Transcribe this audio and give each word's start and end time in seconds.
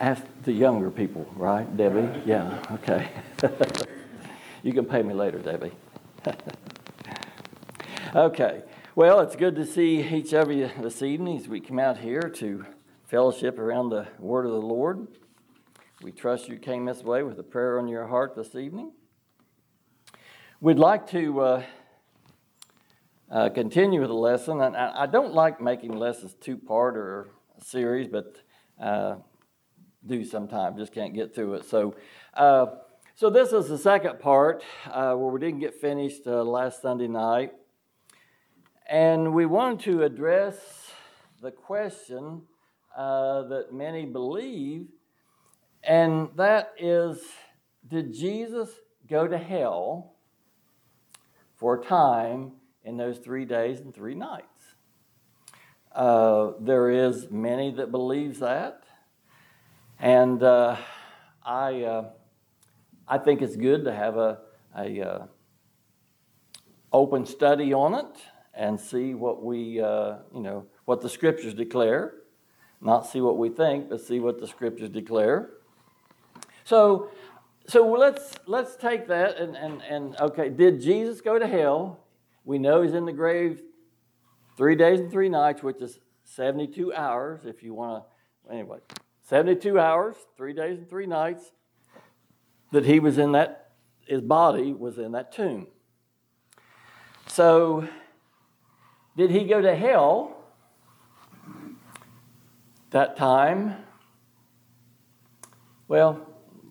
Ask 0.00 0.22
the 0.44 0.52
younger 0.52 0.90
people, 0.90 1.30
right, 1.36 1.76
Debbie? 1.76 2.08
Yeah, 2.24 2.62
okay. 2.72 3.10
you 4.62 4.72
can 4.72 4.86
pay 4.86 5.02
me 5.02 5.12
later, 5.12 5.38
Debbie. 5.38 5.72
okay. 8.14 8.62
Well, 8.94 9.20
it's 9.20 9.36
good 9.36 9.54
to 9.56 9.66
see 9.66 10.00
each 10.00 10.32
of 10.32 10.50
you 10.50 10.70
this 10.80 11.02
evening 11.02 11.38
as 11.38 11.46
we 11.46 11.60
come 11.60 11.78
out 11.78 11.98
here 11.98 12.22
to 12.36 12.64
fellowship 13.04 13.58
around 13.58 13.90
the 13.90 14.08
Word 14.18 14.46
of 14.46 14.52
the 14.52 14.60
Lord. 14.60 15.08
We 16.02 16.10
trust 16.10 16.48
you 16.48 16.56
came 16.56 16.86
this 16.86 17.02
way 17.04 17.22
with 17.22 17.38
a 17.38 17.44
prayer 17.44 17.78
on 17.78 17.86
your 17.86 18.06
heart 18.06 18.34
this 18.34 18.54
evening. 18.54 18.92
We'd 20.60 20.78
like 20.78 21.06
to 21.10 21.40
uh, 21.40 21.62
uh, 23.30 23.48
continue 23.50 24.00
with 24.00 24.08
the 24.08 24.14
lesson, 24.14 24.62
and 24.62 24.74
I, 24.74 25.02
I, 25.02 25.06
don't 25.06 25.34
like 25.34 25.60
making 25.60 25.92
lessons 25.96 26.34
two 26.40 26.56
part 26.56 26.96
or 26.96 27.28
series, 27.62 28.08
but 28.08 28.36
uh, 28.80 29.16
do 30.06 30.24
sometimes. 30.24 30.78
Just 30.78 30.92
can't 30.92 31.14
get 31.14 31.34
through 31.34 31.54
it. 31.54 31.64
So, 31.64 31.94
uh, 32.34 32.66
so 33.14 33.30
this 33.30 33.52
is 33.52 33.68
the 33.68 33.78
second 33.78 34.20
part 34.20 34.64
uh, 34.86 35.14
where 35.14 35.30
we 35.30 35.40
didn't 35.40 35.60
get 35.60 35.80
finished 35.80 36.26
uh, 36.26 36.42
last 36.42 36.82
Sunday 36.82 37.08
night, 37.08 37.52
and 38.88 39.34
we 39.34 39.46
wanted 39.46 39.80
to 39.80 40.02
address 40.02 40.56
the 41.40 41.50
question 41.50 42.42
uh, 42.96 43.42
that 43.42 43.72
many 43.72 44.06
believe, 44.06 44.86
and 45.82 46.28
that 46.36 46.72
is, 46.78 47.18
did 47.88 48.12
Jesus 48.12 48.70
go 49.08 49.26
to 49.26 49.38
hell 49.38 50.14
for 51.56 51.80
a 51.80 51.84
time 51.84 52.52
in 52.84 52.96
those 52.96 53.18
three 53.18 53.44
days 53.44 53.80
and 53.80 53.94
three 53.94 54.14
nights? 54.14 54.46
Uh, 55.94 56.52
there 56.60 56.90
is 56.90 57.30
many 57.30 57.70
that 57.72 57.90
believes 57.90 58.38
that. 58.38 58.81
And 60.02 60.42
uh, 60.42 60.76
I, 61.44 61.82
uh, 61.82 62.10
I 63.06 63.18
think 63.18 63.40
it's 63.40 63.54
good 63.54 63.84
to 63.84 63.94
have 63.94 64.16
a, 64.16 64.40
a 64.76 65.00
uh, 65.00 65.26
open 66.92 67.24
study 67.24 67.72
on 67.72 67.94
it 67.94 68.20
and 68.52 68.80
see 68.80 69.14
what 69.14 69.44
we, 69.44 69.80
uh, 69.80 70.16
you 70.34 70.40
know, 70.40 70.66
what 70.86 71.02
the 71.02 71.08
scriptures 71.08 71.54
declare. 71.54 72.14
Not 72.80 73.06
see 73.06 73.20
what 73.20 73.38
we 73.38 73.48
think, 73.48 73.90
but 73.90 74.00
see 74.00 74.18
what 74.18 74.40
the 74.40 74.48
scriptures 74.48 74.88
declare. 74.88 75.50
So, 76.64 77.10
so 77.68 77.88
let's 77.92 78.34
let's 78.46 78.74
take 78.74 79.06
that 79.06 79.36
and, 79.36 79.54
and, 79.54 79.82
and 79.82 80.20
okay, 80.20 80.48
did 80.48 80.80
Jesus 80.80 81.20
go 81.20 81.38
to 81.38 81.46
hell? 81.46 82.00
We 82.44 82.58
know 82.58 82.82
he's 82.82 82.94
in 82.94 83.04
the 83.04 83.12
grave 83.12 83.62
three 84.56 84.74
days 84.74 84.98
and 84.98 85.12
three 85.12 85.28
nights, 85.28 85.62
which 85.62 85.80
is 85.80 86.00
72 86.24 86.92
hours, 86.92 87.42
if 87.44 87.62
you 87.62 87.72
want 87.72 88.02
to. 88.02 88.52
Anyway, 88.52 88.78
72 89.22 89.78
hours, 89.78 90.16
three 90.36 90.52
days 90.52 90.78
and 90.78 90.88
three 90.88 91.06
nights, 91.06 91.52
that 92.72 92.84
he 92.84 92.98
was 92.98 93.18
in 93.18 93.32
that, 93.32 93.70
his 94.06 94.20
body 94.20 94.72
was 94.72 94.98
in 94.98 95.12
that 95.12 95.32
tomb. 95.32 95.66
So, 97.26 97.88
did 99.16 99.30
he 99.30 99.44
go 99.44 99.60
to 99.60 99.74
hell 99.74 100.36
that 102.90 103.16
time? 103.16 103.76
Well, 105.86 106.26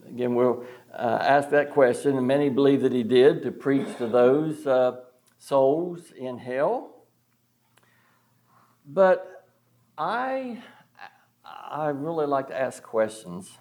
again, 0.07 0.35
we'll 0.35 0.65
uh, 0.93 1.19
ask 1.21 1.49
that 1.51 1.71
question, 1.71 2.17
and 2.17 2.27
many 2.27 2.49
believe 2.49 2.81
that 2.81 2.91
he 2.91 3.03
did 3.03 3.43
to 3.43 3.51
preach 3.51 3.87
to 3.97 4.07
those 4.07 4.67
uh, 4.67 5.01
souls 5.37 6.11
in 6.17 6.37
hell. 6.37 7.05
But 8.85 9.45
I 9.97 10.63
I 11.71 11.87
really 11.87 12.25
like 12.25 12.49
to 12.49 12.59
ask 12.59 12.83
questions. 12.83 13.57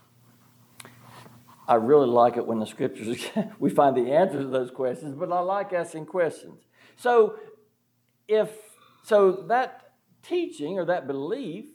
I 1.69 1.77
really 1.77 2.08
like 2.08 2.36
it 2.36 2.44
when 2.44 2.58
the 2.58 2.67
scriptures, 2.67 3.25
we 3.61 3.70
find 3.70 3.97
the 3.97 4.11
answers 4.11 4.47
to 4.47 4.50
those 4.50 4.72
questions, 4.72 5.14
but 5.14 5.30
I 5.30 5.39
like 5.39 5.72
asking 5.72 6.06
questions. 6.06 6.64
So, 6.96 7.36
if, 8.27 8.51
so 9.05 9.45
that 9.46 9.92
teaching 10.24 10.77
or 10.77 10.85
that 10.86 11.07
belief 11.07 11.67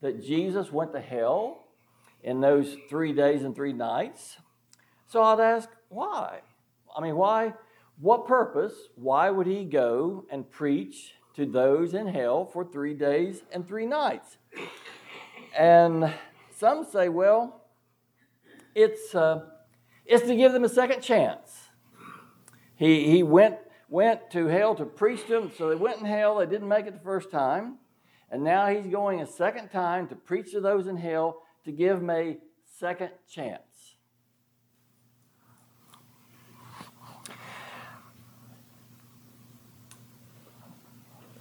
that 0.00 0.20
Jesus 0.20 0.72
went 0.72 0.92
to 0.94 1.00
hell 1.00 1.68
in 2.24 2.40
those 2.40 2.76
three 2.90 3.12
days 3.12 3.44
and 3.44 3.54
three 3.54 3.72
nights, 3.72 4.38
so 5.06 5.22
I'd 5.22 5.38
ask, 5.38 5.68
why? 5.90 6.40
I 6.96 7.00
mean, 7.00 7.14
why? 7.14 7.54
What 8.00 8.26
purpose? 8.26 8.74
Why 8.96 9.30
would 9.30 9.46
he 9.46 9.64
go 9.64 10.26
and 10.28 10.50
preach 10.50 11.14
to 11.36 11.46
those 11.46 11.94
in 11.94 12.08
hell 12.08 12.46
for 12.46 12.64
three 12.64 12.94
days 12.94 13.44
and 13.52 13.64
three 13.64 13.86
nights? 13.86 14.38
And 15.56 16.12
some 16.50 16.84
say, 16.84 17.08
well, 17.08 17.62
it's, 18.74 19.14
uh, 19.14 19.44
it's 20.04 20.26
to 20.26 20.34
give 20.34 20.52
them 20.52 20.64
a 20.64 20.68
second 20.68 21.00
chance. 21.00 21.68
He, 22.76 23.10
he 23.10 23.22
went, 23.22 23.56
went 23.88 24.30
to 24.32 24.46
hell 24.46 24.74
to 24.74 24.84
preach 24.84 25.26
to 25.26 25.40
them, 25.40 25.52
so 25.56 25.68
they 25.68 25.76
went 25.76 26.00
in 26.00 26.06
hell. 26.06 26.38
They 26.38 26.46
didn't 26.46 26.68
make 26.68 26.86
it 26.86 26.94
the 26.94 27.04
first 27.04 27.30
time. 27.30 27.78
And 28.30 28.42
now 28.42 28.66
he's 28.66 28.86
going 28.86 29.20
a 29.20 29.26
second 29.26 29.68
time 29.68 30.08
to 30.08 30.16
preach 30.16 30.50
to 30.52 30.60
those 30.60 30.88
in 30.88 30.96
hell 30.96 31.42
to 31.64 31.72
give 31.72 32.00
them 32.00 32.10
a 32.10 32.38
second 32.78 33.10
chance. 33.28 33.60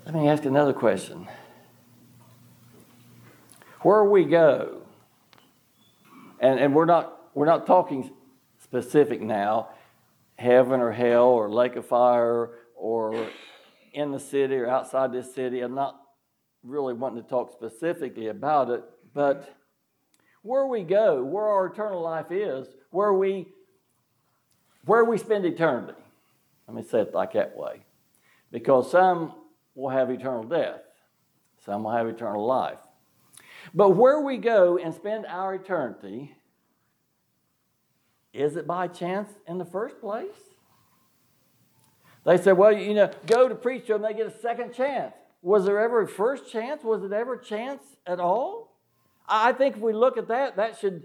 Let 0.06 0.14
me 0.14 0.28
ask 0.28 0.46
another 0.46 0.74
question 0.74 1.28
where 3.84 4.04
we 4.04 4.26
go, 4.26 4.82
and, 6.40 6.60
and 6.60 6.74
we're 6.74 6.86
not 6.86 7.20
we're 7.34 7.46
not 7.46 7.66
talking 7.66 8.12
specific 8.64 9.22
now, 9.22 9.70
heaven 10.38 10.80
or 10.80 10.92
hell 10.92 11.28
or 11.28 11.50
lake 11.50 11.76
of 11.76 11.86
fire 11.86 12.52
or 12.76 13.28
in 13.94 14.12
the 14.12 14.20
city 14.20 14.56
or 14.56 14.68
outside 14.68 15.12
this 15.12 15.34
city. 15.34 15.62
I'm 15.62 15.76
not 15.76 16.00
really 16.64 16.94
wanting 16.94 17.22
to 17.22 17.30
talk 17.30 17.52
specifically 17.52 18.28
about 18.28 18.70
it, 18.70 18.84
but 19.14 19.56
where 20.42 20.66
we 20.66 20.84
go, 20.84 21.24
where 21.24 21.46
our 21.46 21.68
eternal 21.68 22.02
life 22.02 22.32
is, 22.32 22.68
where 22.92 23.14
we 23.14 23.48
where 24.86 25.06
we 25.06 25.18
spend 25.18 25.46
eternity. 25.46 25.94
Let 26.68 26.76
me 26.76 26.84
say 26.84 27.02
it 27.02 27.14
like 27.14 27.34
that 27.34 27.56
way. 27.56 27.86
Because 28.52 28.92
some 28.92 29.34
will 29.76 29.90
have 29.90 30.10
eternal 30.10 30.44
death, 30.44 30.82
some 31.66 31.84
will 31.84 31.92
have 31.92 32.08
eternal 32.08 32.46
life. 32.46 32.80
But 33.74 33.92
where 33.92 34.20
we 34.20 34.38
go 34.38 34.78
and 34.78 34.94
spend 34.94 35.26
our 35.26 35.56
eternity, 35.56 36.36
is 38.34 38.56
it 38.56 38.66
by 38.66 38.88
chance 38.88 39.30
in 39.48 39.58
the 39.58 39.66
first 39.66 40.00
place? 40.00 40.36
They 42.26 42.38
said, 42.38 42.54
well, 42.54 42.72
you 42.72 42.94
know, 42.94 43.12
go 43.28 43.48
to 43.48 43.56
preach 43.56 43.88
to 43.88 43.94
them, 43.94 44.02
they 44.02 44.14
get 44.14 44.28
a 44.28 44.40
second 44.40 44.74
chance. 44.74 45.14
Was 45.42 45.66
there 45.66 45.80
ever 45.80 46.02
a 46.02 46.08
first 46.08 46.50
chance? 46.50 46.84
Was 46.84 47.04
it 47.04 47.12
ever 47.12 47.38
chance 47.38 47.84
at 48.08 48.20
all? 48.20 48.78
I 49.28 49.52
think 49.52 49.76
if 49.76 49.82
we 49.82 49.94
look 49.94 50.18
at 50.18 50.30
that, 50.30 50.56
that 50.56 50.80
should 50.80 51.04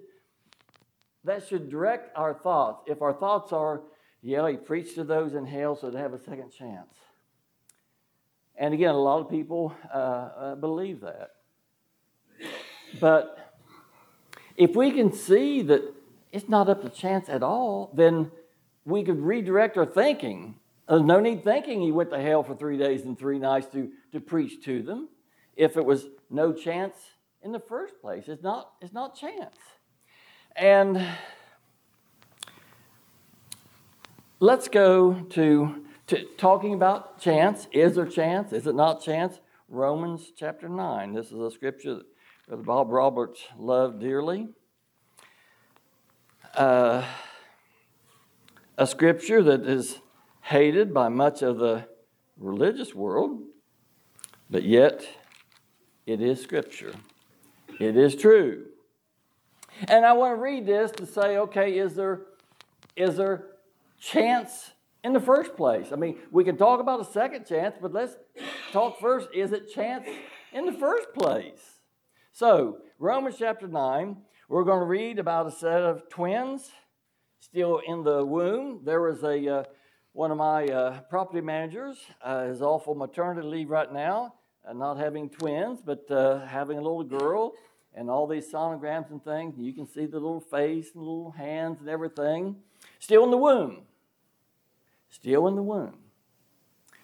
that 1.25 1.47
should 1.47 1.69
direct 1.69 2.17
our 2.17 2.33
thoughts. 2.33 2.85
If 2.87 3.03
our 3.03 3.13
thoughts 3.13 3.53
are, 3.53 3.83
yeah, 4.23 4.49
he 4.49 4.57
preached 4.57 4.95
to 4.95 5.05
those 5.05 5.35
in 5.35 5.45
hell, 5.45 5.77
so 5.77 5.91
they 5.91 5.99
have 5.99 6.15
a 6.15 6.19
second 6.19 6.51
chance. 6.51 6.95
And 8.57 8.73
again, 8.73 8.95
a 8.95 8.99
lot 8.99 9.21
of 9.21 9.29
people 9.29 9.75
uh, 9.93 9.97
uh, 9.97 10.55
believe 10.55 11.01
that. 11.01 11.31
But 13.01 13.55
if 14.57 14.75
we 14.75 14.91
can 14.91 15.13
see 15.13 15.63
that 15.63 15.83
it's 16.33 16.49
not 16.49 16.69
up 16.69 16.83
to 16.83 16.89
chance 16.89 17.29
at 17.29 17.43
all, 17.43 17.91
then 17.95 18.31
we 18.85 19.05
could 19.05 19.21
redirect 19.21 19.77
our 19.77 19.87
thinking. 19.87 20.57
There's 20.89 21.03
no 21.03 21.21
need 21.21 21.45
thinking 21.45 21.81
he 21.81 21.93
went 21.93 22.11
to 22.11 22.21
hell 22.21 22.43
for 22.43 22.55
three 22.55 22.79
days 22.79 23.03
and 23.05 23.19
three 23.19 23.39
nights 23.39 23.67
to, 23.73 23.91
to 24.13 24.21
preach 24.21 24.65
to 24.65 24.83
them 24.83 25.09
if 25.57 25.77
it 25.77 25.85
was 25.85 26.07
no 26.31 26.53
chance 26.53 26.97
in 27.43 27.53
the 27.53 27.61
first 27.61 28.01
place. 28.01 28.25
It's 28.29 28.43
not, 28.43 28.73
it's 28.81 28.93
not 28.93 29.17
chance. 29.17 29.57
And 30.57 31.07
let's 34.41 34.69
go 34.69 35.15
to, 35.15 35.85
to 36.09 36.25
talking 36.37 36.75
about 36.75 37.21
chance. 37.21 37.69
Is 37.73 37.97
there 37.97 38.07
chance? 38.07 38.53
Is 38.53 38.67
it 38.67 38.75
not 38.75 39.03
chance? 39.03 39.39
Romans 39.71 40.33
chapter 40.35 40.67
9. 40.67 41.13
This 41.13 41.27
is 41.27 41.39
a 41.39 41.51
scripture 41.51 42.01
Brother 42.47 42.63
Bob 42.63 42.91
Roberts 42.91 43.43
loved 43.59 44.01
dearly. 44.01 44.49
Uh, 46.55 47.05
a 48.79 48.87
scripture 48.87 49.43
that 49.43 49.67
is 49.67 49.99
hated 50.41 50.95
by 50.95 51.11
much 51.11 51.43
of 51.43 51.59
the 51.59 51.87
religious 52.39 52.95
world, 52.95 53.43
but 54.49 54.63
yet 54.63 55.07
it 56.07 56.23
is 56.23 56.43
scripture. 56.43 56.95
It 57.79 57.95
is 57.95 58.17
true. 58.17 58.69
And 59.87 60.07
I 60.07 60.15
want 60.15 60.35
to 60.35 60.41
read 60.41 60.65
this 60.65 60.91
to 60.93 61.05
say, 61.05 61.37
okay, 61.37 61.79
is 61.79 61.95
there, 61.95 62.23
is 62.97 63.19
there 63.19 63.45
chance 64.01 64.71
in 65.05 65.13
the 65.13 65.21
first 65.21 65.55
place? 65.55 65.89
I 65.93 65.97
mean, 65.97 66.17
we 66.31 66.43
can 66.43 66.57
talk 66.57 66.81
about 66.81 67.01
a 67.01 67.05
second 67.05 67.45
chance, 67.45 67.77
but 67.79 67.93
let's 67.93 68.17
talk 68.73 69.01
first. 69.01 69.29
Is 69.35 69.53
it 69.53 69.73
chance 69.73 70.07
in 70.53 70.67
the 70.67 70.73
first 70.73 71.13
place? 71.15 71.81
So, 72.33 72.79
Romans 72.99 73.37
chapter 73.39 73.67
9, 73.67 74.17
we're 74.49 74.65
going 74.65 74.81
to 74.81 74.87
read 74.87 75.19
about 75.19 75.47
a 75.47 75.51
set 75.51 75.83
of 75.83 76.09
twins 76.09 76.71
still 77.41 77.81
in 77.87 78.05
the 78.05 78.25
womb. 78.25 78.83
There 78.85 79.01
was 79.01 79.23
a 79.23 79.49
uh, 79.49 79.65
one 80.13 80.31
of 80.31 80.39
my 80.39 80.67
uh, 80.67 81.01
property 81.03 81.41
managers 81.41 81.99
uh, 82.27 82.47
is 82.49 82.63
off 82.63 82.89
on 82.89 82.99
maternity 82.99 83.47
leave 83.47 83.71
right 83.71 83.93
now, 83.93 84.35
uh, 84.69 84.73
not 84.73 84.99
having 84.99 85.29
twins, 85.29 85.81
but 85.85 86.11
uh, 86.11 86.45
having 86.47 86.79
a 86.79 86.81
little 86.81 87.05
girl 87.05 87.53
and 87.95 88.11
all 88.11 88.27
these 88.27 88.51
sonograms 88.51 89.11
and 89.11 89.23
things. 89.23 89.55
You 89.59 89.73
can 89.73 89.87
see 89.87 90.07
the 90.07 90.19
little 90.19 90.41
face 90.41 90.91
and 90.95 91.03
little 91.03 91.31
hands 91.31 91.81
and 91.81 91.89
everything. 91.89 92.57
Still 92.99 93.25
in 93.25 93.31
the 93.31 93.37
womb. 93.37 93.83
Still 95.09 95.47
in 95.47 95.57
the 95.57 95.63
womb. 95.63 95.99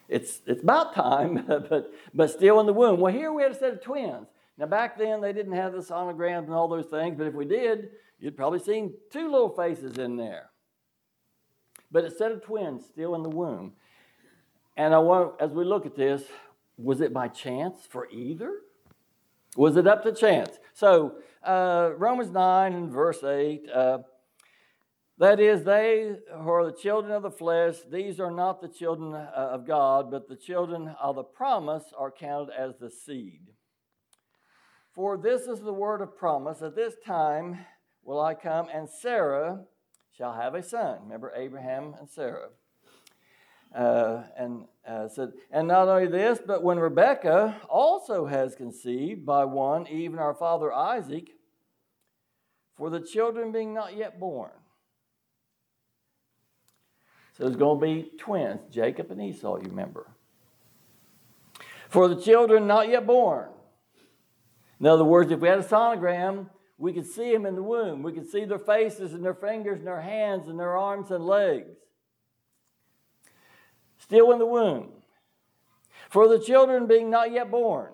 It's, 0.09 0.43
it's 0.47 0.63
about 0.63 0.95
time, 0.95 1.45
but, 1.47 1.93
but 2.13 2.31
still 2.31 2.61
in 2.61 2.67
the 2.67 2.73
womb. 2.73 3.01
Well, 3.01 3.13
here 3.13 3.33
we 3.33 3.43
had 3.43 3.53
a 3.53 3.59
set 3.59 3.73
of 3.73 3.83
twins. 3.83 4.27
Now, 4.57 4.67
back 4.67 4.99
then, 4.99 5.21
they 5.21 5.33
didn't 5.33 5.55
have 5.55 5.73
the 5.73 5.79
sonograms 5.79 6.45
and 6.45 6.53
all 6.53 6.69
those 6.69 6.87
things, 6.87 7.17
but 7.17 7.27
if 7.27 7.35
we 7.35 7.45
did, 7.45 7.91
you'd 8.21 8.37
probably 8.37 8.61
seen 8.61 8.95
two 9.11 9.31
little 9.31 9.49
faces 9.49 9.99
in 9.99 10.17
there. 10.17 10.51
But 11.91 12.05
a 12.05 12.11
set 12.11 12.33
of 12.33 12.43
twins 12.43 12.85
still 12.87 13.15
in 13.15 13.23
the 13.23 13.29
womb. 13.29 13.73
And 14.77 14.95
I 14.95 14.99
want, 14.99 15.35
as 15.41 15.51
we 15.51 15.65
look 15.65 15.87
at 15.87 15.97
this, 15.97 16.23
was 16.77 17.01
it 17.01 17.13
by 17.13 17.29
chance 17.29 17.81
for 17.89 18.09
either? 18.11 18.53
Was 19.57 19.77
it 19.77 19.87
up 19.87 20.03
to 20.03 20.13
chance? 20.13 20.59
So, 20.73 21.17
uh, 21.45 21.91
Romans 21.97 22.31
9 22.31 22.73
and 22.73 22.91
verse 22.91 23.23
8. 23.23 23.69
Uh, 23.73 23.99
that 25.19 25.39
is, 25.39 25.65
they 25.65 26.17
who 26.33 26.51
are 26.51 26.65
the 26.65 26.77
children 26.77 27.13
of 27.13 27.23
the 27.23 27.31
flesh, 27.31 27.77
these 27.91 28.19
are 28.19 28.31
not 28.31 28.61
the 28.61 28.69
children 28.69 29.15
uh, 29.15 29.31
of 29.35 29.67
God, 29.67 30.11
but 30.11 30.29
the 30.29 30.37
children 30.37 30.95
of 31.01 31.15
the 31.17 31.23
promise 31.23 31.85
are 31.97 32.11
counted 32.11 32.53
as 32.53 32.77
the 32.79 32.91
seed. 32.91 33.43
For 34.93 35.17
this 35.17 35.43
is 35.43 35.61
the 35.61 35.73
word 35.73 36.01
of 36.01 36.17
promise 36.17 36.63
At 36.63 36.77
this 36.77 36.95
time 37.05 37.65
will 38.03 38.21
I 38.21 38.35
come, 38.35 38.69
and 38.73 38.89
Sarah 38.89 39.65
shall 40.17 40.35
have 40.35 40.55
a 40.55 40.63
son. 40.63 40.99
Remember 41.05 41.33
Abraham 41.35 41.95
and 41.99 42.09
Sarah. 42.09 42.49
Uh, 43.75 44.23
and 44.37 44.67
uh, 44.87 45.09
said, 45.09 45.33
and 45.51 45.67
not 45.67 45.89
only 45.89 46.07
this, 46.07 46.39
but 46.47 46.63
when 46.63 46.79
Rebekah 46.79 47.63
also 47.69 48.27
has 48.27 48.55
conceived 48.55 49.27
by 49.27 49.45
one, 49.45 49.89
even 49.89 50.21
our 50.21 50.35
father 50.35 50.73
Isaac, 50.73 51.31
for 52.77 52.91
the 52.91 53.01
children 53.01 53.51
being 53.51 53.75
not 53.75 53.97
yet 53.97 54.21
born. 54.21 54.51
So 57.37 57.45
there's 57.45 57.57
going 57.57 57.81
to 57.81 57.87
be 57.87 58.11
twins, 58.17 58.61
Jacob 58.71 59.11
and 59.11 59.21
Esau, 59.21 59.57
you 59.57 59.69
remember. 59.69 60.07
For 61.89 62.09
the 62.09 62.21
children 62.21 62.67
not 62.67 62.89
yet 62.89 63.07
born. 63.07 63.49
In 64.79 64.87
other 64.87 65.05
words, 65.05 65.31
if 65.33 65.41
we 65.41 65.49
had 65.49 65.59
a 65.59 65.65
sonogram, 65.65 66.49
we 66.79 66.93
could 66.93 67.07
see 67.07 67.33
them 67.33 67.47
in 67.47 67.55
the 67.55 67.63
womb. 67.63 68.03
We 68.03 68.13
could 68.13 68.29
see 68.29 68.45
their 68.45 68.59
faces 68.59 69.15
and 69.15 69.25
their 69.25 69.35
fingers 69.35 69.79
and 69.79 69.87
their 69.87 70.01
hands 70.01 70.49
and 70.49 70.59
their 70.59 70.77
arms 70.77 71.11
and 71.11 71.25
legs. 71.25 71.77
Still 73.99 74.33
in 74.33 74.39
the 74.39 74.47
womb. 74.47 74.91
For 76.11 76.29
the 76.29 76.39
children 76.39 76.87
being 76.87 77.11
not 77.11 77.33
yet 77.33 77.51
born, 77.51 77.93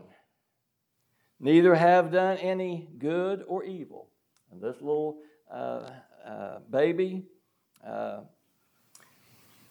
neither 1.39 1.75
have 1.75 2.13
done 2.13 2.37
any 2.39 2.89
good 2.99 3.45
or 3.47 3.65
evil. 3.65 4.09
And 4.51 4.61
this 4.61 4.77
little 4.81 5.19
uh, 5.51 5.91
uh, 6.27 6.59
baby, 6.71 7.25
uh, 7.87 8.21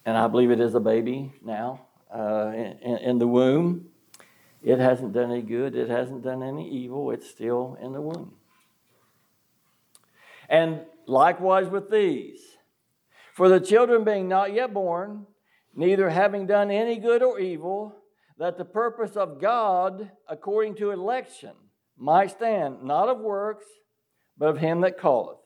and 0.10 0.18
I 0.18 0.28
believe 0.28 0.50
it 0.50 0.60
is 0.60 0.74
a 0.74 0.80
baby 0.80 1.32
now 1.46 1.82
uh, 2.12 2.52
in, 2.56 2.98
in 2.98 3.20
the 3.20 3.28
womb, 3.28 3.90
it 4.64 4.80
hasn't 4.80 5.14
done 5.14 5.32
any 5.32 5.44
good, 5.44 5.76
it 5.76 5.88
hasn't 5.88 6.24
done 6.24 6.42
any 6.42 6.68
evil, 6.68 7.12
it's 7.12 7.30
still 7.30 7.78
in 7.80 7.94
the 7.94 8.02
womb. 8.02 8.34
And 10.50 10.82
likewise 11.06 11.68
with 11.68 11.92
these. 11.92 12.40
For 13.36 13.50
the 13.50 13.60
children 13.60 14.04
being 14.04 14.28
not 14.28 14.52
yet 14.52 14.74
born, 14.74 15.28
neither 15.76 16.10
having 16.10 16.48
done 16.48 16.72
any 16.72 16.98
good 16.98 17.22
or 17.22 17.40
evil, 17.40 17.96
that 18.40 18.58
the 18.58 18.66
purpose 18.66 19.16
of 19.16 19.40
God 19.40 20.10
according 20.28 20.74
to 20.78 20.90
election 20.90 21.52
might 21.96 22.32
stand, 22.32 22.82
not 22.82 23.10
of 23.10 23.20
works, 23.20 23.68
but 24.40 24.50
of 24.50 24.58
him 24.58 24.82
that 24.82 25.00
calleth. 25.00 25.38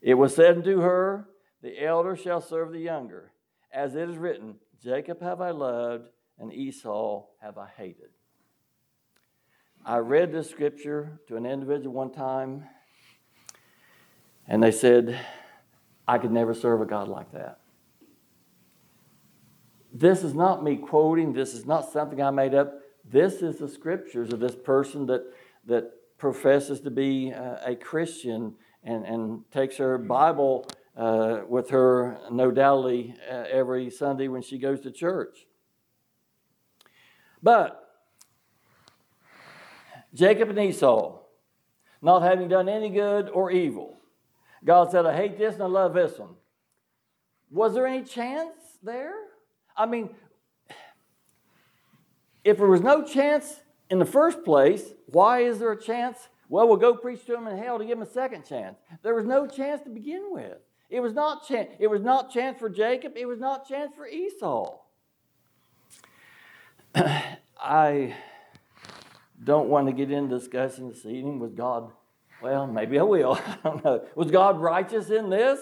It 0.00 0.14
was 0.14 0.32
said 0.36 0.58
unto 0.58 0.82
her, 0.82 1.26
The 1.64 1.82
elder 1.82 2.14
shall 2.14 2.42
serve 2.42 2.72
the 2.72 2.78
younger. 2.78 3.32
As 3.72 3.94
it 3.94 4.10
is 4.10 4.18
written, 4.18 4.56
Jacob 4.82 5.22
have 5.22 5.40
I 5.40 5.50
loved, 5.50 6.10
and 6.38 6.52
Esau 6.52 7.24
have 7.40 7.56
I 7.56 7.68
hated. 7.74 8.10
I 9.82 9.96
read 9.96 10.30
this 10.30 10.50
scripture 10.50 11.20
to 11.26 11.36
an 11.36 11.46
individual 11.46 11.94
one 11.94 12.12
time, 12.12 12.64
and 14.46 14.62
they 14.62 14.72
said, 14.72 15.18
I 16.06 16.18
could 16.18 16.32
never 16.32 16.52
serve 16.52 16.82
a 16.82 16.84
God 16.84 17.08
like 17.08 17.32
that. 17.32 17.60
This 19.90 20.22
is 20.22 20.34
not 20.34 20.62
me 20.62 20.76
quoting, 20.76 21.32
this 21.32 21.54
is 21.54 21.64
not 21.64 21.90
something 21.90 22.20
I 22.20 22.28
made 22.28 22.54
up. 22.54 22.74
This 23.10 23.40
is 23.40 23.56
the 23.56 23.70
scriptures 23.70 24.34
of 24.34 24.38
this 24.38 24.54
person 24.54 25.06
that, 25.06 25.22
that 25.64 25.92
professes 26.18 26.82
to 26.82 26.90
be 26.90 27.32
uh, 27.32 27.56
a 27.64 27.74
Christian 27.74 28.56
and, 28.82 29.06
and 29.06 29.50
takes 29.50 29.78
her 29.78 29.96
Bible 29.96 30.66
uh, 30.96 31.40
with 31.48 31.70
her, 31.70 32.18
no 32.30 32.50
doubtly, 32.50 33.14
uh, 33.30 33.44
every 33.50 33.90
Sunday 33.90 34.28
when 34.28 34.42
she 34.42 34.58
goes 34.58 34.80
to 34.80 34.90
church. 34.90 35.46
But 37.42 37.80
Jacob 40.14 40.50
and 40.50 40.58
Esau, 40.58 41.18
not 42.00 42.22
having 42.22 42.48
done 42.48 42.68
any 42.68 42.90
good 42.90 43.28
or 43.28 43.50
evil, 43.50 44.00
God 44.64 44.90
said, 44.90 45.04
I 45.04 45.14
hate 45.14 45.36
this 45.38 45.54
and 45.54 45.62
I 45.64 45.66
love 45.66 45.94
this 45.94 46.18
one. 46.18 46.34
Was 47.50 47.74
there 47.74 47.86
any 47.86 48.04
chance 48.04 48.54
there? 48.82 49.14
I 49.76 49.86
mean, 49.86 50.10
if 52.44 52.58
there 52.58 52.66
was 52.66 52.80
no 52.80 53.04
chance 53.04 53.60
in 53.90 53.98
the 53.98 54.04
first 54.04 54.44
place, 54.44 54.92
why 55.06 55.40
is 55.40 55.58
there 55.58 55.72
a 55.72 55.80
chance? 55.80 56.28
Well, 56.48 56.68
we'll 56.68 56.76
go 56.76 56.94
preach 56.94 57.24
to 57.26 57.34
him 57.34 57.46
in 57.46 57.58
hell 57.58 57.78
to 57.78 57.84
give 57.84 57.98
him 57.98 58.02
a 58.02 58.10
second 58.10 58.44
chance. 58.44 58.78
There 59.02 59.14
was 59.14 59.24
no 59.24 59.46
chance 59.46 59.82
to 59.82 59.90
begin 59.90 60.28
with. 60.30 60.58
It 60.94 61.02
was 61.02 61.12
not 61.12 61.44
chance. 61.44 61.72
It 61.80 61.88
was 61.88 62.02
not 62.02 62.30
chance 62.30 62.56
for 62.56 62.70
Jacob. 62.70 63.14
It 63.16 63.26
was 63.26 63.40
not 63.40 63.68
chance 63.68 63.92
for 63.96 64.06
Esau. 64.06 64.78
I 67.60 68.14
don't 69.42 69.68
want 69.68 69.88
to 69.88 69.92
get 69.92 70.12
into 70.12 70.38
discussing 70.38 70.90
this 70.90 71.04
evening. 71.04 71.40
with 71.40 71.56
God, 71.56 71.90
well, 72.40 72.68
maybe 72.68 72.96
I 73.00 73.02
will. 73.02 73.34
I 73.44 73.58
don't 73.64 73.84
know. 73.84 74.06
Was 74.14 74.30
God 74.30 74.60
righteous 74.60 75.10
in 75.10 75.30
this? 75.30 75.58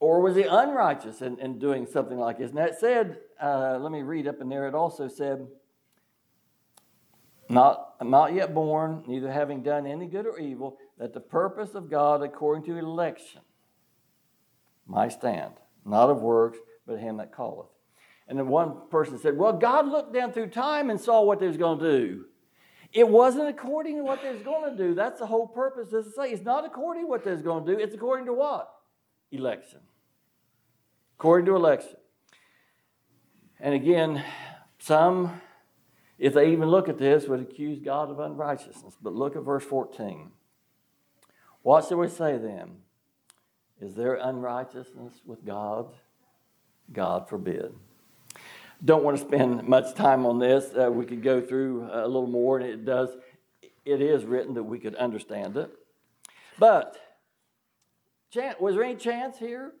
Or 0.00 0.20
was 0.20 0.34
he 0.34 0.42
unrighteous 0.42 1.22
in, 1.22 1.38
in 1.38 1.60
doing 1.60 1.86
something 1.86 2.18
like 2.18 2.38
this? 2.38 2.48
And 2.48 2.58
that 2.58 2.80
said, 2.80 3.18
uh, 3.40 3.78
let 3.80 3.92
me 3.92 4.02
read 4.02 4.26
up 4.26 4.40
in 4.40 4.48
there, 4.48 4.66
it 4.66 4.74
also 4.74 5.06
said, 5.06 5.46
not, 7.52 7.96
not 8.02 8.32
yet 8.34 8.54
born, 8.54 9.04
neither 9.06 9.30
having 9.30 9.62
done 9.62 9.86
any 9.86 10.06
good 10.06 10.26
or 10.26 10.38
evil, 10.38 10.78
that 10.98 11.12
the 11.12 11.20
purpose 11.20 11.74
of 11.74 11.90
God 11.90 12.22
according 12.22 12.64
to 12.64 12.78
election 12.78 13.42
might 14.86 15.12
stand, 15.12 15.52
not 15.84 16.08
of 16.08 16.22
works, 16.22 16.58
but 16.86 16.98
him 16.98 17.18
that 17.18 17.34
calleth. 17.34 17.68
And 18.26 18.38
then 18.38 18.48
one 18.48 18.88
person 18.90 19.18
said, 19.18 19.36
Well, 19.36 19.52
God 19.52 19.86
looked 19.86 20.14
down 20.14 20.32
through 20.32 20.48
time 20.48 20.88
and 20.88 20.98
saw 20.98 21.22
what 21.22 21.40
they 21.40 21.46
was 21.46 21.58
going 21.58 21.78
to 21.78 21.98
do. 21.98 22.24
It 22.92 23.08
wasn't 23.08 23.48
according 23.48 23.96
to 23.96 24.02
what 24.02 24.22
they 24.22 24.32
was 24.32 24.42
going 24.42 24.70
to 24.70 24.76
do. 24.76 24.94
That's 24.94 25.20
the 25.20 25.26
whole 25.26 25.46
purpose. 25.46 25.90
Does 25.90 26.06
it 26.06 26.14
say 26.14 26.30
it's 26.30 26.44
not 26.44 26.64
according 26.64 27.04
to 27.04 27.08
what 27.08 27.24
they 27.24 27.32
was 27.32 27.42
going 27.42 27.66
to 27.66 27.74
do? 27.74 27.82
It's 27.82 27.94
according 27.94 28.26
to 28.26 28.32
what? 28.32 28.72
Election. 29.30 29.80
According 31.18 31.46
to 31.46 31.56
election. 31.56 31.96
And 33.60 33.74
again, 33.74 34.22
some, 34.78 35.40
if 36.22 36.34
they 36.34 36.52
even 36.52 36.68
look 36.68 36.88
at 36.88 36.98
this, 36.98 37.26
would 37.26 37.40
accuse 37.40 37.78
God 37.78 38.10
of 38.10 38.18
unrighteousness. 38.18 38.96
But 39.02 39.14
look 39.14 39.36
at 39.36 39.42
verse 39.42 39.64
14. 39.64 40.30
What 41.62 41.86
shall 41.86 41.98
we 41.98 42.08
say 42.08 42.38
then? 42.38 42.78
Is 43.80 43.94
there 43.94 44.14
unrighteousness 44.14 45.20
with 45.26 45.44
God? 45.44 45.92
God 46.92 47.28
forbid 47.28 47.74
don't 48.84 49.04
want 49.04 49.16
to 49.16 49.24
spend 49.24 49.68
much 49.68 49.94
time 49.94 50.26
on 50.26 50.38
this. 50.38 50.72
Uh, 50.74 50.90
we 50.90 51.04
could 51.04 51.22
go 51.22 51.40
through 51.40 51.88
a 51.92 52.06
little 52.06 52.26
more, 52.26 52.58
and 52.58 52.68
it 52.68 52.84
does. 52.84 53.10
It 53.84 54.00
is 54.00 54.24
written 54.24 54.54
that 54.54 54.64
we 54.64 54.78
could 54.78 54.94
understand 54.96 55.56
it. 55.56 55.70
But 56.58 56.96
was 58.60 58.74
there 58.74 58.84
any 58.84 58.96
chance 58.96 59.38
here? 59.38 59.72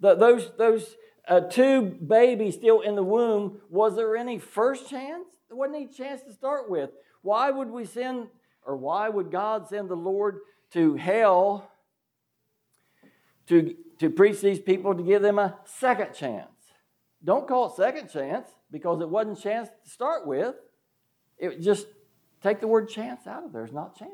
that 0.00 0.18
those 0.18 0.50
those 0.56 0.96
uh, 1.28 1.40
two 1.40 1.82
babies 1.82 2.54
still 2.54 2.80
in 2.80 2.96
the 2.96 3.02
womb. 3.02 3.60
Was 3.68 3.96
there 3.96 4.16
any 4.16 4.38
first 4.38 4.88
chance? 4.88 5.26
There 5.50 5.56
wasn't 5.56 5.76
any 5.78 5.88
chance 5.88 6.22
to 6.22 6.32
start 6.32 6.70
with. 6.70 6.90
Why 7.22 7.50
would 7.50 7.70
we 7.70 7.84
send, 7.84 8.28
or 8.64 8.76
why 8.76 9.08
would 9.08 9.32
God 9.32 9.68
send 9.68 9.90
the 9.90 9.96
Lord 9.96 10.38
to 10.72 10.94
hell 10.94 11.68
to 13.48 13.74
to 13.98 14.10
preach 14.10 14.40
these 14.40 14.60
people 14.60 14.94
to 14.94 15.02
give 15.02 15.22
them 15.22 15.40
a 15.40 15.58
second 15.64 16.14
chance? 16.14 16.46
Don't 17.24 17.48
call 17.48 17.66
it 17.66 17.74
second 17.74 18.12
chance 18.12 18.48
because 18.70 19.00
it 19.00 19.08
wasn't 19.08 19.42
chance 19.42 19.68
to 19.82 19.90
start 19.90 20.24
with. 20.24 20.54
It 21.36 21.60
just 21.60 21.88
take 22.40 22.60
the 22.60 22.68
word 22.68 22.88
chance 22.88 23.26
out 23.26 23.42
of 23.42 23.52
there. 23.52 23.64
It's 23.64 23.72
not 23.72 23.98
chance. 23.98 24.12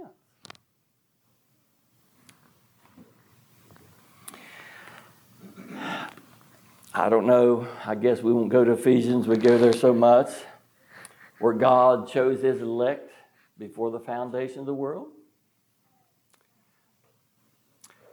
I 6.95 7.11
don't 7.11 7.27
know. 7.27 7.69
I 7.85 7.95
guess 7.95 8.23
we 8.23 8.33
won't 8.33 8.49
go 8.49 8.65
to 8.65 8.73
Ephesians. 8.73 9.29
We 9.29 9.37
go 9.37 9.59
there 9.59 9.75
so 9.75 9.93
much 9.93 10.31
where 11.39 11.53
God 11.53 12.09
chose 12.09 12.43
his 12.43 12.61
elect 12.61 13.11
before 13.59 13.91
the 13.91 14.01
foundation 14.01 14.61
of 14.61 14.67
the 14.67 14.75
world. 14.75 15.09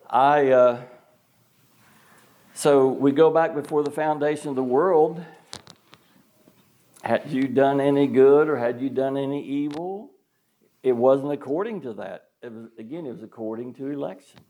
I, 0.10 0.51
uh, 0.51 0.82
so 2.53 2.88
we 2.88 3.12
go 3.12 3.32
back 3.32 3.56
before 3.56 3.84
the 3.84 3.92
foundation 3.92 4.50
of 4.50 4.56
the 4.56 4.63
world. 4.63 5.24
Had 7.03 7.32
you 7.32 7.48
done 7.48 7.82
any 7.82 8.08
good 8.08 8.48
or 8.48 8.58
had 8.58 8.80
you 8.80 8.89
done 8.89 9.18
any 9.18 9.44
evil? 9.44 10.12
It 10.84 10.94
wasn't 10.94 11.32
according 11.32 11.82
to 11.82 11.94
that. 11.94 12.30
It 12.42 12.51
was, 12.51 12.68
again, 12.77 13.06
it 13.06 13.12
was 13.12 13.24
according 13.24 13.74
to 13.75 13.89
election. 13.89 14.42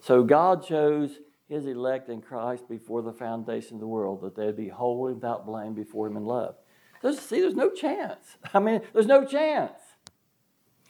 So 0.00 0.22
God 0.22 0.66
chose 0.66 1.18
his 1.48 1.66
elect 1.66 2.08
in 2.08 2.20
Christ 2.20 2.68
before 2.68 3.02
the 3.02 3.12
foundation 3.12 3.76
of 3.76 3.80
the 3.80 3.86
world, 3.86 4.20
that 4.22 4.36
they'd 4.36 4.56
be 4.56 4.68
holy 4.68 5.14
without 5.14 5.46
blame 5.46 5.74
before 5.74 6.06
him 6.06 6.16
in 6.16 6.24
love. 6.24 6.56
There's, 7.04 7.20
see, 7.20 7.38
there's 7.38 7.54
no 7.54 7.68
chance. 7.68 8.38
I 8.54 8.60
mean, 8.60 8.80
there's 8.94 9.06
no 9.06 9.26
chance. 9.26 9.78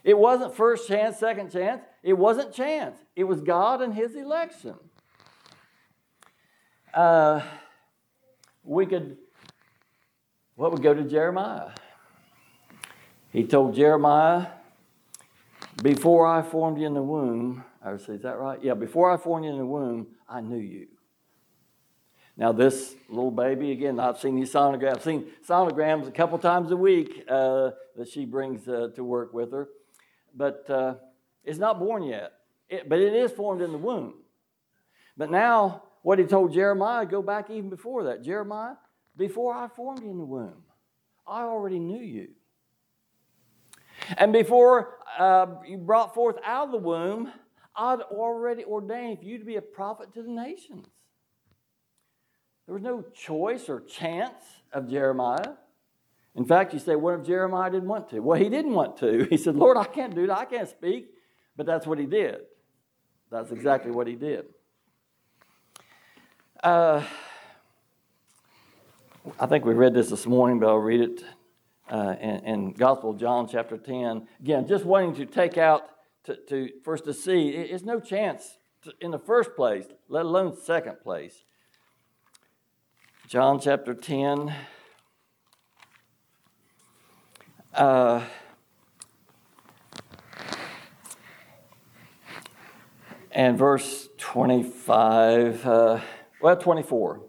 It 0.05 0.17
wasn't 0.17 0.55
first 0.55 0.87
chance, 0.87 1.19
second 1.19 1.51
chance. 1.51 1.83
It 2.05 2.13
wasn't 2.13 2.55
chance. 2.55 2.97
It 3.17 3.25
was 3.25 3.41
God 3.41 3.83
and 3.83 3.93
his 3.93 4.15
election. 4.15 4.77
Uh, 6.95 7.41
we 8.63 8.87
could, 8.87 9.17
what 10.55 10.71
would 10.71 10.85
go 10.85 10.95
to 10.95 11.03
Jeremiah? 11.03 11.71
He 13.33 13.43
told 13.43 13.75
Jeremiah, 13.75 14.47
Before 15.83 16.29
I 16.29 16.43
formed 16.43 16.79
you 16.79 16.87
in 16.87 16.95
the 16.95 17.03
womb, 17.03 17.65
I 17.85 17.97
say, 17.97 18.13
is 18.13 18.23
that 18.23 18.39
right? 18.39 18.63
Yeah, 18.63 18.75
before 18.75 19.11
I 19.11 19.17
formed 19.17 19.47
you 19.47 19.51
in 19.51 19.59
the 19.59 19.67
womb, 19.67 20.07
I 20.29 20.41
knew 20.41 20.61
you. 20.61 20.87
Now, 22.37 22.51
this 22.51 22.97
little 23.09 23.31
baby, 23.31 23.71
again, 23.71 24.01
I've 24.01 24.19
seen 24.19 24.35
these 24.35 24.53
sonograms. 24.53 25.03
Seen 25.03 25.27
sonograms 25.47 26.09
a 26.09 26.11
couple 26.11 26.37
times 26.39 26.71
a 26.73 26.77
week 26.77 27.25
uh, 27.29 27.71
that 27.97 28.09
she 28.09 28.25
brings 28.25 28.67
uh, 28.67 28.89
to 28.97 29.05
work 29.05 29.33
with 29.33 29.53
her. 29.53 29.69
But 30.35 30.69
uh, 30.69 30.95
it's 31.45 31.59
not 31.59 31.79
born 31.79 32.03
yet, 32.03 32.33
it, 32.69 32.89
but 32.89 32.99
it 32.99 33.15
is 33.15 33.31
formed 33.31 33.63
in 33.63 33.71
the 33.71 33.79
womb. 33.79 34.15
But 35.17 35.31
now, 35.31 35.85
what 36.03 36.19
he 36.19 36.25
told 36.25 36.53
Jeremiah, 36.53 37.07
go 37.07 37.23
back 37.23 37.51
even 37.51 37.71
before 37.71 38.05
that. 38.05 38.25
Jeremiah, 38.25 38.75
before 39.17 39.55
I 39.55 39.69
formed 39.69 40.03
you 40.03 40.11
in 40.11 40.19
the 40.19 40.25
womb, 40.25 40.65
I 41.27 41.43
already 41.43 41.79
knew 41.79 42.03
you. 42.03 42.29
And 44.17 44.33
before 44.33 44.99
uh, 45.19 45.47
you 45.67 45.79
brought 45.79 46.15
forth 46.15 46.37
out 46.45 46.67
of 46.67 46.73
the 46.73 46.79
womb, 46.79 47.33
I'd 47.77 48.01
already 48.01 48.65
ordained 48.65 49.21
for 49.21 49.25
you 49.25 49.39
to 49.39 49.45
be 49.45 49.57
a 49.57 49.63
prophet 49.63 50.13
to 50.15 50.23
the 50.23 50.31
nations. 50.31 50.89
There 52.67 52.75
was 52.75 52.83
no 52.83 53.05
choice 53.15 53.69
or 53.69 53.81
chance 53.81 54.43
of 54.73 54.89
Jeremiah. 54.89 55.53
In 56.35 56.45
fact, 56.45 56.73
you 56.73 56.79
say, 56.79 56.97
what 56.97 57.21
if 57.21 57.27
Jeremiah 57.27 57.71
didn't 57.71 57.89
want 57.89 58.09
to? 58.11 58.21
Well, 58.21 58.39
he 58.39 58.49
didn't 58.49 58.73
want 58.73 58.97
to. 58.99 59.25
He 59.31 59.37
said, 59.37 59.55
Lord, 59.55 59.77
I 59.77 59.85
can't 59.85 60.15
do 60.15 60.27
that. 60.27 60.39
I 60.39 60.45
can't 60.45 60.69
speak. 60.69 61.11
But 61.57 61.67
that's 61.67 61.87
what 61.87 61.99
he 61.99 62.07
did. 62.07 62.39
That's 63.31 63.53
exactly 63.53 63.91
what 63.91 64.07
he 64.07 64.15
did. 64.15 64.47
Uh, 66.63 67.05
I 69.39 69.47
think 69.47 69.65
we 69.65 69.75
read 69.75 69.95
this 69.95 70.11
this 70.11 70.27
morning, 70.27 70.59
but 70.59 70.69
I'll 70.69 70.77
read 70.77 71.01
it 71.01 71.25
uh, 71.91 72.17
in, 72.21 72.37
in 72.45 72.73
Gospel 72.73 73.11
of 73.11 73.19
John, 73.19 73.47
chapter 73.49 73.77
10. 73.77 74.27
Again, 74.41 74.67
just 74.67 74.85
wanting 74.85 75.15
to 75.17 75.27
take 75.27 75.59
out 75.59 75.83
to, 76.25 76.37
to 76.49 76.71
us 76.87 77.01
to 77.03 77.13
see, 77.13 77.51
it's 77.51 77.85
no 77.85 78.01
chance 78.01 78.59
to, 78.83 78.93
in 79.01 79.11
the 79.11 79.19
first 79.19 79.55
place, 79.55 79.85
let 80.09 80.25
alone 80.25 80.57
second 80.57 81.01
place. 81.01 81.45
John 83.27 83.59
chapter 83.59 83.95
10. 83.95 84.55
Uh, 87.73 88.23
and 93.33 93.59
verse 93.59 94.11
25, 94.19 95.67
uh, 95.67 96.01
well, 96.43 96.57
24. 96.57 97.23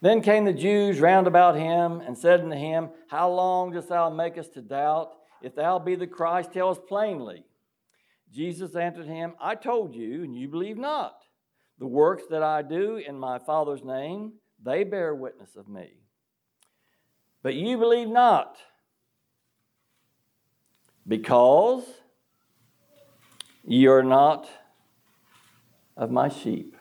Then 0.00 0.22
came 0.22 0.46
the 0.46 0.54
Jews 0.54 0.98
round 1.00 1.26
about 1.26 1.54
him 1.56 2.00
and 2.00 2.16
said 2.16 2.40
unto 2.40 2.56
him, 2.56 2.88
How 3.08 3.30
long 3.30 3.72
dost 3.72 3.90
thou 3.90 4.08
make 4.08 4.38
us 4.38 4.48
to 4.50 4.62
doubt? 4.62 5.10
If 5.42 5.54
thou 5.54 5.78
be 5.78 5.96
the 5.96 6.06
Christ, 6.06 6.54
tell 6.54 6.70
us 6.70 6.78
plainly. 6.88 7.44
Jesus 8.32 8.74
answered 8.74 9.06
him, 9.06 9.34
I 9.38 9.54
told 9.54 9.94
you, 9.94 10.24
and 10.24 10.34
you 10.34 10.48
believe 10.48 10.78
not. 10.78 11.18
The 11.78 11.86
works 11.86 12.22
that 12.30 12.42
I 12.42 12.62
do 12.62 12.96
in 12.96 13.18
my 13.18 13.38
Father's 13.38 13.84
name, 13.84 14.32
they 14.64 14.84
bear 14.84 15.14
witness 15.14 15.56
of 15.56 15.68
me. 15.68 15.90
But 17.42 17.54
you 17.54 17.76
believe 17.76 18.08
not, 18.08 18.56
because 21.06 21.84
you 23.64 23.90
are 23.92 24.04
not 24.04 24.48
of 25.96 26.10
my 26.10 26.28
sheep. 26.28 26.76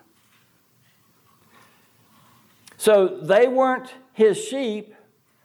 So 2.78 3.08
they 3.08 3.48
weren't 3.48 3.94
his 4.14 4.38
sheep, 4.44 4.94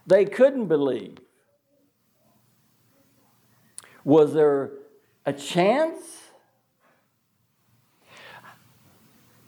they 0.06 0.24
couldn't 0.24 0.66
believe. 0.66 1.18
Was 4.04 4.34
there 4.34 4.72
a 5.24 5.32
chance? 5.32 6.25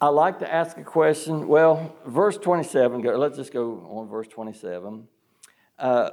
I 0.00 0.08
like 0.08 0.38
to 0.40 0.52
ask 0.52 0.76
a 0.78 0.84
question. 0.84 1.48
Well, 1.48 1.96
verse 2.06 2.38
27, 2.38 3.02
let's 3.02 3.36
just 3.36 3.52
go 3.52 3.86
on 3.90 4.08
verse 4.08 4.28
27. 4.28 5.08
Uh, 5.78 6.10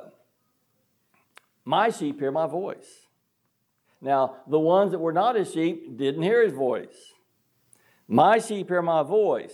my 1.63 1.89
sheep 1.89 2.19
hear 2.19 2.31
my 2.31 2.47
voice. 2.47 3.07
Now, 4.01 4.37
the 4.47 4.59
ones 4.59 4.91
that 4.91 4.99
were 4.99 5.13
not 5.13 5.35
his 5.35 5.51
sheep 5.51 5.97
didn't 5.97 6.23
hear 6.23 6.43
his 6.43 6.53
voice. 6.53 7.13
My 8.07 8.39
sheep 8.39 8.67
hear 8.69 8.81
my 8.81 9.03
voice. 9.03 9.53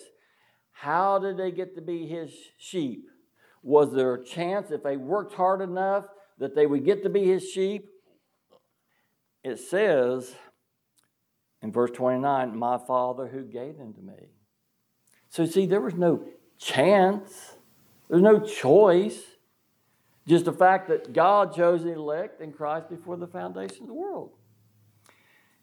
How 0.71 1.19
did 1.19 1.37
they 1.37 1.51
get 1.51 1.75
to 1.75 1.81
be 1.81 2.07
his 2.07 2.31
sheep? 2.57 3.09
Was 3.63 3.93
there 3.93 4.13
a 4.13 4.23
chance 4.23 4.71
if 4.71 4.83
they 4.83 4.97
worked 4.97 5.33
hard 5.33 5.61
enough 5.61 6.05
that 6.39 6.55
they 6.55 6.65
would 6.65 6.85
get 6.85 7.03
to 7.03 7.09
be 7.09 7.25
his 7.25 7.49
sheep? 7.49 7.87
it 9.43 9.59
says 9.59 10.35
in 11.61 11.71
verse 11.71 11.91
29, 11.91 12.57
My 12.57 12.77
Father 12.77 13.27
who 13.27 13.43
gave 13.43 13.77
them 13.77 13.93
to 13.93 14.01
me. 14.01 14.29
So, 15.29 15.45
see, 15.45 15.65
there 15.65 15.81
was 15.81 15.93
no 15.93 16.25
chance, 16.57 17.53
there's 18.09 18.21
no 18.21 18.39
choice. 18.39 19.19
Just 20.27 20.45
the 20.45 20.53
fact 20.53 20.87
that 20.89 21.13
God 21.13 21.55
chose 21.55 21.83
the 21.83 21.93
elect 21.93 22.41
in 22.41 22.51
Christ 22.53 22.89
before 22.89 23.17
the 23.17 23.27
foundation 23.27 23.81
of 23.81 23.87
the 23.87 23.93
world. 23.93 24.31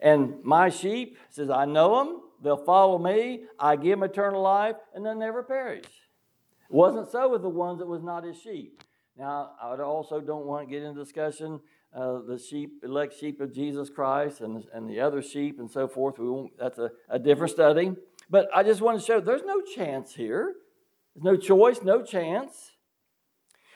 And 0.01 0.43
my 0.43 0.69
sheep 0.69 1.17
says, 1.31 1.49
I 1.49 1.65
know 1.65 1.97
them, 1.99 2.23
they'll 2.43 2.57
follow 2.57 2.99
me, 2.99 3.45
I 3.59 3.77
give 3.77 4.01
them 4.01 4.03
eternal 4.03 4.43
life, 4.43 4.77
and 4.95 5.05
they'll 5.07 5.15
never 5.15 5.43
perish. 5.43 5.85
It 5.85 6.75
wasn't 6.75 7.11
so 7.11 7.29
with 7.29 7.43
the 7.43 7.49
ones 7.49 7.79
that 7.79 7.87
was 7.87 8.03
not 8.03 8.25
his 8.25 8.41
sheep. 8.41 8.83
Now, 9.17 9.53
I 9.61 9.77
also 9.81 10.21
don't 10.21 10.47
want 10.47 10.69
to 10.69 10.71
get 10.73 10.83
into 10.83 11.03
discussion 11.03 11.61
uh, 11.95 12.19
the 12.27 12.39
sheep, 12.39 12.83
elect 12.83 13.19
sheep 13.19 13.41
of 13.41 13.53
Jesus 13.53 13.89
Christ, 13.91 14.41
and, 14.41 14.65
and 14.73 14.89
the 14.89 15.01
other 15.01 15.23
sheep, 15.23 15.59
and 15.59 15.71
so 15.71 15.89
forth. 15.89 16.19
We 16.19 16.29
won't, 16.29 16.59
that's 16.59 16.79
a, 16.79 16.91
a 17.09 17.19
different 17.19 17.53
study. 17.53 17.93
But 18.31 18.49
I 18.55 18.63
just 18.63 18.81
want 18.81 19.01
to 19.01 19.05
show 19.05 19.21
there's 19.21 19.45
no 19.45 19.61
chance 19.63 20.15
here. 20.15 20.55
There's 21.15 21.25
no 21.25 21.37
choice, 21.37 21.83
no 21.83 22.03
chance. 22.03 22.73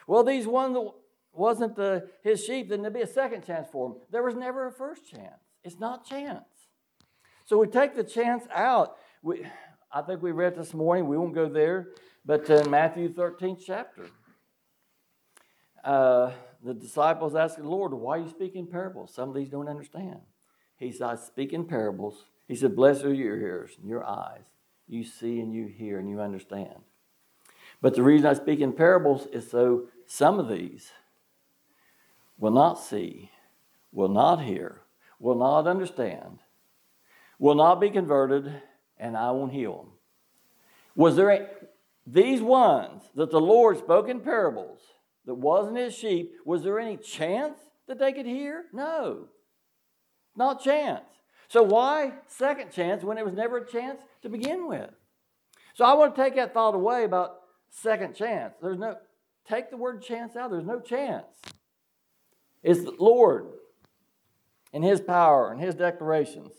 Well, 0.07 0.25
these 0.25 0.47
one 0.47 0.75
that 0.75 0.91
wasn't 1.33 1.77
the, 1.77 2.09
his 2.23 2.45
sheep, 2.45 2.69
then 2.69 2.83
there'd 2.83 2.95
be 2.95 3.01
a 3.01 3.07
second 3.07 3.47
chance 3.47 3.69
for 3.71 3.89
him. 3.89 3.97
There 4.11 4.23
was 4.23 4.35
never 4.35 4.67
a 4.67 4.73
first 4.73 5.09
chance. 5.11 5.41
It's 5.65 5.79
not 5.79 6.07
chance. 6.07 6.45
So 7.45 7.59
we 7.59 7.67
take 7.67 7.95
the 7.95 8.05
chance 8.05 8.45
out. 8.55 8.97
We, 9.23 9.47
I 9.91 10.03
think 10.03 10.23
we 10.23 10.33
read 10.33 10.57
this 10.57 10.75
morning, 10.75 11.07
we 11.07 11.17
won't 11.17 11.35
go 11.35 11.49
there, 11.49 11.89
but 12.25 12.49
in 12.51 12.71
Matthew 12.71 13.13
13th 13.13 13.63
chapter. 13.65 14.07
Uh, 15.85 16.33
the 16.65 16.75
disciples 16.75 17.35
asked 17.35 17.57
the 17.57 17.69
Lord, 17.69 17.93
Why 17.93 18.19
are 18.19 18.23
you 18.23 18.29
speaking 18.29 18.67
parables? 18.67 19.13
Some 19.15 19.29
of 19.29 19.35
these 19.35 19.49
don't 19.49 19.69
understand. 19.69 20.21
He 20.77 20.93
said, 20.93 21.07
I 21.07 21.15
speak 21.17 21.53
in 21.53 21.65
parables. 21.65 22.25
He 22.47 22.55
said, 22.55 22.77
Blessed 22.77 23.05
are 23.05 23.15
your 23.15 23.37
ears 23.37 23.73
and 23.81 23.89
your 23.89 24.05
eyes. 24.05 24.45
You 24.89 25.05
see 25.05 25.41
and 25.41 25.53
you 25.53 25.67
hear 25.67 25.99
and 25.99 26.09
you 26.09 26.21
understand. 26.21 26.83
But 27.81 27.95
the 27.95 28.03
reason 28.03 28.27
I 28.27 28.35
speak 28.35 28.61
in 28.61 28.73
parables 28.73 29.27
is 29.33 29.51
so 29.51 29.89
some 30.07 30.39
of 30.39 30.49
these 30.49 30.93
will 32.39 32.53
not 32.53 32.75
see, 32.75 33.31
will 33.91 34.09
not 34.09 34.43
hear, 34.43 34.83
will 35.19 35.35
not 35.35 35.67
understand, 35.67 36.41
will 37.39 37.55
not 37.55 37.81
be 37.81 37.91
converted, 37.91 38.53
and 38.99 39.17
I 39.17 39.31
won't 39.33 39.53
heal 39.53 39.79
them. 39.79 39.93
Was 40.95 41.17
there 41.17 41.31
a, 41.31 41.47
these 42.07 42.41
ones 42.41 43.03
that 43.15 43.31
the 43.31 43.41
Lord 43.41 43.79
spoke 43.79 44.09
in 44.09 44.21
parables? 44.21 44.81
That 45.27 45.35
wasn't 45.35 45.77
his 45.77 45.95
sheep, 45.95 46.33
was 46.45 46.63
there 46.63 46.79
any 46.79 46.97
chance 46.97 47.59
that 47.87 47.99
they 47.99 48.13
could 48.13 48.27
hear? 48.27 48.65
No. 48.73 49.29
Not 50.37 50.63
chance. 50.63 51.05
So 51.49 51.63
why 51.63 52.13
second 52.27 52.73
chance 52.73 53.05
when 53.05 53.19
it 53.19 53.25
was 53.25 53.35
never 53.35 53.59
a 53.59 53.67
chance 53.67 54.01
to 54.23 54.29
begin 54.29 54.67
with? 54.67 54.91
So 55.75 55.85
I 55.85 55.95
want 55.95 56.15
to 56.15 56.23
take 56.23 56.37
that 56.37 56.55
thought 56.55 56.75
away 56.75 57.05
about 57.05 57.41
second 57.71 58.15
chance. 58.15 58.55
There's 58.61 58.79
no 58.79 58.97
take 59.49 59.71
the 59.71 59.77
word 59.77 60.03
chance 60.03 60.37
out. 60.37 60.51
There's 60.51 60.65
no 60.65 60.81
chance. 60.81 61.27
It's 62.63 62.85
the 62.85 62.95
Lord 62.99 63.47
and 64.73 64.85
his 64.85 65.01
power 65.01 65.53
and 65.53 65.61
his 65.61 65.75
declarations. 65.75 66.53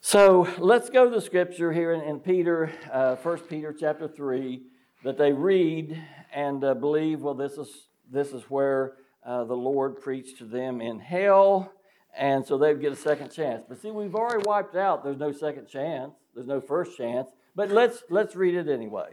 So 0.00 0.48
let's 0.58 0.88
go 0.88 1.04
to 1.04 1.10
the 1.10 1.20
scripture 1.20 1.72
here 1.72 1.92
in, 1.92 2.00
in 2.02 2.20
Peter, 2.20 2.70
uh, 2.92 3.16
1 3.16 3.38
Peter 3.40 3.74
chapter 3.78 4.08
3, 4.08 4.62
that 5.04 5.18
they 5.18 5.32
read 5.32 6.00
and 6.32 6.62
uh, 6.64 6.74
believe, 6.74 7.20
well, 7.20 7.34
this 7.34 7.52
is, 7.52 7.88
this 8.10 8.32
is 8.32 8.42
where 8.44 8.94
uh, 9.24 9.44
the 9.44 9.54
Lord 9.54 10.00
preached 10.00 10.38
to 10.38 10.44
them 10.44 10.80
in 10.80 10.98
hell, 10.98 11.72
and 12.16 12.46
so 12.46 12.58
they'd 12.58 12.80
get 12.80 12.92
a 12.92 12.96
second 12.96 13.30
chance. 13.30 13.64
But 13.68 13.80
see, 13.80 13.90
we've 13.90 14.14
already 14.14 14.44
wiped 14.46 14.76
out, 14.76 15.04
there's 15.04 15.18
no 15.18 15.32
second 15.32 15.68
chance, 15.68 16.14
there's 16.34 16.46
no 16.46 16.60
first 16.60 16.96
chance, 16.96 17.28
but 17.54 17.70
let's, 17.70 18.02
let's 18.10 18.36
read 18.36 18.54
it 18.54 18.68
anyway. 18.68 19.10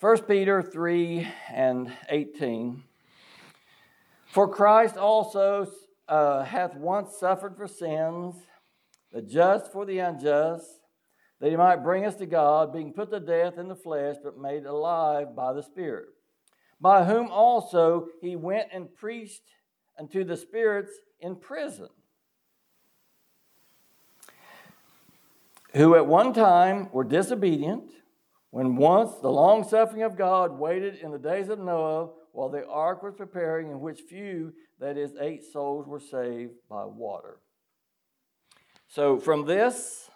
1 0.00 0.22
Peter 0.22 0.62
3 0.62 1.28
and 1.52 1.92
18. 2.08 2.82
For 4.26 4.48
Christ 4.48 4.96
also 4.96 5.66
uh, 6.08 6.44
hath 6.44 6.74
once 6.74 7.16
suffered 7.18 7.56
for 7.56 7.66
sins 7.66 8.36
the 9.12 9.22
just 9.22 9.72
for 9.72 9.84
the 9.84 9.98
unjust, 9.98 10.79
that 11.40 11.50
he 11.50 11.56
might 11.56 11.82
bring 11.82 12.04
us 12.04 12.14
to 12.16 12.26
God, 12.26 12.72
being 12.72 12.92
put 12.92 13.10
to 13.10 13.20
death 13.20 13.58
in 13.58 13.68
the 13.68 13.74
flesh, 13.74 14.16
but 14.22 14.38
made 14.38 14.66
alive 14.66 15.34
by 15.34 15.52
the 15.52 15.62
Spirit, 15.62 16.08
by 16.80 17.04
whom 17.04 17.28
also 17.30 18.08
he 18.20 18.36
went 18.36 18.68
and 18.72 18.94
preached 18.94 19.42
unto 19.98 20.22
the 20.22 20.36
spirits 20.36 20.92
in 21.20 21.36
prison, 21.36 21.88
who 25.74 25.94
at 25.94 26.06
one 26.06 26.32
time 26.32 26.90
were 26.92 27.04
disobedient, 27.04 27.90
when 28.50 28.76
once 28.76 29.12
the 29.22 29.30
long 29.30 29.66
suffering 29.66 30.02
of 30.02 30.18
God 30.18 30.58
waited 30.58 30.96
in 30.96 31.12
the 31.12 31.18
days 31.18 31.48
of 31.48 31.58
Noah 31.58 32.10
while 32.32 32.48
the 32.48 32.66
ark 32.66 33.02
was 33.02 33.14
preparing, 33.14 33.70
in 33.70 33.80
which 33.80 34.00
few, 34.00 34.52
that 34.78 34.96
is, 34.96 35.12
eight 35.20 35.44
souls, 35.44 35.86
were 35.86 36.00
saved 36.00 36.52
by 36.68 36.84
water. 36.84 37.38
So, 38.88 39.18
from 39.18 39.46
this, 39.46 40.09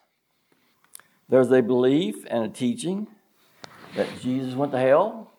there's 1.29 1.51
a 1.51 1.63
belief 1.63 2.25
and 2.29 2.45
a 2.45 2.49
teaching 2.49 3.07
that 3.97 4.09
Jesus 4.21 4.55
went 4.55 4.73
to 4.73 4.79
hell 4.79 5.33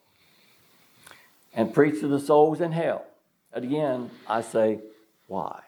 and 1.53 1.73
preached 1.73 2.01
to 2.01 2.07
the 2.07 2.19
souls 2.19 2.61
in 2.61 2.71
hell. 2.71 3.05
And 3.53 3.63
again, 3.63 4.09
I 4.27 4.41
say, 4.41 4.79
why? 5.27 5.61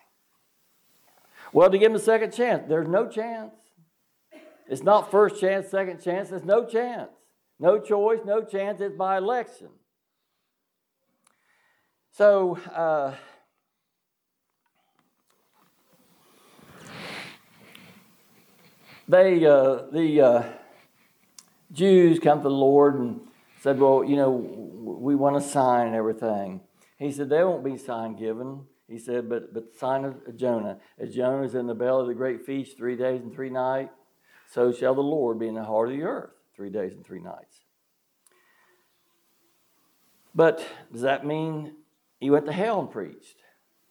Well, 1.54 1.70
to 1.70 1.78
give 1.78 1.92
him 1.92 1.96
a 1.96 2.00
second 2.00 2.34
chance. 2.34 2.66
There's 2.68 2.88
no 2.88 3.08
chance. 3.08 3.54
It's 4.68 4.84
not 4.84 5.12
first 5.12 5.40
chance, 5.40 5.70
second 5.70 6.02
chance. 6.04 6.30
There's 6.30 6.44
no 6.44 6.66
chance. 6.66 7.10
No 7.60 7.80
choice, 7.80 8.20
no 8.26 8.44
chance. 8.44 8.82
It's 8.82 8.96
by 8.96 9.18
election. 9.18 9.70
So, 12.12 12.58
uh, 12.74 13.16
they, 19.08 19.46
uh, 19.46 19.84
the 19.92 20.22
uh, 20.22 20.44
Jews 21.72 22.20
come 22.20 22.40
to 22.40 22.44
the 22.44 22.50
Lord 22.50 22.96
and 22.96 23.22
said, 23.62 23.80
Well, 23.80 24.04
you 24.04 24.16
know, 24.16 24.32
we 24.32 25.16
want 25.16 25.38
a 25.38 25.42
sign 25.42 25.88
and 25.88 25.96
everything. 25.96 26.62
He 26.98 27.12
said, 27.12 27.30
There 27.30 27.48
won't 27.48 27.64
be 27.64 27.78
sign 27.78 28.16
given. 28.16 28.62
He 28.88 28.98
said, 28.98 29.30
But, 29.30 29.54
but 29.54 29.72
the 29.72 29.78
sign 29.78 30.06
of 30.06 30.38
Jonah. 30.38 30.80
As 31.00 31.14
Jonah 31.14 31.44
is 31.44 31.56
in 31.56 31.68
the 31.68 31.76
belly 31.76 32.02
of 32.02 32.08
the 32.08 32.14
great 32.14 32.46
fish 32.46 32.74
three 32.74 32.96
days 32.96 33.22
and 33.22 33.34
three 33.34 33.50
nights, 33.50 33.94
so 34.50 34.72
shall 34.72 34.96
the 34.96 35.02
Lord 35.02 35.40
be 35.40 35.48
in 35.48 35.56
the 35.56 35.64
heart 35.64 35.90
of 35.90 35.98
the 35.98 36.04
earth 36.04 36.32
three 36.56 36.70
days 36.70 36.94
and 36.94 37.06
three 37.06 37.20
nights. 37.20 37.60
But 40.34 40.66
does 40.92 41.02
that 41.02 41.26
mean 41.26 41.74
he 42.20 42.30
went 42.30 42.46
to 42.46 42.52
hell 42.52 42.80
and 42.80 42.92
preached? 42.92 43.38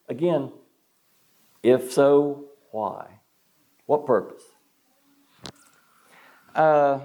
Again, 0.09 0.53
if 1.63 1.93
so, 1.93 2.47
why? 2.71 3.21
What 3.87 4.07
purpose? 4.07 4.43
Uh, 6.57 7.01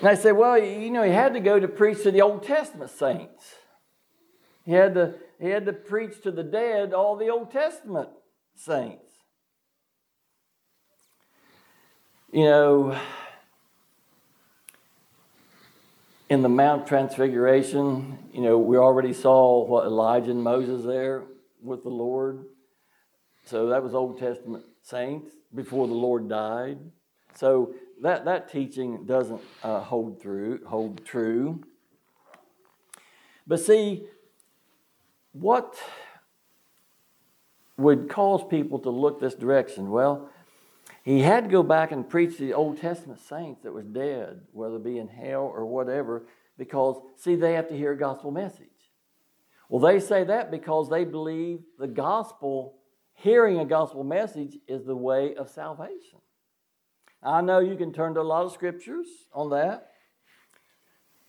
and 0.00 0.08
I 0.10 0.14
said, 0.14 0.32
well, 0.32 0.58
you 0.58 0.90
know, 0.90 1.02
he 1.02 1.10
had 1.10 1.32
to 1.32 1.40
go 1.40 1.58
to 1.58 1.66
preach 1.66 2.02
to 2.02 2.10
the 2.10 2.20
Old 2.20 2.42
Testament 2.42 2.90
saints. 2.90 3.54
He 4.66 4.72
had 4.72 4.94
to, 4.94 5.14
he 5.40 5.48
had 5.48 5.64
to 5.64 5.72
preach 5.72 6.20
to 6.24 6.30
the 6.30 6.42
dead, 6.42 6.92
all 6.92 7.16
the 7.16 7.30
Old 7.30 7.50
Testament 7.50 8.10
saints. 8.54 9.10
You 12.30 12.44
know, 12.44 13.00
in 16.28 16.42
the 16.42 16.50
Mount 16.50 16.86
Transfiguration, 16.86 18.18
you 18.34 18.42
know, 18.42 18.58
we 18.58 18.76
already 18.76 19.14
saw 19.14 19.64
what 19.64 19.86
Elijah 19.86 20.32
and 20.32 20.42
Moses 20.42 20.84
there 20.84 21.24
with 21.62 21.84
the 21.84 21.88
Lord. 21.88 22.44
So 23.46 23.68
that 23.68 23.82
was 23.82 23.94
Old 23.94 24.18
Testament 24.18 24.64
saints 24.82 25.35
before 25.54 25.86
the 25.86 25.94
Lord 25.94 26.28
died. 26.28 26.78
So 27.34 27.74
that, 28.02 28.24
that 28.24 28.50
teaching 28.50 29.04
doesn't 29.04 29.40
uh, 29.62 29.80
hold 29.80 30.20
through, 30.20 30.64
hold 30.66 31.04
true. 31.04 31.62
But 33.46 33.60
see, 33.60 34.06
what 35.32 35.76
would 37.76 38.08
cause 38.08 38.42
people 38.48 38.78
to 38.80 38.90
look 38.90 39.20
this 39.20 39.34
direction? 39.34 39.90
Well, 39.90 40.30
he 41.04 41.20
had 41.20 41.44
to 41.44 41.50
go 41.50 41.62
back 41.62 41.92
and 41.92 42.08
preach 42.08 42.38
the 42.38 42.54
Old 42.54 42.80
Testament 42.80 43.20
saints 43.20 43.62
that 43.62 43.72
was 43.72 43.84
dead, 43.84 44.40
whether 44.52 44.76
it 44.76 44.84
be 44.84 44.98
in 44.98 45.08
hell 45.08 45.42
or 45.42 45.64
whatever, 45.64 46.26
because 46.58 47.00
see, 47.16 47.36
they 47.36 47.52
have 47.52 47.68
to 47.68 47.76
hear 47.76 47.92
a 47.92 47.98
gospel 47.98 48.30
message. 48.30 48.66
Well, 49.68 49.80
they 49.80 50.00
say 50.00 50.24
that 50.24 50.50
because 50.50 50.88
they 50.88 51.04
believe 51.04 51.60
the 51.78 51.88
gospel 51.88 52.74
hearing 53.16 53.58
a 53.58 53.64
gospel 53.64 54.04
message 54.04 54.56
is 54.68 54.84
the 54.84 54.96
way 54.96 55.34
of 55.34 55.50
salvation. 55.50 56.20
I 57.22 57.40
know 57.40 57.58
you 57.58 57.76
can 57.76 57.92
turn 57.92 58.14
to 58.14 58.20
a 58.20 58.22
lot 58.22 58.44
of 58.44 58.52
scriptures 58.52 59.06
on 59.32 59.50
that, 59.50 59.90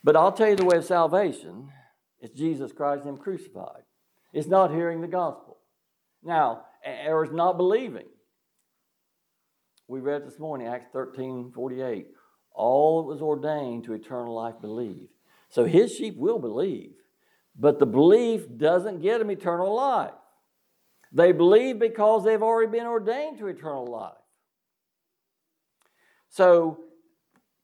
but 0.04 0.16
I'll 0.16 0.32
tell 0.32 0.50
you 0.50 0.56
the 0.56 0.66
way 0.66 0.78
of 0.78 0.86
salvation 0.86 1.72
it's 2.20 2.34
Jesus 2.34 2.72
Christ 2.72 3.06
and 3.06 3.16
Him 3.16 3.18
crucified. 3.18 3.84
It's 4.34 4.48
not 4.48 4.72
hearing 4.72 5.02
the 5.02 5.08
gospel. 5.08 5.58
Now, 6.24 6.66
or 7.08 7.24
it's 7.24 7.34
not 7.34 7.58
believing. 7.58 8.08
We 9.88 10.00
read 10.00 10.26
this 10.26 10.40
morning, 10.40 10.68
Acts 10.68 10.88
13 10.92 11.52
48. 11.54 12.08
All 12.54 13.04
that 13.04 13.08
was 13.08 13.22
ordained 13.22 13.84
to 13.86 13.94
eternal 13.94 14.34
life 14.34 14.56
believe. 14.60 15.10
So 15.50 15.66
his 15.66 15.96
sheep 15.96 16.18
will 16.18 16.40
believe, 16.40 16.94
but 17.58 17.80
the 17.80 17.86
belief 17.86 18.46
doesn't 18.58 19.02
get 19.02 19.20
them 19.20 19.32
eternal 19.32 19.74
life. 19.74 20.12
They 21.12 21.32
believe 21.32 21.80
because 21.80 22.24
they've 22.24 22.42
already 22.42 22.72
been 22.72 22.88
ordained 22.88 23.40
to 23.40 23.48
eternal 23.48 23.86
life. 23.86 24.14
So, 26.30 26.80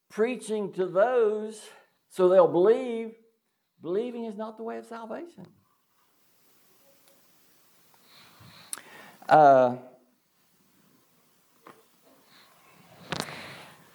preaching 0.09 0.71
to 0.73 0.85
those 0.85 1.61
so 2.13 2.29
they'll 2.29 2.47
believe, 2.47 3.15
believing 3.81 4.25
is 4.25 4.37
not 4.37 4.57
the 4.57 4.63
way 4.63 4.77
of 4.77 4.85
salvation. 4.85 5.47
Uh, 9.27 9.77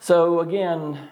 so, 0.01 0.41
again, 0.41 1.11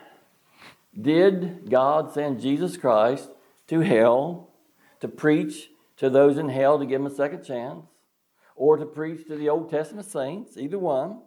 did 1.01 1.71
God 1.71 2.13
send 2.13 2.41
Jesus 2.41 2.77
Christ 2.77 3.31
to 3.69 3.79
hell 3.81 4.51
to 4.99 5.07
preach 5.07 5.69
to 5.99 6.11
those 6.11 6.39
in 6.39 6.49
hell 6.49 6.81
to 6.81 6.87
give 6.87 7.01
them 7.01 7.13
a 7.13 7.15
second 7.15 7.45
chance? 7.45 7.87
Or 8.57 8.79
to 8.79 8.87
preach 8.87 9.27
to 9.29 9.37
the 9.37 9.49
Old 9.51 9.71
Testament 9.71 10.07
saints, 10.07 10.57
either 10.57 10.79
one. 10.79 11.21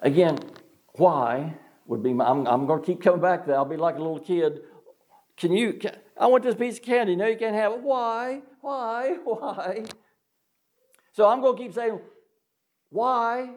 Again, 0.00 0.38
why 0.94 1.54
would 1.86 2.02
be 2.02 2.12
my, 2.12 2.28
I'm, 2.28 2.46
I'm 2.46 2.66
going 2.66 2.80
to 2.80 2.86
keep 2.86 3.00
coming 3.00 3.20
back 3.20 3.46
that. 3.46 3.54
I'll 3.54 3.64
be 3.64 3.76
like 3.76 3.94
a 3.94 3.98
little 3.98 4.18
kid. 4.18 4.62
Can 5.36 5.52
you, 5.52 5.74
can, 5.74 5.94
I 6.18 6.26
want 6.26 6.42
this 6.42 6.56
piece 6.56 6.76
of 6.78 6.82
candy. 6.82 7.14
No, 7.14 7.26
you 7.26 7.36
can't 7.36 7.54
have 7.54 7.72
it. 7.72 7.80
Why? 7.80 8.42
Why? 8.60 9.16
Why? 9.24 9.84
So 11.12 11.28
I'm 11.28 11.40
going 11.40 11.56
to 11.56 11.62
keep 11.62 11.72
saying, 11.72 12.00
why? 12.90 13.50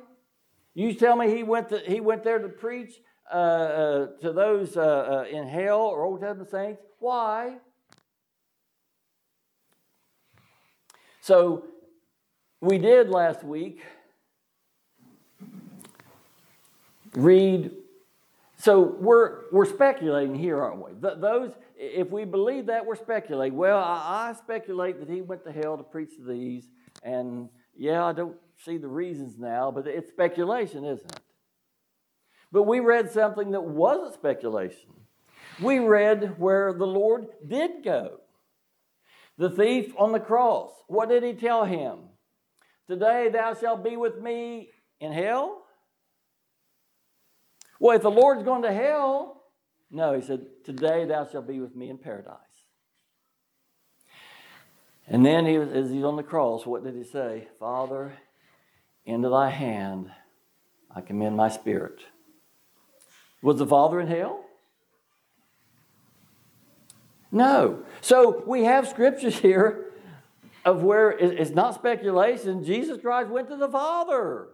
You 0.73 0.93
tell 0.93 1.15
me 1.15 1.33
he 1.33 1.43
went, 1.43 1.69
to, 1.69 1.79
he 1.79 1.99
went 1.99 2.23
there 2.23 2.39
to 2.39 2.49
preach 2.49 2.93
uh, 3.31 3.35
uh, 3.35 4.07
to 4.21 4.31
those 4.33 4.77
uh, 4.77 4.81
uh 4.81 5.25
in 5.29 5.47
hell 5.47 5.81
or 5.81 6.03
Old 6.03 6.21
Testament 6.21 6.51
saints. 6.51 6.81
Why? 6.99 7.57
So 11.25 11.63
we 12.61 12.77
did 12.77 13.09
last 13.09 13.43
week 13.43 13.81
read 17.15 17.71
So 18.57 18.95
we're, 18.99 19.49
we're 19.51 19.65
speculating 19.65 20.35
here, 20.35 20.61
aren't 20.61 20.85
we? 20.85 20.91
Th- 20.91 21.19
those, 21.19 21.51
if 21.75 22.11
we 22.11 22.25
believe 22.25 22.67
that, 22.67 22.85
we're 22.85 22.95
speculating. 22.95 23.57
Well, 23.57 23.79
I, 23.79 24.29
I 24.29 24.33
speculate 24.37 24.99
that 24.99 25.09
he 25.09 25.21
went 25.23 25.43
to 25.45 25.51
hell 25.51 25.77
to 25.77 25.83
preach 25.83 26.15
to 26.17 26.23
these, 26.23 26.69
and 27.01 27.49
yeah, 27.75 28.05
I 28.05 28.13
don't 28.13 28.37
see 28.63 28.77
the 28.77 28.87
reasons 28.87 29.39
now, 29.39 29.71
but 29.71 29.87
it's 29.87 30.11
speculation, 30.11 30.85
isn't 30.85 31.11
it? 31.11 31.21
But 32.51 32.63
we 32.63 32.81
read 32.81 33.11
something 33.11 33.49
that 33.49 33.63
wasn't 33.63 34.13
speculation. 34.13 34.91
We 35.59 35.79
read 35.79 36.37
where 36.37 36.71
the 36.71 36.85
Lord 36.85 37.25
did 37.47 37.83
go. 37.83 38.19
The 39.37 39.49
thief 39.49 39.93
on 39.97 40.11
the 40.11 40.19
cross, 40.19 40.71
what 40.87 41.09
did 41.09 41.23
he 41.23 41.33
tell 41.33 41.65
him? 41.65 41.99
Today 42.87 43.29
thou 43.31 43.53
shalt 43.53 43.83
be 43.83 43.97
with 43.97 44.21
me 44.21 44.69
in 44.99 45.11
hell? 45.11 45.63
Well, 47.79 47.95
if 47.95 48.03
the 48.03 48.11
Lord's 48.11 48.43
going 48.43 48.61
to 48.61 48.71
hell, 48.71 49.43
no, 49.91 50.13
he 50.13 50.21
said, 50.21 50.45
Today 50.63 51.05
thou 51.05 51.27
shalt 51.27 51.47
be 51.47 51.59
with 51.59 51.75
me 51.75 51.89
in 51.89 51.97
paradise. 51.97 52.39
And 55.07 55.25
then 55.25 55.45
he 55.45 55.55
as 55.55 55.91
he's 55.91 56.03
on 56.03 56.15
the 56.15 56.23
cross, 56.23 56.65
what 56.65 56.83
did 56.83 56.95
he 56.95 57.03
say? 57.03 57.47
Father, 57.59 58.13
into 59.05 59.29
thy 59.29 59.49
hand 59.49 60.11
I 60.95 61.01
commend 61.01 61.35
my 61.35 61.49
spirit. 61.49 62.01
Was 63.41 63.57
the 63.57 63.67
Father 63.67 63.99
in 63.99 64.07
hell? 64.07 64.44
No. 67.31 67.83
So 68.01 68.43
we 68.45 68.63
have 68.63 68.87
scriptures 68.87 69.37
here 69.37 69.91
of 70.63 70.81
where 70.81 71.11
it's 71.11 71.51
not 71.51 71.75
speculation. 71.75 72.63
Jesus 72.63 72.99
Christ 73.01 73.29
went 73.29 73.49
to 73.49 73.57
the 73.57 73.69
Father. 73.69 74.47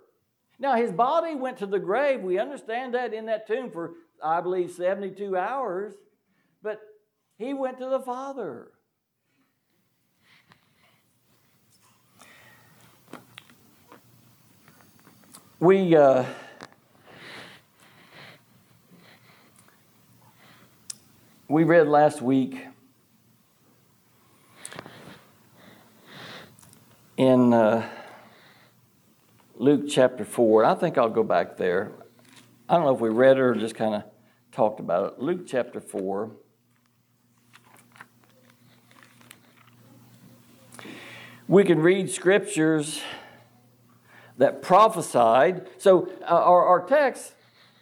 Now, 0.60 0.76
his 0.76 0.92
body 0.92 1.36
went 1.36 1.58
to 1.58 1.66
the 1.66 1.80
grave. 1.80 2.22
We 2.22 2.38
understand 2.38 2.94
that 2.94 3.14
in 3.14 3.26
that 3.28 3.48
tomb 3.48 3.72
for, 3.72 3.94
I 4.24 4.42
believe, 4.42 4.72
72 4.72 5.36
hours. 5.36 5.94
But 6.62 6.80
he 7.38 7.54
went 7.54 7.80
to 7.80 7.90
the 7.90 8.00
Father. 8.00 8.72
We. 15.60 15.96
Uh, 15.96 16.26
we 21.52 21.66
read 21.66 21.86
last 21.86 22.22
week 22.22 22.66
in 27.18 27.52
uh, 27.52 27.86
Luke 29.56 29.90
chapter 29.90 30.24
4. 30.24 30.64
I 30.64 30.76
think 30.76 30.98
I'll 30.98 31.10
go 31.10 31.24
back 31.24 31.58
there. 31.58 31.92
I 32.70 32.76
don't 32.76 32.86
know 32.86 32.96
if 32.96 33.02
we 33.02 33.10
read 33.10 33.36
it 33.36 33.42
or 33.42 33.54
just 33.54 33.76
kind 33.76 33.96
of 33.96 34.04
talked 34.54 34.80
about 34.80 35.12
it. 35.12 35.20
Luke 35.20 35.46
chapter 35.46 35.82
4. 35.82 36.32
We 41.50 41.66
can 41.66 41.82
read 41.82 42.10
scriptures 42.10 43.02
that 44.38 44.62
prophesied. 44.62 45.68
So, 45.80 46.10
uh, 46.22 46.28
our, 46.28 46.66
our 46.66 46.88
text, 46.88 47.34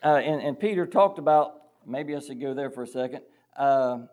uh, 0.03 0.15
and, 0.15 0.41
and 0.41 0.59
Peter 0.59 0.87
talked 0.87 1.19
about, 1.19 1.53
maybe 1.85 2.15
I 2.15 2.19
should 2.19 2.41
go 2.41 2.55
there 2.55 2.71
for 2.71 2.81
a 2.81 2.87
second. 2.87 3.21
Uh, 3.59 4.05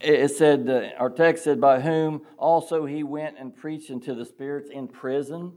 it 0.00 0.30
said, 0.32 0.68
uh, 0.68 1.00
our 1.00 1.08
text 1.08 1.44
said, 1.44 1.62
by 1.62 1.80
whom 1.80 2.20
also 2.36 2.84
he 2.84 3.02
went 3.02 3.38
and 3.38 3.56
preached 3.56 3.90
unto 3.90 4.14
the 4.14 4.26
spirits 4.26 4.68
in 4.70 4.86
prison. 4.86 5.54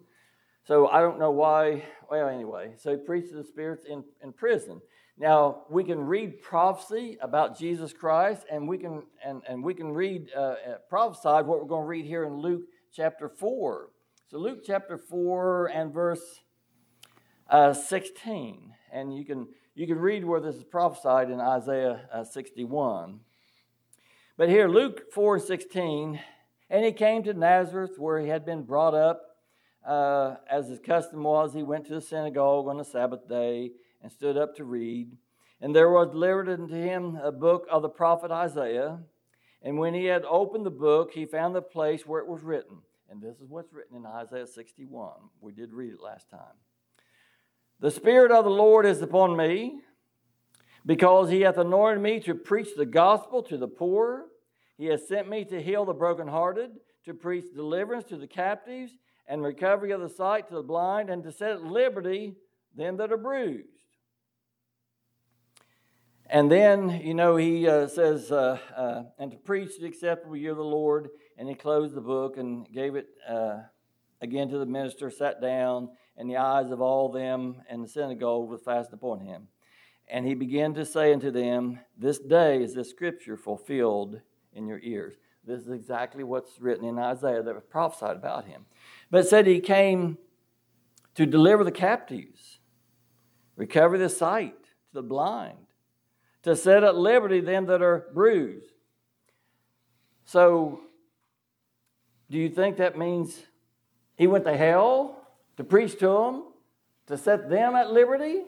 So 0.63 0.87
I 0.87 1.01
don't 1.01 1.19
know 1.19 1.31
why, 1.31 1.83
well, 2.09 2.29
anyway, 2.29 2.75
so 2.77 2.91
he 2.91 2.97
preached 2.97 3.31
to 3.31 3.35
the 3.35 3.43
spirits 3.43 3.83
in, 3.89 4.05
in 4.23 4.31
prison. 4.31 4.79
Now, 5.17 5.63
we 5.69 5.83
can 5.83 5.99
read 5.99 6.41
prophecy 6.41 7.17
about 7.21 7.59
Jesus 7.59 7.91
Christ, 7.91 8.45
and 8.49 8.69
we 8.69 8.77
can, 8.77 9.03
and, 9.25 9.41
and 9.49 9.61
we 9.61 9.73
can 9.73 9.91
read, 9.91 10.29
uh, 10.33 10.39
uh 10.39 10.55
prophesied 10.87 11.45
what 11.45 11.59
we're 11.59 11.67
going 11.67 11.83
to 11.83 11.87
read 11.89 12.05
here 12.05 12.23
in 12.23 12.37
Luke 12.37 12.61
chapter 12.93 13.27
4. 13.27 13.89
So, 14.29 14.37
Luke 14.37 14.59
chapter 14.65 14.97
4 14.97 15.71
and 15.73 15.93
verse 15.93 16.41
uh, 17.49 17.73
16. 17.73 18.73
And 18.93 19.13
you 19.13 19.25
can, 19.25 19.47
you 19.77 19.85
can 19.85 19.99
read 19.99 20.25
where 20.25 20.39
this 20.39 20.55
is 20.55 20.63
prophesied 20.63 21.29
in 21.29 21.39
Isaiah 21.39 22.09
uh, 22.11 22.23
61. 22.23 23.19
But 24.35 24.49
here, 24.49 24.67
Luke 24.67 25.13
4 25.13 25.37
16, 25.37 26.19
and 26.71 26.83
he 26.83 26.91
came 26.91 27.21
to 27.21 27.33
Nazareth 27.35 27.91
where 27.99 28.19
he 28.19 28.27
had 28.27 28.43
been 28.43 28.63
brought 28.63 28.95
up. 28.95 29.21
Uh, 29.87 30.37
as 30.49 30.67
his 30.67 30.79
custom 30.79 31.21
was, 31.21 31.53
he 31.53 31.61
went 31.61 31.85
to 31.85 31.93
the 31.93 32.01
synagogue 32.01 32.67
on 32.67 32.77
the 32.77 32.83
Sabbath 32.83 33.29
day 33.29 33.69
and 34.01 34.11
stood 34.11 34.35
up 34.35 34.55
to 34.55 34.63
read. 34.63 35.15
And 35.61 35.75
there 35.75 35.91
was 35.91 36.09
delivered 36.09 36.49
unto 36.49 36.73
him 36.73 37.15
a 37.21 37.31
book 37.31 37.67
of 37.69 37.83
the 37.83 37.89
prophet 37.89 38.31
Isaiah. 38.31 38.97
And 39.61 39.77
when 39.77 39.93
he 39.93 40.05
had 40.05 40.25
opened 40.25 40.65
the 40.65 40.71
book, 40.71 41.11
he 41.13 41.27
found 41.27 41.53
the 41.53 41.61
place 41.61 42.03
where 42.03 42.19
it 42.19 42.27
was 42.27 42.41
written. 42.41 42.77
And 43.11 43.21
this 43.21 43.39
is 43.39 43.47
what's 43.47 43.71
written 43.71 43.95
in 43.95 44.07
Isaiah 44.07 44.47
61. 44.47 45.11
We 45.39 45.51
did 45.51 45.71
read 45.71 45.93
it 45.93 46.01
last 46.01 46.31
time. 46.31 46.57
The 47.79 47.91
Spirit 47.91 48.31
of 48.31 48.43
the 48.43 48.49
Lord 48.49 48.85
is 48.85 49.01
upon 49.01 49.37
me 49.37 49.81
because 50.85 51.29
he 51.29 51.41
hath 51.41 51.57
anointed 51.57 52.01
me 52.01 52.19
to 52.21 52.33
preach 52.33 52.69
the 52.75 52.85
gospel 52.85 53.43
to 53.43 53.57
the 53.57 53.67
poor. 53.67 54.25
He 54.77 54.85
has 54.87 55.07
sent 55.07 55.29
me 55.29 55.45
to 55.45 55.61
heal 55.61 55.85
the 55.85 55.93
brokenhearted, 55.93 56.71
to 57.05 57.13
preach 57.13 57.45
deliverance 57.53 58.05
to 58.05 58.17
the 58.17 58.27
captives, 58.27 58.93
and 59.27 59.43
recovery 59.43 59.91
of 59.91 60.01
the 60.01 60.09
sight 60.09 60.47
to 60.47 60.55
the 60.55 60.63
blind, 60.63 61.09
and 61.09 61.23
to 61.23 61.31
set 61.31 61.51
at 61.51 61.63
liberty 61.63 62.35
them 62.75 62.97
that 62.97 63.11
are 63.11 63.17
bruised. 63.17 63.67
And 66.29 66.51
then, 66.51 66.89
you 67.03 67.13
know, 67.13 67.37
he 67.37 67.67
uh, 67.67 67.87
says, 67.87 68.31
uh, 68.31 68.57
uh, 68.75 69.03
and 69.17 69.31
to 69.31 69.37
preach 69.37 69.79
the 69.79 69.85
acceptable 69.85 70.35
year 70.35 70.51
of 70.51 70.57
the 70.57 70.63
Lord. 70.63 71.09
And 71.37 71.47
he 71.47 71.55
closed 71.55 71.93
the 71.93 72.01
book 72.01 72.37
and 72.37 72.67
gave 72.71 72.95
it 72.95 73.07
uh, 73.29 73.59
again 74.21 74.49
to 74.49 74.57
the 74.57 74.65
minister, 74.65 75.09
sat 75.09 75.41
down, 75.41 75.89
and 76.17 76.29
the 76.29 76.37
eyes 76.37 76.71
of 76.71 76.81
all 76.81 77.09
them 77.09 77.61
in 77.69 77.81
the 77.81 77.87
synagogue 77.87 78.49
were 78.49 78.57
fastened 78.57 78.95
upon 78.95 79.19
him. 79.19 79.47
And 80.07 80.25
he 80.25 80.33
began 80.33 80.73
to 80.73 80.85
say 80.85 81.13
unto 81.13 81.31
them, 81.31 81.79
This 81.97 82.17
day 82.17 82.63
is 82.63 82.73
this 82.73 82.89
scripture 82.89 83.37
fulfilled 83.37 84.21
in 84.53 84.67
your 84.67 84.79
ears. 84.79 85.15
This 85.45 85.61
is 85.61 85.69
exactly 85.69 86.23
what's 86.23 86.59
written 86.59 86.85
in 86.85 86.97
Isaiah 86.97 87.43
that 87.43 87.55
was 87.55 87.63
prophesied 87.69 88.15
about 88.15 88.45
him. 88.45 88.65
But 89.11 89.25
it 89.25 89.29
said 89.29 89.47
he 89.47 89.59
came 89.59 90.17
to 91.15 91.25
deliver 91.25 91.63
the 91.63 91.71
captives, 91.71 92.59
recover 93.55 93.97
the 93.97 94.09
sight 94.09 94.63
to 94.63 94.93
the 94.93 95.03
blind, 95.03 95.57
to 96.43 96.55
set 96.55 96.83
at 96.83 96.95
liberty 96.95 97.39
them 97.39 97.65
that 97.67 97.81
are 97.81 98.07
bruised. 98.13 98.73
So, 100.25 100.81
do 102.29 102.37
you 102.37 102.49
think 102.49 102.77
that 102.77 102.97
means 102.97 103.41
he 104.15 104.27
went 104.27 104.45
to 104.45 104.57
hell 104.57 105.16
to 105.57 105.63
preach 105.63 105.99
to 105.99 106.07
them, 106.07 106.43
to 107.07 107.17
set 107.17 107.49
them 107.49 107.75
at 107.75 107.91
liberty? 107.91 108.43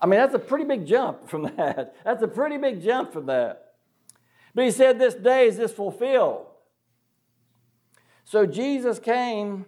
I 0.00 0.06
mean, 0.06 0.18
that's 0.18 0.34
a 0.34 0.38
pretty 0.38 0.64
big 0.64 0.86
jump 0.86 1.28
from 1.28 1.42
that. 1.56 1.94
That's 2.04 2.22
a 2.22 2.28
pretty 2.28 2.56
big 2.56 2.82
jump 2.82 3.12
from 3.12 3.26
that. 3.26 3.74
But 4.54 4.64
he 4.64 4.70
said, 4.70 4.98
This 4.98 5.14
day 5.14 5.46
is 5.46 5.56
this 5.56 5.72
fulfilled. 5.72 6.46
So 8.24 8.46
Jesus 8.46 8.98
came, 8.98 9.66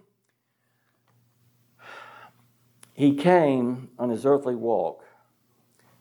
he 2.93 3.15
came 3.15 3.89
on 3.99 4.09
his 4.09 4.25
earthly 4.25 4.55
walk 4.55 5.03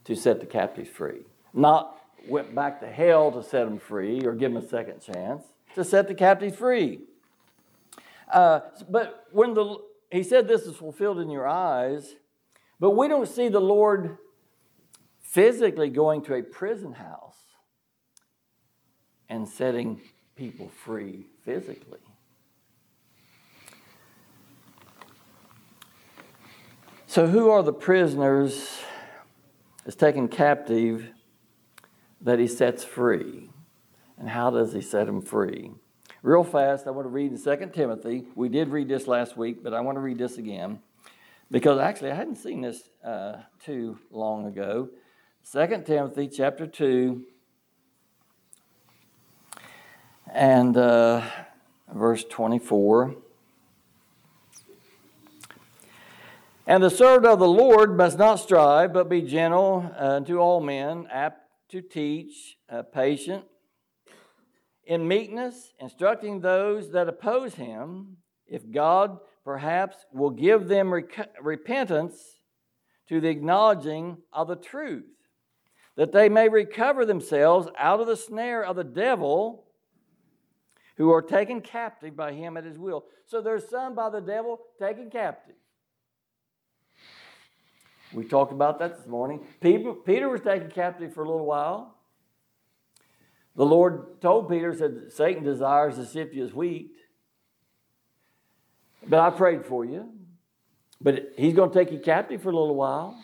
to 0.05 0.15
set 0.15 0.41
the 0.41 0.47
captives 0.47 0.89
free. 0.89 1.23
Not 1.53 1.99
went 2.29 2.55
back 2.55 2.81
to 2.81 2.87
hell 2.87 3.31
to 3.33 3.43
set 3.43 3.65
them 3.65 3.79
free 3.79 4.25
or 4.25 4.33
give 4.33 4.53
them 4.53 4.63
a 4.63 4.67
second 4.67 5.01
chance, 5.01 5.45
to 5.75 5.85
set 5.85 6.09
the 6.09 6.15
captives 6.15 6.57
free. 6.57 7.01
Uh, 8.33 8.61
but 8.89 9.27
when 9.33 9.55
the 9.55 9.79
he 10.15 10.23
said 10.23 10.47
this 10.47 10.63
is 10.63 10.77
fulfilled 10.77 11.19
in 11.19 11.29
your 11.29 11.49
eyes, 11.49 12.15
but 12.79 12.91
we 12.91 13.09
don't 13.09 13.27
see 13.27 13.49
the 13.49 13.61
Lord 13.61 14.17
physically 15.21 15.91
going 15.91 16.23
to 16.23 16.35
a 16.35 16.43
prison 16.43 16.93
house 16.93 17.35
and 19.29 19.49
setting 19.49 20.01
people 20.37 20.69
free 20.69 21.27
physically. 21.45 21.99
So, 27.09 27.27
who 27.27 27.51
are 27.51 27.65
the 27.65 27.73
prisoners 27.73 28.81
that's 29.85 29.97
taken 29.97 30.29
captive 30.29 31.11
that 32.21 32.39
he 32.39 32.47
sets 32.47 32.85
free? 32.85 33.51
And 34.17 34.29
how 34.29 34.51
does 34.51 34.73
he 34.73 34.81
set 34.81 35.07
them 35.07 35.23
free? 35.23 35.73
Real 36.25 36.43
fast, 36.43 36.87
I 36.87 36.91
want 36.91 37.05
to 37.05 37.11
read 37.11 37.33
in 37.33 37.39
2 37.39 37.71
Timothy. 37.75 38.25
We 38.35 38.49
did 38.49 38.71
read 38.71 38.89
this 38.89 39.07
last 39.07 39.37
week, 39.37 39.63
but 39.63 39.75
I 39.75 39.83
want 39.83 39.97
to 39.97 40.01
read 40.01 40.17
this 40.17 40.39
again 40.39 40.79
because 41.51 41.79
actually 41.79 42.13
I 42.13 42.15
hadn't 42.15 42.37
seen 42.37 42.63
this 42.63 42.89
uh, 43.05 43.43
too 43.63 43.99
long 44.11 44.47
ago. 44.47 44.89
2 45.53 45.83
Timothy 45.85 46.29
chapter 46.29 46.67
2 46.67 47.25
and 50.33 50.75
uh, 50.79 51.29
verse 51.95 52.25
24. 52.25 53.17
And 56.67 56.83
the 56.83 56.89
servant 56.89 57.27
of 57.27 57.39
the 57.39 57.47
Lord 57.47 57.99
must 57.99 58.17
not 58.17 58.37
strive, 58.37 58.95
but 58.95 59.11
be 59.11 59.21
gentle 59.21 59.93
uh, 59.95 60.21
to 60.21 60.39
all 60.39 60.63
men, 60.63 61.07
apt 61.13 61.51
to 61.69 61.83
teach, 61.83 62.57
uh, 62.71 62.81
patient, 62.81 63.45
in 64.87 65.07
meekness, 65.07 65.73
instructing 65.79 66.41
those 66.41 66.93
that 66.93 67.09
oppose 67.09 67.55
him, 67.55 68.17
if 68.47 68.71
God 68.71 69.19
perhaps 69.45 69.97
will 70.13 70.31
give 70.31 70.69
them 70.69 70.93
rec- 70.93 71.37
repentance 71.41 72.41
to 73.09 73.21
the 73.21 73.29
acknowledging 73.29 74.19
of 74.33 74.49
the 74.49 74.57
truth, 74.57 75.05
that 75.97 76.13
they 76.13 76.29
may 76.29 76.49
recover 76.49 77.05
themselves 77.05 77.69
out 77.79 78.01
of 78.01 78.07
the 78.07 78.17
snare 78.17 78.65
of 78.65 78.77
the 78.77 78.85
devil 78.85 79.65
who 80.97 81.11
are 81.13 81.23
taken 81.23 81.61
captive 81.61 82.17
by 82.17 82.33
him 82.33 82.57
at 82.57 82.65
his 82.65 82.79
will. 82.79 83.05
So 83.27 83.41
there's 83.41 83.69
some 83.69 83.95
by 83.95 84.11
the 84.11 84.21
devil 84.21 84.61
taken 84.79 85.11
captive. 85.11 85.57
We 88.13 88.25
talked 88.25 88.53
about 88.53 88.79
that 88.79 88.97
this 88.97 89.07
morning. 89.07 89.45
Peter, 89.61 89.93
Peter 89.93 90.29
was 90.29 90.41
taken 90.41 90.71
captive 90.71 91.13
for 91.13 91.25
a 91.25 91.29
little 91.29 91.47
while. 91.47 91.94
The 93.57 93.65
Lord 93.65 94.21
told 94.21 94.49
Peter, 94.49 94.75
said, 94.75 95.13
Satan 95.13 95.45
desires 95.45 95.97
to 95.97 96.05
sift 96.05 96.35
you 96.35 96.45
as 96.45 96.53
wheat. 96.53 96.91
But 99.07 99.21
I 99.21 99.31
prayed 99.31 99.65
for 99.67 99.85
you. 99.85 100.11
But 101.01 101.33
he's 101.37 101.55
going 101.55 101.71
to 101.71 101.79
take 101.79 101.93
you 101.93 101.99
captive 101.99 102.43
for 102.43 102.51
a 102.51 102.57
little 102.57 102.75
while. 102.75 103.23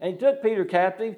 And 0.00 0.14
he 0.14 0.18
took 0.18 0.42
Peter 0.42 0.64
captive, 0.64 1.16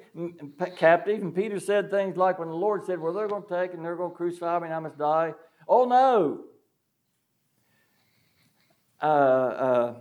captive, 0.75 1.21
and 1.21 1.35
Peter 1.35 1.59
said 1.59 1.91
things 1.91 2.17
like 2.17 2.39
when 2.39 2.49
the 2.49 2.55
Lord 2.55 2.83
said, 2.85 2.99
Well, 2.99 3.13
they're 3.13 3.27
going 3.27 3.43
to 3.43 3.49
take 3.49 3.73
and 3.73 3.85
they're 3.85 3.95
going 3.95 4.11
to 4.11 4.17
crucify 4.17 4.59
me 4.59 4.65
and 4.65 4.73
I 4.73 4.79
must 4.79 4.97
die. 4.97 5.33
Oh, 5.67 5.85
no. 5.85 6.45
Uh, 9.01 9.05
uh, 9.05 9.95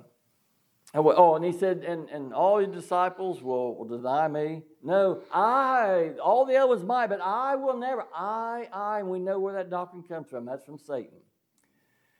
oh, 0.95 1.37
and 1.37 1.45
he 1.45 1.53
said, 1.53 1.85
and, 1.87 2.09
and 2.09 2.35
all 2.35 2.61
your 2.61 2.73
disciples 2.73 3.43
will, 3.43 3.77
will 3.77 3.97
deny 3.97 4.29
me. 4.29 4.63
No, 4.83 5.21
I, 5.33 6.13
all 6.23 6.47
the 6.47 6.57
others 6.57 6.83
might, 6.83 7.09
but 7.09 7.21
I 7.21 7.55
will 7.57 7.77
never. 7.77 8.07
I, 8.15 8.69
I, 8.73 9.01
and 9.01 9.09
we 9.09 9.19
know 9.19 9.39
where 9.39 9.55
that 9.55 9.69
doctrine 9.69 10.03
comes 10.03 10.31
from. 10.31 10.47
That's 10.47 10.65
from 10.65 10.79
Satan. 10.79 11.19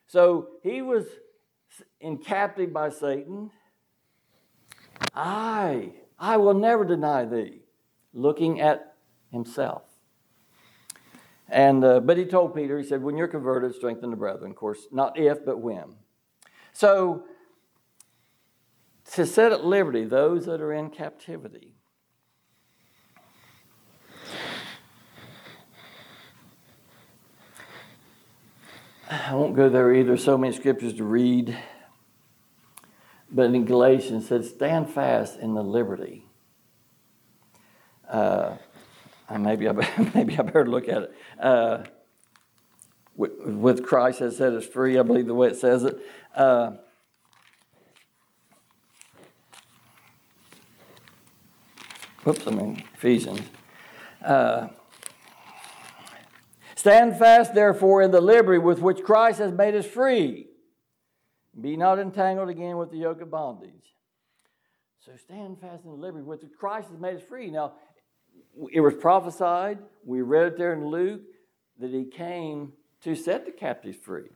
So 0.05 0.49
he 0.61 0.81
was 0.81 1.05
in 1.99 2.17
captive 2.17 2.71
by 2.71 2.89
Satan. 2.89 3.49
I, 5.15 5.93
I 6.19 6.37
will 6.37 6.53
never 6.53 6.85
deny 6.85 7.25
thee, 7.25 7.61
looking 8.13 8.61
at 8.61 8.93
himself. 9.31 9.83
And, 11.49 11.83
uh, 11.83 11.99
but 11.99 12.17
he 12.17 12.25
told 12.25 12.55
Peter, 12.55 12.77
he 12.77 12.85
said, 12.85 13.01
when 13.01 13.17
you're 13.17 13.27
converted, 13.27 13.75
strengthen 13.75 14.11
the 14.11 14.15
brethren. 14.15 14.51
Of 14.51 14.57
course, 14.57 14.87
not 14.91 15.17
if, 15.17 15.43
but 15.43 15.59
when. 15.59 15.95
So, 16.71 17.25
to 19.13 19.25
set 19.25 19.51
at 19.51 19.65
liberty 19.65 20.05
those 20.05 20.45
that 20.45 20.61
are 20.61 20.71
in 20.71 20.89
captivity. 20.89 21.70
I 29.11 29.35
won't 29.35 29.57
go 29.57 29.67
there 29.67 29.93
either. 29.93 30.15
So 30.15 30.37
many 30.37 30.55
scriptures 30.55 30.93
to 30.93 31.03
read. 31.03 31.57
But 33.29 33.53
in 33.53 33.65
Galatians, 33.65 34.25
it 34.25 34.27
says, 34.27 34.49
Stand 34.51 34.89
fast 34.89 35.37
in 35.37 35.53
the 35.53 35.63
liberty. 35.63 36.25
Uh, 38.09 38.55
maybe, 39.37 39.67
I, 39.67 39.73
maybe 40.15 40.39
I 40.39 40.43
better 40.43 40.65
look 40.65 40.87
at 40.87 41.03
it. 41.03 41.15
Uh, 41.37 41.83
with, 43.17 43.31
with, 43.43 43.83
Christ 43.83 44.19
has 44.19 44.37
set 44.37 44.53
us 44.53 44.65
free, 44.65 44.97
I 44.97 45.03
believe 45.03 45.27
the 45.27 45.35
way 45.35 45.49
it 45.49 45.57
says 45.57 45.83
it. 45.83 45.97
Uh, 46.33 46.71
whoops, 52.23 52.47
I 52.47 52.51
mean 52.51 52.81
Ephesians. 52.93 53.41
Uh, 54.23 54.69
Stand 56.81 57.15
fast, 57.15 57.53
therefore, 57.53 58.01
in 58.01 58.09
the 58.09 58.19
liberty 58.19 58.57
with 58.57 58.79
which 58.79 59.03
Christ 59.03 59.37
has 59.37 59.51
made 59.51 59.75
us 59.75 59.85
free. 59.85 60.47
Be 61.61 61.77
not 61.77 61.99
entangled 61.99 62.49
again 62.49 62.75
with 62.77 62.89
the 62.89 62.97
yoke 62.97 63.21
of 63.21 63.29
bondage. 63.29 63.93
So 65.05 65.11
stand 65.15 65.61
fast 65.61 65.83
in 65.85 65.91
the 65.91 65.95
liberty 65.95 66.23
with 66.23 66.41
which 66.41 66.51
Christ 66.57 66.89
has 66.89 66.99
made 66.99 67.17
us 67.17 67.21
free. 67.21 67.51
Now, 67.51 67.73
it 68.73 68.79
was 68.79 68.95
prophesied, 68.95 69.77
we 70.03 70.21
read 70.23 70.47
it 70.47 70.57
there 70.57 70.73
in 70.73 70.87
Luke, 70.87 71.21
that 71.77 71.91
he 71.91 72.03
came 72.03 72.73
to 73.03 73.13
set 73.13 73.45
the 73.45 73.51
captives 73.51 73.97
free. 73.97 74.31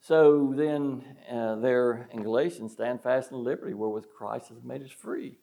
So 0.00 0.54
then, 0.56 1.04
uh, 1.28 1.56
there 1.56 2.08
in 2.12 2.22
Galatians, 2.22 2.74
stand 2.74 3.02
fast 3.02 3.32
in 3.32 3.42
liberty 3.42 3.74
wherewith 3.74 4.04
Christ 4.16 4.50
has 4.50 4.62
made 4.62 4.84
us 4.84 4.92
free. 4.92 5.40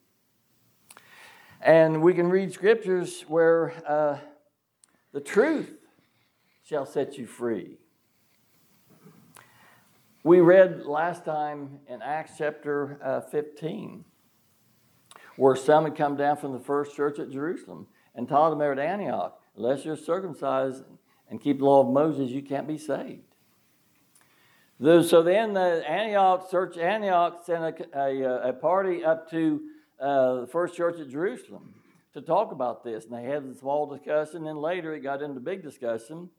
And 1.60 2.02
we 2.02 2.14
can 2.14 2.30
read 2.30 2.54
scriptures 2.54 3.26
where 3.28 3.74
uh, 3.86 4.20
the 5.14 5.22
truth 5.22 5.72
shall 6.64 6.86
set 6.86 7.18
you 7.18 7.26
free. 7.26 7.78
We 10.24 10.42
read 10.42 10.86
last 10.86 11.24
time 11.24 11.80
in 11.88 12.02
Acts 12.02 12.34
chapter 12.38 13.00
uh, 13.04 13.22
15 13.22 14.04
where 15.38 15.56
some 15.56 15.86
had 15.86 15.96
come 15.96 16.18
down 16.18 16.36
from 16.36 16.52
the 16.52 16.60
first 16.60 16.96
church 16.96 17.20
at 17.20 17.32
Jerusalem 17.32 17.88
and 18.16 18.28
taught 18.28 18.50
them 18.50 18.60
there 18.60 18.74
at 18.74 18.80
Antioch, 18.80 19.40
unless 19.56 19.86
you're 19.86 19.96
circumcised 19.96 20.84
and 21.30 21.40
keep 21.40 21.60
the 21.60 21.66
law 21.66 21.82
of 21.82 21.94
Moses, 21.94 22.32
you 22.32 22.42
can't 22.42 22.68
be 22.68 22.78
saved. 22.78 23.22
So 24.80 25.24
then 25.24 25.54
the 25.54 25.84
Antioch, 25.90 26.52
Church 26.52 26.78
Antioch 26.78 27.44
sent 27.46 27.80
a, 27.94 28.00
a, 28.00 28.50
a 28.50 28.54
party 28.54 29.04
up 29.04 29.30
to 29.32 29.62
uh, 30.00 30.42
the 30.42 30.48
first 30.48 30.76
church 30.76 31.00
at 31.00 31.10
Jerusalem 31.10 31.74
to 32.14 32.22
talk 32.22 32.52
about 32.52 32.84
this. 32.84 33.06
And 33.06 33.14
they 33.14 33.24
had 33.24 33.44
a 33.44 33.56
small 33.56 33.86
discussion, 33.86 34.48
and 34.48 34.60
later 34.60 34.94
it 34.94 35.02
got 35.02 35.22
into 35.22 35.40
big 35.40 35.64
discussion. 35.64 36.30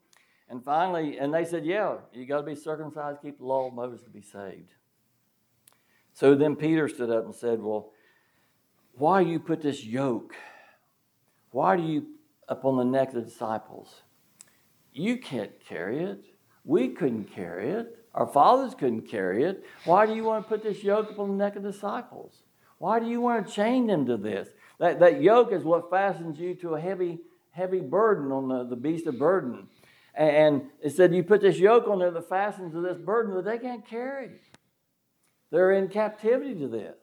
And 0.49 0.63
finally, 0.63 1.17
and 1.17 1.33
they 1.33 1.45
said, 1.45 1.65
Yeah, 1.65 1.97
you 2.13 2.25
got 2.25 2.37
to 2.37 2.43
be 2.43 2.55
circumcised, 2.55 3.21
keep 3.21 3.37
the 3.37 3.45
law 3.45 3.67
of 3.67 3.73
Moses 3.73 4.01
to 4.03 4.09
be 4.09 4.21
saved. 4.21 4.73
So 6.13 6.35
then 6.35 6.55
Peter 6.55 6.87
stood 6.87 7.11
up 7.11 7.25
and 7.25 7.35
said, 7.35 7.61
Well, 7.61 7.91
why 8.93 9.23
do 9.23 9.29
you 9.29 9.39
put 9.39 9.61
this 9.61 9.85
yoke? 9.85 10.33
Why 11.51 11.77
do 11.77 11.83
you 11.83 12.07
upon 12.47 12.77
the 12.77 12.83
neck 12.83 13.09
of 13.09 13.15
the 13.15 13.21
disciples? 13.21 14.01
You 14.91 15.17
can't 15.17 15.51
carry 15.65 16.03
it. 16.03 16.25
We 16.65 16.89
couldn't 16.89 17.33
carry 17.33 17.69
it. 17.69 17.95
Our 18.13 18.27
fathers 18.27 18.75
couldn't 18.75 19.07
carry 19.07 19.43
it. 19.43 19.63
Why 19.85 20.05
do 20.05 20.15
you 20.15 20.23
want 20.23 20.43
to 20.43 20.49
put 20.49 20.63
this 20.63 20.83
yoke 20.83 21.11
upon 21.11 21.29
the 21.29 21.43
neck 21.43 21.55
of 21.55 21.63
the 21.63 21.71
disciples? 21.71 22.43
Why 22.79 22.99
do 22.99 23.07
you 23.07 23.21
want 23.21 23.47
to 23.47 23.53
chain 23.53 23.87
them 23.87 24.05
to 24.07 24.17
this? 24.17 24.49
That, 24.79 24.99
that 24.99 25.21
yoke 25.21 25.51
is 25.51 25.63
what 25.63 25.89
fastens 25.89 26.39
you 26.39 26.55
to 26.55 26.75
a 26.75 26.79
heavy, 26.79 27.19
heavy 27.51 27.81
burden 27.81 28.31
on 28.31 28.47
the, 28.47 28.63
the 28.63 28.75
beast 28.75 29.07
of 29.07 29.19
burden. 29.19 29.67
And 30.15 30.63
it 30.81 30.91
said, 30.91 31.13
You 31.13 31.23
put 31.23 31.41
this 31.41 31.59
yoke 31.59 31.87
on 31.87 31.99
there 31.99 32.11
that 32.11 32.29
fastens 32.29 32.73
to 32.73 32.81
this 32.81 32.97
burden 32.97 33.35
that 33.35 33.45
they 33.45 33.57
can't 33.57 33.85
carry. 33.85 34.31
They're 35.51 35.71
in 35.71 35.89
captivity 35.89 36.55
to 36.55 36.67
this. 36.67 36.95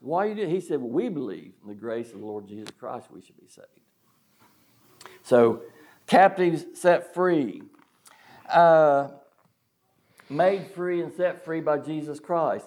Why 0.00 0.26
you 0.26 0.34
do? 0.34 0.46
He 0.46 0.60
said, 0.60 0.80
well, 0.80 0.90
We 0.90 1.08
believe 1.08 1.54
in 1.62 1.68
the 1.68 1.74
grace 1.74 2.12
of 2.12 2.20
the 2.20 2.26
Lord 2.26 2.46
Jesus 2.46 2.70
Christ, 2.78 3.08
we 3.10 3.22
should 3.22 3.36
be 3.36 3.48
saved. 3.48 3.66
So, 5.22 5.62
captives 6.06 6.64
set 6.74 7.14
free, 7.14 7.62
uh, 8.48 9.08
made 10.30 10.68
free 10.68 11.02
and 11.02 11.12
set 11.12 11.44
free 11.44 11.60
by 11.60 11.78
Jesus 11.78 12.20
Christ 12.20 12.66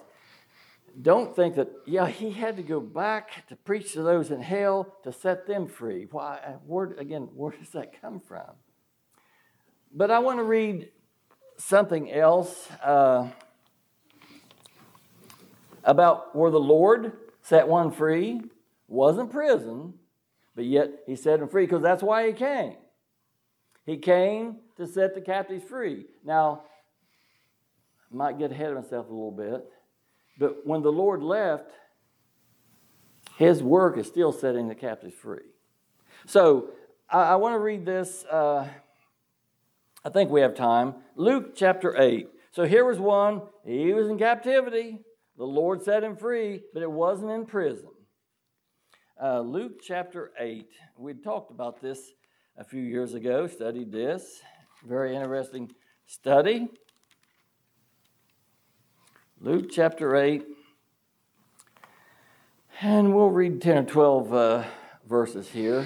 don't 1.00 1.34
think 1.34 1.54
that, 1.54 1.68
yeah, 1.86 2.06
he 2.06 2.30
had 2.30 2.56
to 2.56 2.62
go 2.62 2.80
back 2.80 3.46
to 3.48 3.56
preach 3.56 3.94
to 3.94 4.02
those 4.02 4.30
in 4.30 4.42
hell 4.42 4.94
to 5.04 5.12
set 5.12 5.46
them 5.46 5.66
free. 5.66 6.06
Why? 6.10 6.56
Where, 6.66 6.92
again, 6.98 7.28
where 7.34 7.52
does 7.52 7.70
that 7.70 8.00
come 8.00 8.20
from? 8.20 8.50
But 9.94 10.10
I 10.10 10.18
want 10.18 10.38
to 10.38 10.44
read 10.44 10.90
something 11.56 12.10
else 12.10 12.70
uh, 12.82 13.28
about 15.84 16.36
where 16.36 16.50
the 16.50 16.60
Lord 16.60 17.12
set 17.40 17.68
one 17.68 17.90
free. 17.90 18.42
Wasn't 18.88 19.30
prison, 19.30 19.94
but 20.54 20.64
yet 20.64 20.90
he 21.06 21.16
set 21.16 21.40
him 21.40 21.48
free 21.48 21.64
because 21.64 21.82
that's 21.82 22.02
why 22.02 22.26
he 22.26 22.32
came. 22.34 22.74
He 23.86 23.96
came 23.96 24.58
to 24.76 24.86
set 24.86 25.14
the 25.14 25.20
captives 25.20 25.64
free. 25.64 26.06
Now, 26.24 26.64
I 28.12 28.14
might 28.14 28.38
get 28.38 28.52
ahead 28.52 28.70
of 28.70 28.76
myself 28.76 29.08
a 29.08 29.12
little 29.12 29.30
bit. 29.30 29.64
But 30.42 30.66
when 30.66 30.82
the 30.82 30.90
Lord 30.90 31.22
left, 31.22 31.70
his 33.36 33.62
work 33.62 33.96
is 33.96 34.08
still 34.08 34.32
setting 34.32 34.66
the 34.66 34.74
captives 34.74 35.14
free. 35.14 35.52
So 36.26 36.70
I, 37.08 37.22
I 37.22 37.36
want 37.36 37.54
to 37.54 37.60
read 37.60 37.86
this. 37.86 38.24
Uh, 38.24 38.66
I 40.04 40.08
think 40.08 40.30
we 40.30 40.40
have 40.40 40.56
time. 40.56 40.96
Luke 41.14 41.54
chapter 41.54 41.96
8. 41.96 42.28
So 42.50 42.64
here 42.64 42.84
was 42.84 42.98
one, 42.98 43.42
he 43.64 43.92
was 43.92 44.08
in 44.08 44.18
captivity. 44.18 44.98
The 45.38 45.44
Lord 45.44 45.84
set 45.84 46.02
him 46.02 46.16
free, 46.16 46.62
but 46.74 46.82
it 46.82 46.90
wasn't 46.90 47.30
in 47.30 47.46
prison. 47.46 47.90
Uh, 49.22 49.42
Luke 49.42 49.80
chapter 49.80 50.32
8. 50.40 50.68
We 50.98 51.14
talked 51.14 51.52
about 51.52 51.80
this 51.80 52.00
a 52.56 52.64
few 52.64 52.82
years 52.82 53.14
ago, 53.14 53.46
studied 53.46 53.92
this. 53.92 54.40
Very 54.84 55.14
interesting 55.14 55.70
study. 56.04 56.68
Luke 59.44 59.72
chapter 59.72 60.14
8. 60.14 60.46
And 62.80 63.12
we'll 63.12 63.30
read 63.30 63.60
10 63.60 63.76
or 63.76 63.82
12 63.82 64.32
uh, 64.32 64.64
verses 65.08 65.48
here. 65.48 65.84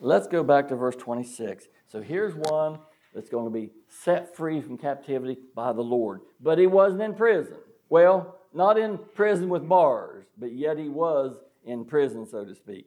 Let's 0.00 0.26
go 0.26 0.42
back 0.42 0.66
to 0.68 0.74
verse 0.74 0.96
26. 0.96 1.68
So 1.86 2.02
here's 2.02 2.34
one 2.34 2.80
that's 3.14 3.30
going 3.30 3.44
to 3.44 3.52
be 3.52 3.70
set 3.86 4.34
free 4.34 4.60
from 4.60 4.78
captivity 4.78 5.38
by 5.54 5.72
the 5.72 5.80
Lord. 5.80 6.22
But 6.40 6.58
he 6.58 6.66
wasn't 6.66 7.02
in 7.02 7.14
prison. 7.14 7.58
Well, 7.88 8.40
not 8.52 8.76
in 8.76 8.98
prison 9.14 9.48
with 9.48 9.68
bars, 9.68 10.24
but 10.36 10.52
yet 10.52 10.76
he 10.76 10.88
was 10.88 11.36
in 11.64 11.84
prison, 11.84 12.26
so 12.26 12.44
to 12.44 12.54
speak. 12.56 12.86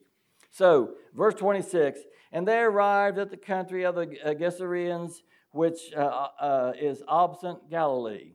So, 0.49 0.95
verse 1.15 1.35
26 1.35 2.01
And 2.33 2.45
they 2.45 2.59
arrived 2.59 3.17
at 3.17 3.31
the 3.31 3.37
country 3.37 3.85
of 3.85 3.95
the 3.95 4.07
Gerasenes, 4.07 5.21
which 5.51 5.93
uh, 5.95 6.27
uh, 6.37 6.73
is 6.77 7.01
opposite 7.07 7.69
Galilee. 7.69 8.33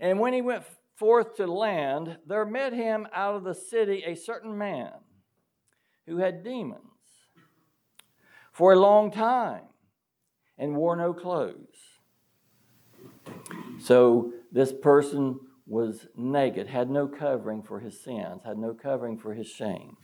And 0.00 0.20
when 0.20 0.32
he 0.32 0.42
went 0.42 0.64
forth 0.96 1.36
to 1.36 1.46
land, 1.46 2.18
there 2.26 2.44
met 2.44 2.72
him 2.72 3.06
out 3.12 3.34
of 3.34 3.44
the 3.44 3.54
city 3.54 4.04
a 4.06 4.14
certain 4.14 4.56
man 4.56 4.92
who 6.06 6.18
had 6.18 6.42
demons 6.42 6.82
for 8.52 8.72
a 8.72 8.78
long 8.78 9.10
time 9.10 9.64
and 10.58 10.76
wore 10.76 10.96
no 10.96 11.12
clothes. 11.12 11.98
So 13.80 14.32
this 14.50 14.72
person 14.72 15.38
was 15.66 16.06
naked, 16.16 16.66
had 16.66 16.90
no 16.90 17.06
covering 17.06 17.62
for 17.62 17.80
his 17.80 18.00
sins, 18.00 18.42
had 18.44 18.58
no 18.58 18.74
covering 18.74 19.18
for 19.18 19.34
his 19.34 19.46
shame, 19.46 19.96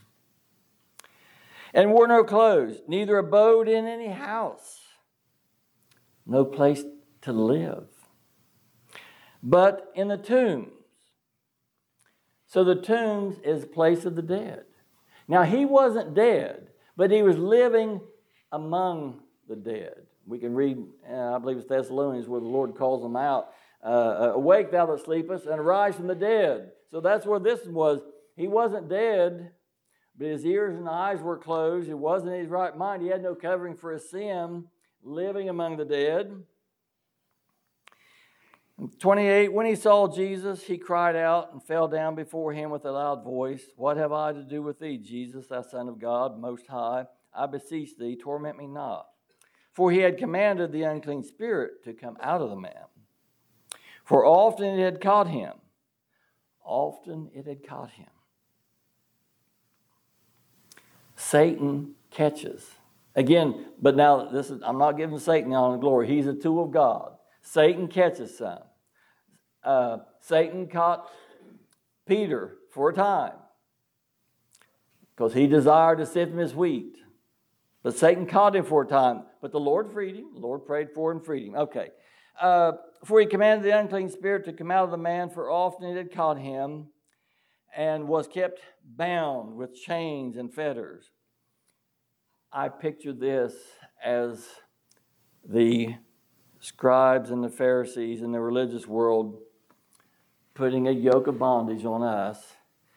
and 1.72 1.90
wore 1.90 2.06
no 2.06 2.22
clothes, 2.22 2.82
neither 2.86 3.16
abode 3.18 3.68
in 3.68 3.86
any 3.86 4.10
house, 4.10 4.80
no 6.26 6.44
place 6.44 6.84
to 7.22 7.32
live, 7.32 7.88
but 9.44 9.92
in 9.94 10.08
the 10.08 10.16
tombs. 10.16 10.72
So 12.46 12.64
the 12.64 12.76
tombs 12.76 13.36
is 13.44 13.64
a 13.64 13.66
place 13.66 14.06
of 14.06 14.16
the 14.16 14.22
dead. 14.22 14.64
Now 15.28 15.42
he 15.42 15.66
wasn't 15.66 16.14
dead, 16.14 16.68
but 16.96 17.10
he 17.10 17.22
was 17.22 17.36
living 17.36 18.00
among 18.50 19.20
the 19.48 19.56
dead. 19.56 20.06
We 20.26 20.38
can 20.38 20.54
read, 20.54 20.78
uh, 21.08 21.34
I 21.34 21.38
believe 21.38 21.58
it's 21.58 21.68
Thessalonians, 21.68 22.26
where 22.26 22.40
the 22.40 22.46
Lord 22.46 22.74
calls 22.74 23.02
them 23.02 23.16
out 23.16 23.50
uh, 23.84 23.88
uh, 23.88 24.32
Awake, 24.36 24.70
thou 24.70 24.86
that 24.86 25.04
sleepest, 25.04 25.44
and 25.44 25.60
arise 25.60 25.94
from 25.94 26.06
the 26.06 26.14
dead. 26.14 26.70
So 26.90 27.02
that's 27.02 27.26
where 27.26 27.38
this 27.38 27.66
was. 27.66 28.00
He 28.34 28.48
wasn't 28.48 28.88
dead, 28.88 29.50
but 30.16 30.28
his 30.28 30.46
ears 30.46 30.74
and 30.78 30.88
eyes 30.88 31.20
were 31.20 31.36
closed. 31.36 31.86
He 31.86 31.94
wasn't 31.94 32.32
in 32.32 32.40
his 32.40 32.48
right 32.48 32.74
mind. 32.74 33.02
He 33.02 33.08
had 33.08 33.22
no 33.22 33.34
covering 33.34 33.76
for 33.76 33.92
his 33.92 34.08
sin, 34.10 34.64
living 35.02 35.50
among 35.50 35.76
the 35.76 35.84
dead. 35.84 36.32
28 38.98 39.52
When 39.52 39.66
he 39.66 39.74
saw 39.74 40.08
Jesus, 40.08 40.62
he 40.62 40.78
cried 40.78 41.16
out 41.16 41.52
and 41.52 41.62
fell 41.62 41.88
down 41.88 42.14
before 42.14 42.52
him 42.52 42.70
with 42.70 42.84
a 42.84 42.92
loud 42.92 43.24
voice 43.24 43.62
What 43.76 43.96
have 43.96 44.12
I 44.12 44.32
to 44.32 44.42
do 44.42 44.62
with 44.62 44.78
thee, 44.78 44.98
Jesus, 44.98 45.46
thou 45.46 45.62
Son 45.62 45.88
of 45.88 45.98
God, 45.98 46.38
Most 46.38 46.66
High? 46.66 47.06
I 47.34 47.46
beseech 47.46 47.96
thee, 47.96 48.16
torment 48.16 48.58
me 48.58 48.66
not. 48.66 49.06
For 49.72 49.90
he 49.90 49.98
had 49.98 50.18
commanded 50.18 50.70
the 50.70 50.84
unclean 50.84 51.24
spirit 51.24 51.82
to 51.84 51.92
come 51.92 52.16
out 52.20 52.40
of 52.40 52.50
the 52.50 52.56
man. 52.56 52.86
For 54.04 54.24
often 54.24 54.78
it 54.78 54.84
had 54.84 55.00
caught 55.00 55.28
him. 55.28 55.54
Often 56.62 57.30
it 57.34 57.46
had 57.46 57.66
caught 57.66 57.90
him. 57.90 58.06
Satan 61.16 61.94
catches. 62.10 62.70
Again, 63.16 63.66
but 63.80 63.96
now 63.96 64.28
this 64.30 64.50
is 64.50 64.60
I'm 64.64 64.78
not 64.78 64.92
giving 64.92 65.18
Satan 65.18 65.52
all 65.52 65.72
the 65.72 65.78
glory. 65.78 66.06
He's 66.06 66.26
a 66.26 66.34
tool 66.34 66.64
of 66.64 66.70
God. 66.70 67.13
Satan 67.44 67.88
catches 67.88 68.38
some. 68.38 68.62
Uh, 69.62 69.98
Satan 70.20 70.66
caught 70.66 71.08
Peter 72.06 72.56
for 72.72 72.88
a 72.88 72.94
time 72.94 73.34
because 75.14 75.34
he 75.34 75.46
desired 75.46 75.98
to 75.98 76.06
sift 76.06 76.32
him 76.32 76.40
as 76.40 76.54
wheat. 76.54 76.96
But 77.82 77.96
Satan 77.96 78.26
caught 78.26 78.56
him 78.56 78.64
for 78.64 78.82
a 78.82 78.86
time. 78.86 79.24
But 79.42 79.52
the 79.52 79.60
Lord 79.60 79.92
freed 79.92 80.16
him. 80.16 80.30
The 80.34 80.40
Lord 80.40 80.64
prayed 80.64 80.88
for 80.94 81.12
him, 81.12 81.20
freed 81.20 81.46
him. 81.46 81.54
Okay. 81.54 81.90
Uh, 82.40 82.72
for 83.04 83.20
he 83.20 83.26
commanded 83.26 83.64
the 83.64 83.78
unclean 83.78 84.08
spirit 84.08 84.46
to 84.46 84.52
come 84.52 84.70
out 84.70 84.84
of 84.84 84.90
the 84.90 84.96
man, 84.96 85.28
for 85.28 85.50
often 85.50 85.88
it 85.88 85.96
had 85.96 86.12
caught 86.12 86.38
him, 86.38 86.86
and 87.76 88.08
was 88.08 88.26
kept 88.26 88.60
bound 88.84 89.54
with 89.54 89.74
chains 89.74 90.36
and 90.36 90.52
fetters. 90.52 91.10
I 92.50 92.70
picture 92.70 93.12
this 93.12 93.54
as 94.02 94.46
the 95.46 95.94
scribes 96.64 97.30
and 97.30 97.44
the 97.44 97.50
Pharisees 97.50 98.22
and 98.22 98.32
the 98.32 98.40
religious 98.40 98.86
world 98.86 99.38
putting 100.54 100.88
a 100.88 100.90
yoke 100.90 101.26
of 101.26 101.38
bondage 101.38 101.84
on 101.84 102.02
us, 102.02 102.54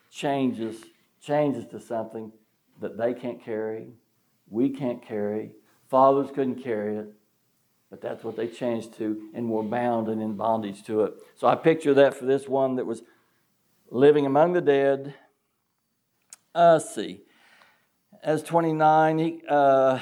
changes, 0.10 0.78
changes 1.22 1.66
to 1.66 1.80
something 1.82 2.32
that 2.80 2.98
they 2.98 3.14
can't 3.14 3.44
carry, 3.44 3.90
we 4.50 4.70
can't 4.70 5.06
carry. 5.06 5.52
Fathers 5.90 6.30
couldn't 6.34 6.64
carry 6.64 6.96
it, 6.96 7.14
but 7.90 8.00
that's 8.00 8.24
what 8.24 8.38
they 8.38 8.48
changed 8.48 8.98
to, 9.00 9.30
and 9.34 9.50
were 9.50 9.64
bound 9.64 10.08
and 10.08 10.22
in 10.22 10.38
bondage 10.38 10.84
to 10.84 11.04
it. 11.04 11.16
So 11.36 11.48
I 11.48 11.56
picture 11.56 11.94
that 11.96 12.14
for 12.14 12.26
this 12.26 12.48
one 12.48 12.78
that 12.78 12.86
was 12.86 13.02
living 13.90 14.26
among 14.26 14.54
the 14.54 14.62
dead. 14.62 15.14
Uh, 16.56 16.80
see. 16.80 17.24
As 18.24 18.44
29, 18.44 19.18
he, 19.18 19.42
uh, 19.50 20.00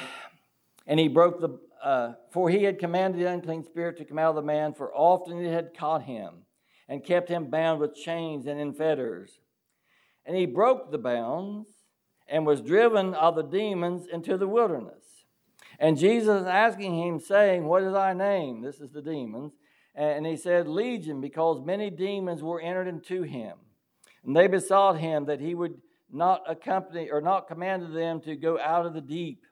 and 0.85 0.99
he 0.99 1.07
broke 1.07 1.41
the, 1.41 1.57
uh, 1.85 2.13
for 2.31 2.49
he 2.49 2.63
had 2.63 2.79
commanded 2.79 3.21
the 3.21 3.31
unclean 3.31 3.63
spirit 3.63 3.95
to 3.95 4.05
come 4.05 4.17
out 4.17 4.31
of 4.31 4.35
the 4.35 4.41
man, 4.41 4.73
for 4.73 4.91
often 4.91 5.39
it 5.39 5.53
had 5.53 5.77
caught 5.77 6.01
him, 6.01 6.43
and 6.89 7.05
kept 7.05 7.29
him 7.29 7.51
bound 7.51 7.79
with 7.79 7.95
chains 7.95 8.47
and 8.47 8.59
in 8.59 8.73
fetters. 8.73 9.39
And 10.25 10.35
he 10.35 10.47
broke 10.47 10.91
the 10.91 10.97
bounds 10.97 11.69
and 12.27 12.43
was 12.43 12.59
driven 12.61 13.13
of 13.13 13.35
the 13.35 13.43
demons 13.43 14.07
into 14.11 14.35
the 14.35 14.47
wilderness. 14.47 15.25
And 15.77 15.99
Jesus 15.99 16.47
asking 16.47 16.97
him, 16.97 17.19
saying, 17.19 17.65
What 17.65 17.83
is 17.83 17.93
thy 17.93 18.13
name? 18.13 18.61
This 18.61 18.79
is 18.79 18.89
the 18.89 19.03
demons. 19.03 19.53
And 19.93 20.25
he 20.25 20.37
said, 20.37 20.67
Legion, 20.67 21.21
because 21.21 21.63
many 21.63 21.91
demons 21.91 22.41
were 22.41 22.59
entered 22.59 22.87
into 22.87 23.21
him. 23.21 23.57
And 24.25 24.35
they 24.35 24.47
besought 24.47 24.99
him 24.99 25.25
that 25.25 25.39
he 25.39 25.53
would 25.53 25.75
not 26.11 26.41
accompany 26.49 27.11
or 27.11 27.21
not 27.21 27.47
command 27.47 27.95
them 27.95 28.21
to 28.21 28.35
go 28.35 28.59
out 28.59 28.87
of 28.87 28.95
the 28.95 29.01
deep. 29.01 29.43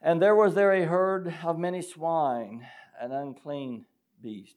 And 0.00 0.20
there 0.20 0.34
was 0.34 0.54
there 0.54 0.72
a 0.72 0.84
herd 0.84 1.34
of 1.42 1.58
many 1.58 1.82
swine, 1.82 2.66
an 3.00 3.12
unclean 3.12 3.86
beast, 4.22 4.56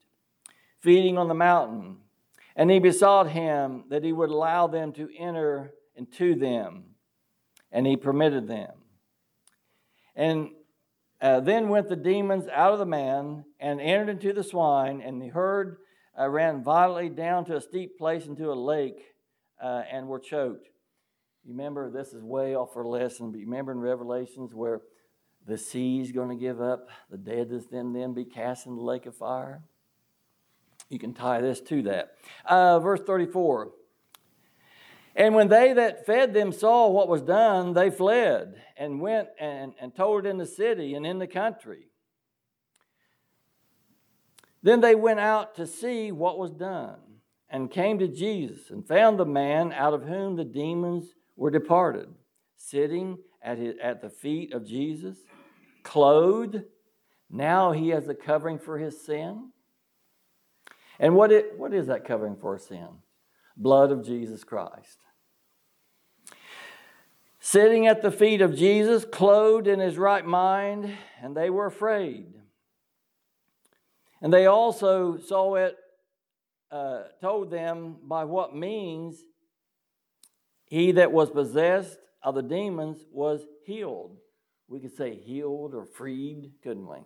feeding 0.80 1.18
on 1.18 1.28
the 1.28 1.34
mountain. 1.34 1.98
And 2.56 2.70
he 2.70 2.80
besought 2.80 3.30
him 3.30 3.86
that 3.90 4.04
he 4.04 4.12
would 4.12 4.30
allow 4.30 4.68
them 4.68 4.92
to 4.94 5.10
enter 5.18 5.72
into 5.96 6.36
them 6.36 6.96
and 7.72 7.86
he 7.86 7.96
permitted 7.96 8.48
them. 8.48 8.72
And 10.16 10.50
uh, 11.22 11.40
then 11.42 11.70
went 11.70 11.90
the 11.90 11.96
demons 11.96 12.48
out 12.48 12.74
of 12.74 12.80
the 12.80 12.86
man 12.86 13.46
and 13.60 13.82
entered 13.82 14.10
into 14.10 14.34
the 14.34 14.44
swine, 14.44 15.02
and 15.02 15.22
the 15.22 15.28
herd 15.28 15.78
uh, 16.18 16.30
ran 16.30 16.64
violently 16.64 17.10
down 17.10 17.46
to 17.46 17.58
a 17.58 17.62
steep 17.62 17.98
place 17.98 18.26
into 18.26 18.52
a 18.52 18.54
lake 18.54 19.02
uh, 19.62 19.84
and 19.92 20.08
were 20.08 20.20
choked. 20.20 20.70
You 21.44 21.52
remember, 21.52 21.90
this 21.90 22.14
is 22.14 22.24
way 22.24 22.56
off 22.56 22.76
our 22.76 22.86
lesson, 22.86 23.32
but 23.32 23.40
you 23.40 23.46
remember 23.46 23.72
in 23.72 23.80
Revelations 23.80 24.54
where 24.54 24.82
the 25.48 25.58
sea 25.58 26.02
is 26.02 26.12
going 26.12 26.30
to 26.30 26.36
give 26.36 26.62
up, 26.62 26.90
the 27.10 27.18
dead 27.18 27.52
is 27.52 27.66
then, 27.68 27.94
then 27.94 28.14
be 28.14 28.26
cast 28.26 28.66
in 28.66 28.76
the 28.76 28.82
lake 28.82 29.06
of 29.06 29.16
fire? 29.16 29.62
You 30.90 31.00
can 31.00 31.14
tie 31.14 31.42
this 31.42 31.62
to 31.62 31.84
that. 31.84 32.16
Uh, 32.46 32.80
verse 32.80 33.02
34 33.06 33.72
and 35.20 35.36
when 35.36 35.50
they 35.50 35.74
that 35.74 36.06
fed 36.06 36.34
them 36.34 36.54
saw 36.54 36.88
what 36.88 37.10
was 37.10 37.22
done, 37.22 37.74
they 37.74 37.90
fled 37.90 38.62
and 38.78 39.02
went 39.02 39.28
and, 39.38 39.74
and 39.80 39.94
told 39.94 40.26
it 40.26 40.30
in 40.30 40.38
the 40.38 40.46
city 40.46 40.94
and 40.94 41.06
in 41.06 41.20
the 41.20 41.28
country. 41.28 41.88
Then 44.64 44.80
they 44.80 44.96
went 44.96 45.20
out 45.20 45.56
to 45.56 45.68
see 45.68 46.14
what 46.14 46.40
was 46.40 46.52
done 46.52 47.00
and 47.50 47.70
came 47.70 48.00
to 48.00 48.08
Jesus 48.08 48.70
and 48.70 48.88
found 48.88 49.20
the 49.20 49.26
man 49.26 49.74
out 49.74 49.94
of 49.94 50.04
whom 50.04 50.38
the 50.38 50.46
demons 50.46 51.16
were 51.36 51.52
departed, 51.52 52.08
sitting 52.60 53.18
at, 53.42 53.58
his, 53.58 53.76
at 53.82 54.02
the 54.02 54.10
feet 54.10 54.54
of 54.54 54.68
Jesus, 54.68 55.18
clothed. 55.82 56.62
Now 57.32 57.72
he 57.72 57.90
has 57.90 58.08
a 58.08 58.14
covering 58.14 58.60
for 58.60 58.78
his 58.78 59.04
sin. 59.04 59.50
And 61.00 61.16
what, 61.16 61.32
it, 61.32 61.58
what 61.58 61.74
is 61.74 61.88
that 61.88 62.06
covering 62.06 62.36
for 62.36 62.60
sin? 62.60 62.90
blood 63.60 63.92
of 63.92 64.06
Jesus 64.06 64.44
Christ. 64.44 65.00
Sitting 67.40 67.88
at 67.88 68.02
the 68.02 68.12
feet 68.12 68.42
of 68.42 68.56
Jesus, 68.56 69.06
clothed 69.06 69.68
in 69.68 69.80
his 69.80 69.98
right 69.98 70.26
mind, 70.26 70.92
and 71.22 71.36
they 71.36 71.50
were 71.50 71.66
afraid. 71.66 72.34
And 74.22 74.34
they 74.34 74.46
also 74.46 75.18
saw 75.18 75.56
it, 75.56 75.78
uh, 76.72 77.04
told 77.22 77.52
them 77.52 77.98
by 78.04 78.26
what 78.26 78.56
means 78.56 79.24
he 80.66 80.94
that 80.94 81.12
was 81.12 81.30
possessed 81.30 81.99
of 82.24 82.36
the 82.36 82.42
demons 82.42 83.00
was 83.12 83.46
healed. 83.66 84.18
We 84.68 84.80
could 84.80 84.96
say 84.96 85.16
healed 85.16 85.74
or 85.74 85.86
freed, 85.86 86.52
couldn't 86.62 86.88
we? 86.88 87.00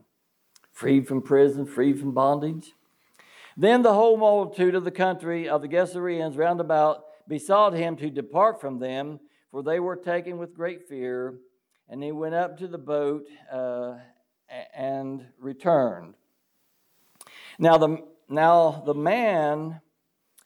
Freed 0.72 1.08
from 1.08 1.22
prison, 1.22 1.66
freed 1.66 2.00
from 2.00 2.14
bondage. 2.14 2.74
Then 3.56 3.84
the 3.84 3.94
whole 3.94 4.18
multitude 4.18 4.76
of 4.76 4.84
the 4.84 4.92
country 4.92 5.48
of 5.48 5.62
the 5.62 5.68
Gerasenes 5.68 6.38
round 6.38 6.60
about 6.60 7.06
besought 7.28 7.74
him 7.74 7.96
to 7.98 8.10
depart 8.10 8.60
from 8.60 8.80
them, 8.80 9.20
for 9.52 9.62
they 9.62 9.80
were 9.80 9.96
taken 9.96 10.38
with 10.38 10.56
great 10.56 10.88
fear. 10.90 11.36
And 11.88 12.02
he 12.02 12.12
went 12.12 12.34
up 12.34 12.58
to 12.58 12.68
the 12.68 12.78
boat 12.78 13.28
uh, 13.52 13.96
and 14.74 15.26
returned. 15.38 16.16
Now 17.60 17.78
the, 17.78 17.98
now 18.28 18.84
the 18.86 18.96
man 18.96 19.82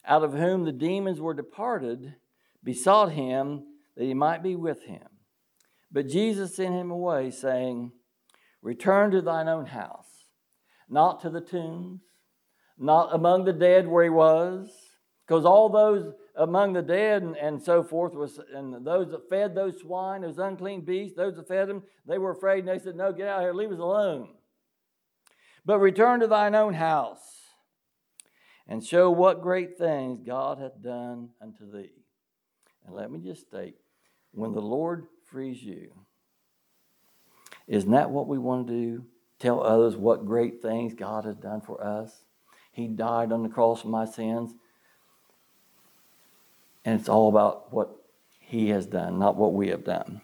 out 0.05 0.23
of 0.23 0.33
whom 0.33 0.65
the 0.65 0.71
demons 0.71 1.21
were 1.21 1.33
departed 1.33 2.15
besought 2.63 3.13
him 3.13 3.63
that 3.97 4.05
he 4.05 4.13
might 4.13 4.43
be 4.43 4.55
with 4.55 4.83
him. 4.83 5.07
But 5.91 6.07
Jesus 6.07 6.55
sent 6.55 6.75
him 6.75 6.91
away, 6.91 7.31
saying, 7.31 7.91
Return 8.61 9.11
to 9.11 9.21
thine 9.21 9.47
own 9.47 9.65
house, 9.65 10.25
not 10.87 11.21
to 11.21 11.29
the 11.29 11.41
tombs, 11.41 12.01
not 12.77 13.13
among 13.13 13.45
the 13.45 13.53
dead 13.53 13.87
where 13.87 14.03
he 14.03 14.09
was, 14.09 14.69
because 15.25 15.45
all 15.45 15.69
those 15.69 16.13
among 16.35 16.73
the 16.73 16.81
dead 16.81 17.23
and, 17.23 17.35
and 17.37 17.61
so 17.61 17.83
forth 17.83 18.13
was, 18.13 18.39
and 18.53 18.85
those 18.85 19.09
that 19.11 19.29
fed 19.29 19.55
those 19.55 19.79
swine, 19.79 20.21
those 20.21 20.37
unclean 20.37 20.81
beasts, 20.81 21.17
those 21.17 21.35
that 21.35 21.47
fed 21.47 21.67
them, 21.67 21.83
they 22.05 22.17
were 22.17 22.31
afraid 22.31 22.59
and 22.59 22.67
they 22.67 22.83
said, 22.83 22.95
No, 22.95 23.11
get 23.11 23.27
out 23.27 23.39
of 23.39 23.43
here, 23.43 23.53
leave 23.53 23.71
us 23.71 23.79
alone. 23.79 24.29
But 25.65 25.79
return 25.79 26.19
to 26.19 26.27
thine 26.27 26.55
own 26.55 26.75
house 26.75 27.25
and 28.67 28.85
show 28.85 29.09
what 29.09 29.41
great 29.41 29.77
things 29.77 30.21
God 30.25 30.59
hath 30.59 30.81
done 30.81 31.29
unto 31.41 31.69
thee. 31.71 32.03
And 32.85 32.95
let 32.95 33.11
me 33.11 33.19
just 33.19 33.47
state 33.47 33.75
when 34.37 34.53
the 34.53 34.61
Lord 34.61 35.07
frees 35.25 35.63
you, 35.63 35.91
isn't 37.67 37.91
that 37.91 38.11
what 38.11 38.27
we 38.27 38.37
want 38.37 38.67
to 38.67 38.73
do? 38.73 39.05
Tell 39.39 39.63
others 39.63 39.95
what 39.95 40.25
great 40.25 40.61
things 40.61 40.93
God 40.93 41.25
has 41.25 41.35
done 41.35 41.61
for 41.61 41.83
us. 41.83 42.23
He 42.71 42.87
died 42.87 43.31
on 43.31 43.43
the 43.43 43.49
cross 43.49 43.81
for 43.81 43.87
my 43.87 44.05
sins. 44.05 44.53
And 46.85 46.99
it's 46.99 47.09
all 47.09 47.29
about 47.29 47.73
what 47.73 47.89
He 48.39 48.69
has 48.69 48.85
done, 48.85 49.19
not 49.19 49.35
what 49.35 49.53
we 49.53 49.69
have 49.69 49.83
done. 49.83 50.21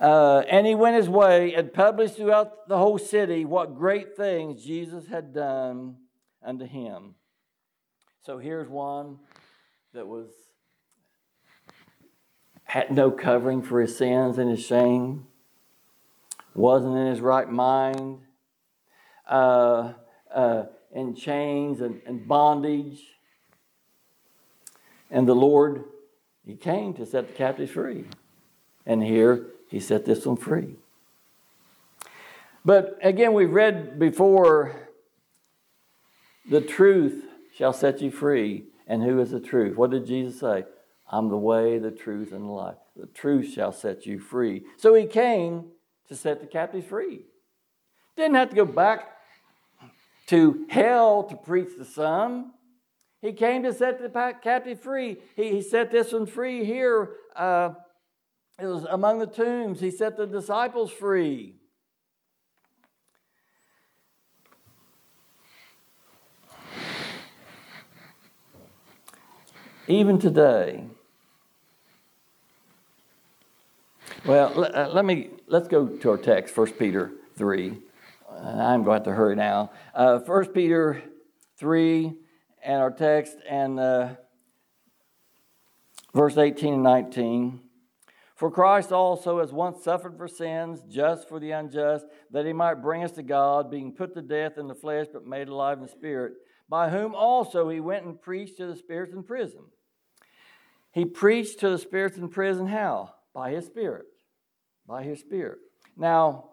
Uh, 0.00 0.42
and 0.48 0.66
he 0.66 0.74
went 0.74 0.96
his 0.96 1.10
way 1.10 1.52
and 1.52 1.74
published 1.74 2.16
throughout 2.16 2.66
the 2.68 2.78
whole 2.78 2.96
city 2.96 3.44
what 3.44 3.76
great 3.76 4.16
things 4.16 4.64
Jesus 4.64 5.06
had 5.08 5.34
done 5.34 5.96
unto 6.42 6.64
him. 6.64 7.14
So 8.22 8.38
here's 8.38 8.66
one 8.66 9.18
that 9.92 10.06
was 10.06 10.30
had 12.70 12.88
no 12.92 13.10
covering 13.10 13.62
for 13.62 13.80
his 13.80 13.98
sins 13.98 14.38
and 14.38 14.48
his 14.48 14.64
shame, 14.64 15.26
wasn't 16.54 16.96
in 16.96 17.06
his 17.06 17.20
right 17.20 17.50
mind, 17.50 18.20
uh, 19.28 19.92
uh, 20.32 20.62
in 20.94 21.16
chains 21.16 21.80
and, 21.80 22.00
and 22.06 22.28
bondage. 22.28 23.00
And 25.10 25.26
the 25.26 25.34
Lord, 25.34 25.82
He 26.46 26.54
came 26.54 26.94
to 26.94 27.04
set 27.04 27.26
the 27.26 27.32
captives 27.32 27.72
free. 27.72 28.04
And 28.86 29.02
here 29.02 29.46
He 29.68 29.80
set 29.80 30.04
this 30.04 30.24
one 30.24 30.36
free. 30.36 30.76
But 32.64 33.00
again, 33.02 33.32
we've 33.32 33.50
read 33.50 33.98
before 33.98 34.76
the 36.48 36.60
truth 36.60 37.24
shall 37.52 37.72
set 37.72 38.00
you 38.00 38.12
free. 38.12 38.66
And 38.86 39.02
who 39.02 39.18
is 39.18 39.32
the 39.32 39.40
truth? 39.40 39.76
What 39.76 39.90
did 39.90 40.06
Jesus 40.06 40.38
say? 40.38 40.66
I'm 41.10 41.28
the 41.28 41.36
way, 41.36 41.78
the 41.78 41.90
truth, 41.90 42.32
and 42.32 42.44
the 42.44 42.52
life. 42.52 42.76
The 42.96 43.06
truth 43.06 43.52
shall 43.52 43.72
set 43.72 44.06
you 44.06 44.20
free. 44.20 44.62
So 44.76 44.94
he 44.94 45.06
came 45.06 45.72
to 46.08 46.14
set 46.14 46.40
the 46.40 46.46
captives 46.46 46.86
free. 46.86 47.24
Didn't 48.16 48.36
have 48.36 48.50
to 48.50 48.56
go 48.56 48.64
back 48.64 49.08
to 50.28 50.66
hell 50.70 51.24
to 51.24 51.36
preach 51.36 51.76
to 51.76 51.84
some. 51.84 52.52
He 53.20 53.32
came 53.32 53.64
to 53.64 53.74
set 53.74 54.00
the 54.00 54.34
captive 54.42 54.80
free. 54.80 55.16
He, 55.34 55.50
he 55.50 55.62
set 55.62 55.90
this 55.90 56.12
one 56.12 56.26
free 56.26 56.64
here. 56.64 57.10
Uh, 57.34 57.70
it 58.60 58.66
was 58.66 58.84
among 58.84 59.18
the 59.18 59.26
tombs. 59.26 59.80
He 59.80 59.90
set 59.90 60.16
the 60.16 60.26
disciples 60.26 60.92
free. 60.92 61.56
Even 69.88 70.20
today, 70.20 70.84
well, 74.24 74.52
let, 74.54 74.74
uh, 74.74 74.88
let 74.92 75.04
me 75.04 75.30
let's 75.46 75.68
go 75.68 75.86
to 75.86 76.10
our 76.10 76.18
text, 76.18 76.56
1 76.56 76.72
Peter 76.72 77.12
3. 77.36 77.78
I'm 78.42 78.84
going 78.84 79.00
to, 79.00 79.10
to 79.10 79.14
hurry 79.14 79.36
now. 79.36 79.72
Uh, 79.94 80.18
1 80.18 80.46
Peter 80.48 81.02
3 81.58 82.12
and 82.62 82.82
our 82.82 82.90
text 82.90 83.36
and 83.48 83.80
uh, 83.80 84.10
verse 86.14 86.36
18 86.36 86.74
and 86.74 86.82
19. 86.82 87.60
For 88.36 88.50
Christ 88.50 88.92
also 88.92 89.40
has 89.40 89.52
once 89.52 89.84
suffered 89.84 90.16
for 90.16 90.28
sins, 90.28 90.80
just 90.88 91.28
for 91.28 91.38
the 91.38 91.50
unjust, 91.50 92.06
that 92.30 92.46
he 92.46 92.52
might 92.52 92.82
bring 92.82 93.04
us 93.04 93.12
to 93.12 93.22
God, 93.22 93.70
being 93.70 93.92
put 93.92 94.14
to 94.14 94.22
death 94.22 94.56
in 94.56 94.66
the 94.66 94.74
flesh, 94.74 95.06
but 95.12 95.26
made 95.26 95.48
alive 95.48 95.78
in 95.78 95.84
the 95.84 95.90
spirit, 95.90 96.34
by 96.68 96.88
whom 96.88 97.14
also 97.14 97.68
he 97.68 97.80
went 97.80 98.06
and 98.06 98.20
preached 98.20 98.56
to 98.56 98.66
the 98.66 98.76
spirits 98.76 99.12
in 99.12 99.22
prison. 99.22 99.60
He 100.92 101.04
preached 101.04 101.60
to 101.60 101.68
the 101.68 101.78
spirits 101.78 102.16
in 102.16 102.28
prison 102.28 102.66
how? 102.66 103.14
By 103.34 103.50
his 103.52 103.66
spirit. 103.66 104.06
By 104.86 105.02
his 105.02 105.20
spirit. 105.20 105.58
Now, 105.96 106.50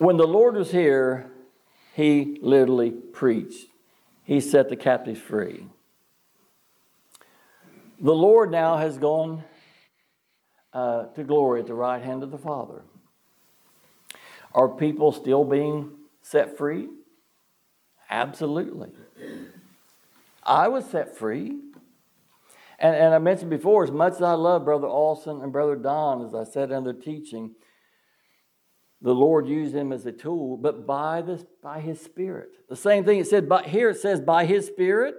When 0.00 0.16
the 0.16 0.26
Lord 0.26 0.54
was 0.54 0.70
here, 0.70 1.30
he 1.94 2.38
literally 2.40 2.90
preached. 2.90 3.66
He 4.24 4.40
set 4.40 4.70
the 4.70 4.76
captives 4.76 5.20
free. 5.20 5.66
The 8.00 8.14
Lord 8.14 8.50
now 8.50 8.78
has 8.78 8.96
gone 8.96 9.44
uh, 10.72 11.08
to 11.08 11.22
glory 11.22 11.60
at 11.60 11.66
the 11.66 11.74
right 11.74 12.02
hand 12.02 12.22
of 12.22 12.30
the 12.30 12.38
Father. 12.38 12.80
Are 14.54 14.70
people 14.70 15.12
still 15.12 15.44
being 15.44 15.90
set 16.22 16.56
free? 16.56 16.88
Absolutely. 18.10 18.90
I 20.42 20.68
was 20.68 20.84
set 20.84 21.16
free. 21.16 21.60
And, 22.78 22.96
and 22.96 23.14
I 23.14 23.18
mentioned 23.18 23.50
before, 23.50 23.84
as 23.84 23.90
much 23.90 24.14
as 24.14 24.22
I 24.22 24.32
love 24.32 24.64
Brother 24.64 24.88
Olson 24.88 25.42
and 25.42 25.52
Brother 25.52 25.76
Don, 25.76 26.24
as 26.24 26.34
I 26.34 26.44
said 26.44 26.72
in 26.72 26.84
their 26.84 26.92
teaching, 26.92 27.54
the 29.02 29.14
Lord 29.14 29.46
used 29.46 29.74
him 29.74 29.92
as 29.92 30.04
a 30.06 30.12
tool, 30.12 30.56
but 30.56 30.86
by, 30.86 31.22
this, 31.22 31.44
by 31.62 31.80
his 31.80 32.00
Spirit. 32.00 32.50
The 32.68 32.76
same 32.76 33.04
thing 33.04 33.18
it 33.18 33.26
said, 33.26 33.48
but 33.48 33.66
here 33.66 33.90
it 33.90 33.98
says, 33.98 34.20
by 34.20 34.44
his 34.44 34.66
Spirit, 34.66 35.14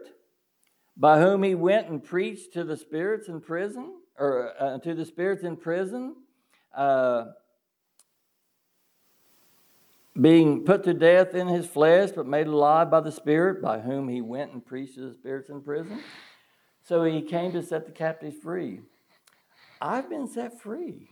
by 0.98 1.20
whom 1.20 1.44
he 1.44 1.56
went 1.56 1.88
and 1.88 2.04
preached 2.04 2.54
to 2.54 2.64
the 2.64 2.78
spirits 2.78 3.28
in 3.28 3.42
prison, 3.42 3.94
or 4.18 4.54
uh, 4.60 4.78
to 4.80 4.94
the 4.94 5.06
spirits 5.06 5.44
in 5.44 5.56
prison, 5.56 6.16
uh, 6.76 7.26
being 10.22 10.64
put 10.64 10.84
to 10.84 10.94
death 10.94 11.34
in 11.34 11.48
his 11.48 11.66
flesh, 11.66 12.12
but 12.16 12.28
made 12.28 12.48
alive 12.48 12.92
by 12.92 13.00
the 13.00 13.12
Spirit, 13.12 13.62
by 13.62 13.80
whom 13.80 14.08
he 14.08 14.22
went 14.22 14.54
and 14.54 14.66
preached 14.66 14.96
to 14.96 15.10
the 15.10 15.14
spirits 15.14 15.50
in 15.50 15.62
prison. 15.62 16.00
So 16.84 17.04
he 17.04 17.22
came 17.22 17.52
to 17.54 17.64
set 17.64 17.86
the 17.86 17.92
captives 17.92 18.38
free. 18.42 18.82
I've 19.82 20.10
been 20.10 20.28
set 20.28 20.62
free. 20.62 21.10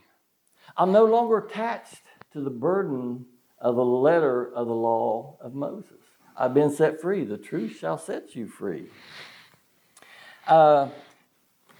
I'm 0.76 0.92
no 0.92 1.04
longer 1.04 1.38
attached 1.38 2.02
to 2.32 2.40
the 2.40 2.50
burden 2.50 3.26
of 3.58 3.76
the 3.76 3.84
letter 3.84 4.52
of 4.54 4.66
the 4.66 4.74
law 4.74 5.36
of 5.40 5.54
Moses. 5.54 5.98
I've 6.36 6.54
been 6.54 6.70
set 6.70 7.00
free. 7.00 7.24
The 7.24 7.36
truth 7.36 7.76
shall 7.76 7.98
set 7.98 8.34
you 8.34 8.48
free. 8.48 8.86
Uh, 10.46 10.88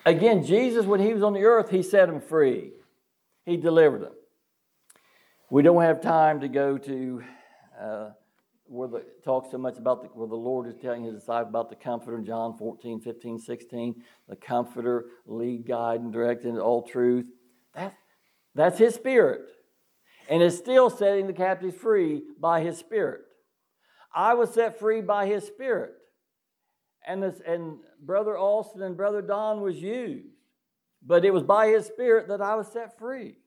again, 0.05 0.45
Jesus, 0.45 0.85
when 0.85 1.01
he 1.01 1.15
was 1.15 1.23
on 1.23 1.33
the 1.33 1.45
earth, 1.45 1.71
he 1.71 1.83
set 1.83 2.07
them 2.07 2.21
free, 2.21 2.73
he 3.45 3.57
delivered 3.57 4.03
them. 4.03 4.13
We 5.53 5.63
don't 5.63 5.83
have 5.83 6.01
time 6.01 6.41
to 6.43 6.49
go 6.49 6.79
to 6.79 7.25
uh, 7.81 8.11
where 8.67 8.87
the 8.87 9.05
talks 9.25 9.51
so 9.51 9.59
much 9.59 9.79
about 9.79 10.03
the, 10.03 10.09
where 10.11 10.29
the 10.29 10.37
Lord 10.37 10.69
is 10.69 10.77
telling 10.81 11.03
his 11.03 11.15
disciples 11.15 11.51
about 11.51 11.71
the 11.71 11.75
comforter 11.75 12.17
in 12.17 12.25
John 12.25 12.57
14, 12.57 13.01
15, 13.01 13.41
16. 13.41 14.05
The 14.29 14.37
comforter, 14.37 15.07
lead, 15.27 15.67
guide, 15.67 16.03
and 16.03 16.13
direct 16.13 16.45
into 16.45 16.61
all 16.61 16.83
truth. 16.83 17.27
That, 17.75 17.95
that's 18.55 18.79
his 18.79 18.95
spirit 18.95 19.41
and 20.29 20.41
is 20.41 20.57
still 20.57 20.89
setting 20.89 21.27
the 21.27 21.33
captives 21.33 21.75
free 21.75 22.23
by 22.39 22.61
his 22.61 22.79
spirit. 22.79 23.23
I 24.15 24.35
was 24.35 24.55
set 24.55 24.79
free 24.79 25.01
by 25.01 25.27
his 25.27 25.45
spirit. 25.45 25.95
And, 27.05 27.21
this, 27.25 27.41
and 27.45 27.79
Brother 28.01 28.39
Austin 28.39 28.83
and 28.83 28.97
Brother 28.97 29.21
Don 29.21 29.63
was 29.63 29.83
used. 29.83 30.29
But 31.05 31.25
it 31.25 31.33
was 31.33 31.43
by 31.43 31.69
his 31.69 31.87
spirit 31.87 32.29
that 32.29 32.41
I 32.41 32.55
was 32.55 32.69
set 32.69 32.97
free. 33.01 33.39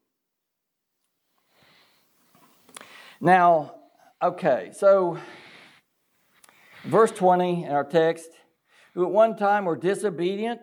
Now, 3.23 3.75
okay, 4.21 4.71
so 4.73 5.17
verse 6.83 7.09
20 7.09 7.63
in 7.63 7.71
our 7.71 7.85
text 7.85 8.27
who 8.93 9.05
at 9.05 9.11
one 9.11 9.37
time 9.37 9.63
were 9.63 9.77
disobedient 9.77 10.59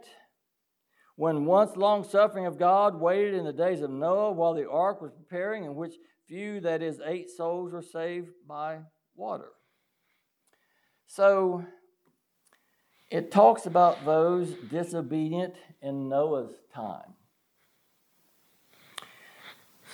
when 1.16 1.46
once 1.46 1.74
long 1.74 2.04
suffering 2.04 2.44
of 2.44 2.58
God 2.58 3.00
waited 3.00 3.32
in 3.32 3.46
the 3.46 3.52
days 3.54 3.80
of 3.80 3.88
Noah 3.88 4.32
while 4.32 4.52
the 4.52 4.68
ark 4.68 5.00
was 5.00 5.10
preparing, 5.10 5.64
in 5.64 5.74
which 5.74 5.94
few, 6.28 6.60
that 6.60 6.82
is, 6.82 7.00
eight 7.02 7.30
souls, 7.30 7.72
were 7.72 7.80
saved 7.80 8.28
by 8.46 8.80
water. 9.16 9.52
So 11.06 11.64
it 13.10 13.30
talks 13.30 13.64
about 13.64 14.04
those 14.04 14.50
disobedient 14.70 15.54
in 15.80 16.10
Noah's 16.10 16.52
time. 16.74 17.14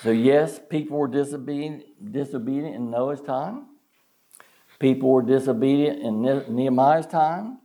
So, 0.03 0.11
yes, 0.11 0.61
people 0.68 0.99
were 0.99 1.09
disobedient, 1.09 2.12
disobedient 2.12 2.74
in 2.74 2.90
Noah's 2.90 3.22
time. 3.22 3.66
People 4.78 5.11
were 5.11 5.22
disobedient 5.22 6.03
in 6.03 6.55
Nehemiah's 6.55 7.07
time. 7.07 7.59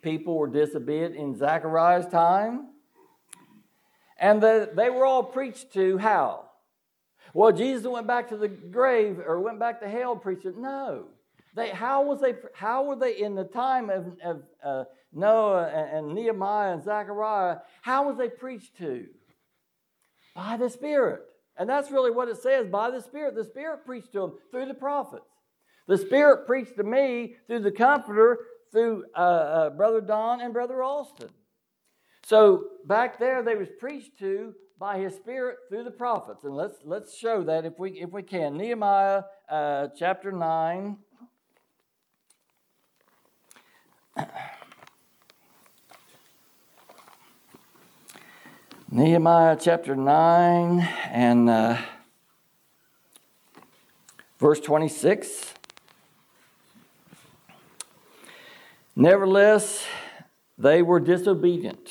People 0.00 0.36
were 0.36 0.48
disobedient 0.48 1.14
in 1.14 1.36
Zechariah's 1.36 2.06
time. 2.06 2.68
And 4.18 4.42
the, 4.42 4.70
they 4.74 4.88
were 4.88 5.04
all 5.04 5.22
preached 5.22 5.74
to 5.74 5.98
how? 5.98 6.46
Well, 7.34 7.52
Jesus 7.52 7.86
went 7.86 8.06
back 8.06 8.28
to 8.30 8.36
the 8.36 8.48
grave 8.48 9.18
or 9.18 9.40
went 9.40 9.58
back 9.58 9.80
to 9.80 9.88
hell, 9.88 10.16
preached 10.16 10.46
it. 10.46 10.56
No. 10.56 11.08
They, 11.54 11.68
how, 11.68 12.04
was 12.04 12.20
they, 12.20 12.34
how 12.54 12.84
were 12.84 12.96
they 12.96 13.18
in 13.18 13.34
the 13.34 13.44
time 13.44 13.90
of, 13.90 14.06
of 14.24 14.42
uh, 14.64 14.84
Noah 15.12 15.66
and, 15.66 16.06
and 16.08 16.14
Nehemiah 16.14 16.72
and 16.72 16.82
Zechariah? 16.82 17.58
How 17.82 18.08
was 18.08 18.16
they 18.16 18.28
preached 18.28 18.78
to? 18.78 19.06
By 20.34 20.56
the 20.56 20.70
Spirit. 20.70 21.22
And 21.56 21.68
that's 21.68 21.90
really 21.90 22.10
what 22.10 22.28
it 22.28 22.38
says 22.38 22.66
by 22.66 22.90
the 22.90 23.00
Spirit. 23.00 23.34
The 23.34 23.44
Spirit 23.44 23.84
preached 23.86 24.12
to 24.12 24.20
them 24.20 24.32
through 24.50 24.66
the 24.66 24.74
prophets. 24.74 25.24
The 25.86 25.98
Spirit 25.98 26.46
preached 26.46 26.76
to 26.76 26.84
me 26.84 27.36
through 27.46 27.60
the 27.60 27.70
Comforter, 27.70 28.38
through 28.72 29.04
uh, 29.16 29.20
uh, 29.20 29.70
Brother 29.70 30.00
Don 30.00 30.40
and 30.40 30.52
Brother 30.52 30.82
Alston. 30.82 31.28
So 32.24 32.64
back 32.86 33.18
there, 33.18 33.42
they 33.42 33.54
was 33.54 33.68
preached 33.78 34.18
to 34.18 34.54
by 34.78 34.98
His 34.98 35.14
Spirit 35.14 35.58
through 35.68 35.84
the 35.84 35.90
prophets, 35.90 36.44
and 36.44 36.56
let's 36.56 36.78
let's 36.84 37.16
show 37.16 37.44
that 37.44 37.64
if 37.64 37.78
we 37.78 37.92
if 37.92 38.10
we 38.10 38.22
can. 38.22 38.56
Nehemiah 38.56 39.22
uh, 39.48 39.88
chapter 39.96 40.32
nine. 40.32 40.96
Nehemiah 48.96 49.58
chapter 49.60 49.96
9 49.96 50.80
and 51.10 51.50
uh, 51.50 51.78
verse 54.38 54.60
26. 54.60 55.52
Nevertheless, 58.94 59.84
they 60.56 60.80
were 60.80 61.00
disobedient 61.00 61.90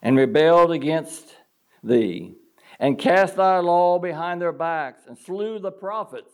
and 0.00 0.16
rebelled 0.16 0.72
against 0.72 1.34
thee, 1.84 2.36
and 2.78 2.98
cast 2.98 3.36
thy 3.36 3.58
law 3.58 3.98
behind 3.98 4.40
their 4.40 4.52
backs, 4.52 5.02
and 5.06 5.18
slew 5.18 5.58
the 5.58 5.70
prophets 5.70 6.32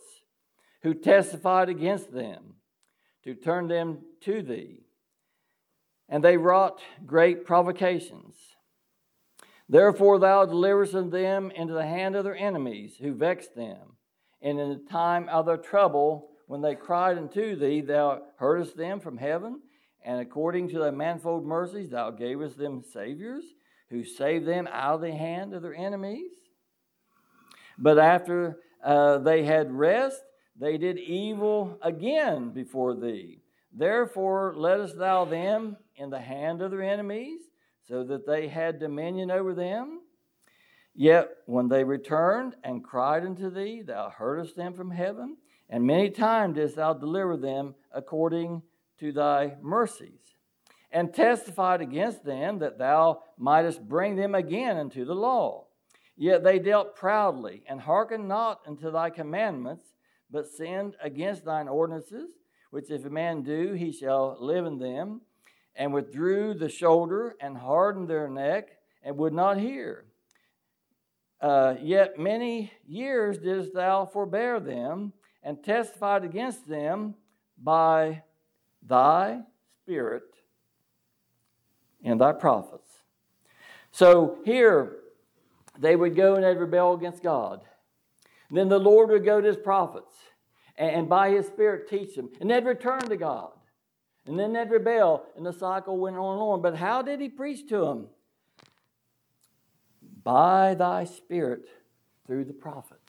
who 0.83 0.93
testified 0.93 1.67
against 1.67 2.13
them, 2.13 2.53
to 3.25 3.35
turn 3.35 3.67
them 3.67 4.05
to 4.21 4.41
thee. 4.41 4.85
And 6.07 6.23
they 6.23 6.37
wrought 6.37 6.79
great 7.05 7.45
provocations. 7.45 8.52
Therefore, 9.69 10.19
thou 10.19 10.45
deliverest 10.45 10.93
them 11.11 11.51
into 11.51 11.73
the 11.73 11.85
hand 11.85 12.15
of 12.15 12.23
their 12.23 12.35
enemies, 12.35 12.97
who 12.99 13.13
vexed 13.13 13.55
them. 13.55 13.97
And 14.41 14.59
in 14.59 14.69
the 14.69 14.89
time 14.89 15.29
of 15.29 15.45
their 15.45 15.57
trouble, 15.57 16.29
when 16.47 16.61
they 16.61 16.75
cried 16.75 17.17
unto 17.17 17.55
thee, 17.55 17.81
thou 17.81 18.21
heardest 18.37 18.75
them 18.75 18.99
from 18.99 19.17
heaven, 19.17 19.61
and 20.03 20.19
according 20.19 20.69
to 20.69 20.79
thy 20.79 20.91
manifold 20.91 21.45
mercies, 21.45 21.91
thou 21.91 22.11
gavest 22.11 22.57
them 22.57 22.83
saviors, 22.83 23.45
who 23.89 24.03
saved 24.03 24.45
them 24.45 24.67
out 24.67 24.95
of 24.95 25.01
the 25.01 25.13
hand 25.13 25.53
of 25.53 25.61
their 25.61 25.73
enemies. 25.73 26.31
But 27.77 27.97
after 27.97 28.59
uh, 28.83 29.19
they 29.19 29.43
had 29.45 29.71
rest, 29.71 30.21
they 30.59 30.77
did 30.77 30.99
evil 30.99 31.79
again 31.81 32.51
before 32.51 32.95
thee. 32.95 33.39
Therefore, 33.71 34.53
lettest 34.55 34.97
thou 34.97 35.25
them 35.25 35.77
in 35.95 36.09
the 36.09 36.19
hand 36.19 36.61
of 36.61 36.71
their 36.71 36.83
enemies, 36.83 37.39
so 37.87 38.03
that 38.03 38.25
they 38.25 38.47
had 38.47 38.79
dominion 38.79 39.31
over 39.31 39.53
them. 39.53 40.01
Yet 40.95 41.29
when 41.45 41.67
they 41.69 41.83
returned 41.83 42.55
and 42.63 42.83
cried 42.83 43.25
unto 43.25 43.49
thee, 43.49 43.81
thou 43.81 44.09
heardest 44.09 44.55
them 44.55 44.73
from 44.73 44.91
heaven 44.91 45.37
and 45.73 45.87
many 45.87 46.09
times 46.11 46.55
didst 46.55 46.75
thou 46.75 46.93
deliver 46.93 47.35
them 47.35 47.73
according 47.91 48.61
to 48.99 49.11
thy 49.11 49.55
mercies, 49.59 50.35
and 50.91 51.11
testified 51.11 51.81
against 51.81 52.23
them 52.23 52.59
that 52.59 52.77
thou 52.77 53.23
mightest 53.39 53.81
bring 53.87 54.15
them 54.15 54.35
again 54.35 54.77
into 54.77 55.03
the 55.03 55.15
law. 55.15 55.65
Yet 56.15 56.43
they 56.43 56.59
dealt 56.59 56.95
proudly, 56.95 57.63
and 57.67 57.81
hearkened 57.81 58.27
not 58.27 58.61
unto 58.67 58.91
thy 58.91 59.09
commandments, 59.09 59.87
but 60.29 60.47
sinned 60.47 60.95
against 61.01 61.43
thine 61.43 61.67
ordinances, 61.67 62.29
which 62.69 62.91
if 62.91 63.03
a 63.05 63.09
man 63.09 63.41
do, 63.41 63.73
he 63.73 63.91
shall 63.91 64.37
live 64.39 64.67
in 64.67 64.77
them, 64.77 65.21
and 65.75 65.93
withdrew 65.93 66.53
the 66.53 66.69
shoulder, 66.69 67.35
and 67.39 67.57
hardened 67.57 68.07
their 68.07 68.29
neck, 68.29 68.69
and 69.03 69.17
would 69.17 69.33
not 69.33 69.57
hear. 69.57 70.05
Uh, 71.41 71.75
yet 71.81 72.17
many 72.17 72.71
years 72.87 73.37
didst 73.37 73.73
thou 73.73 74.05
forbear 74.05 74.59
them, 74.59 75.13
and 75.43 75.63
testified 75.63 76.23
against 76.23 76.67
them 76.67 77.15
by 77.61 78.23
thy 78.81 79.41
Spirit 79.83 80.23
and 82.03 82.19
thy 82.19 82.31
prophets. 82.31 82.89
So 83.91 84.37
here, 84.45 84.97
they 85.77 85.95
would 85.95 86.15
go 86.15 86.35
and 86.35 86.43
they'd 86.43 86.57
rebel 86.57 86.93
against 86.93 87.23
God. 87.23 87.61
And 88.49 88.57
then 88.57 88.69
the 88.69 88.79
Lord 88.79 89.09
would 89.09 89.25
go 89.25 89.41
to 89.41 89.47
his 89.47 89.57
prophets 89.57 90.13
and, 90.77 91.09
by 91.09 91.31
his 91.31 91.47
Spirit 91.47 91.89
teach 91.89 92.15
them. 92.15 92.29
And 92.39 92.49
they'd 92.49 92.65
return 92.65 93.01
to 93.09 93.17
God. 93.17 93.51
And 94.25 94.39
then 94.39 94.53
they'd 94.53 94.69
rebel, 94.69 95.25
and 95.35 95.45
the 95.45 95.51
cycle 95.51 95.97
went 95.97 96.15
on 96.15 96.33
and 96.33 96.41
on. 96.41 96.61
But 96.61 96.77
how 96.77 97.01
did 97.01 97.19
he 97.19 97.27
preach 97.27 97.67
to 97.69 97.79
them? 97.79 98.07
By 100.23 100.75
thy 100.75 101.03
Spirit 101.03 101.67
through 102.25 102.45
the 102.45 102.53
prophets. 102.53 102.99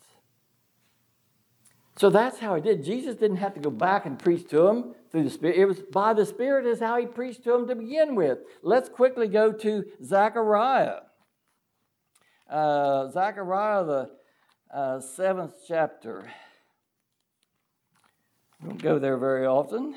So 1.96 2.10
that's 2.10 2.40
how 2.40 2.56
he 2.56 2.60
did. 2.60 2.84
Jesus 2.84 3.14
didn't 3.14 3.36
have 3.36 3.54
to 3.54 3.60
go 3.60 3.70
back 3.70 4.04
and 4.04 4.18
preach 4.18 4.48
to 4.48 4.62
them 4.62 4.94
through 5.12 5.22
the 5.22 5.30
Spirit. 5.30 5.56
It 5.56 5.66
was 5.66 5.78
by 5.80 6.12
the 6.12 6.26
Spirit 6.26 6.66
is 6.66 6.80
how 6.80 6.98
he 6.98 7.06
preached 7.06 7.44
to 7.44 7.52
them 7.52 7.68
to 7.68 7.76
begin 7.76 8.16
with. 8.16 8.38
Let's 8.62 8.88
quickly 8.88 9.28
go 9.28 9.52
to 9.52 9.84
Zechariah. 10.02 11.02
Uh, 12.50 13.10
Zechariah, 13.10 13.84
the 13.84 14.10
uh, 14.74 15.00
seventh 15.00 15.54
chapter. 15.68 16.28
Don't 18.64 18.82
go 18.82 18.98
there 18.98 19.16
very 19.16 19.46
often. 19.46 19.94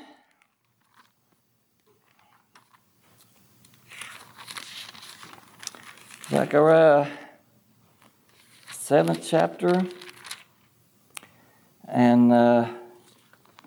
Zechariah, 6.30 7.08
seventh 8.70 9.26
chapter 9.26 9.86
and 11.88 12.30
uh, 12.30 12.68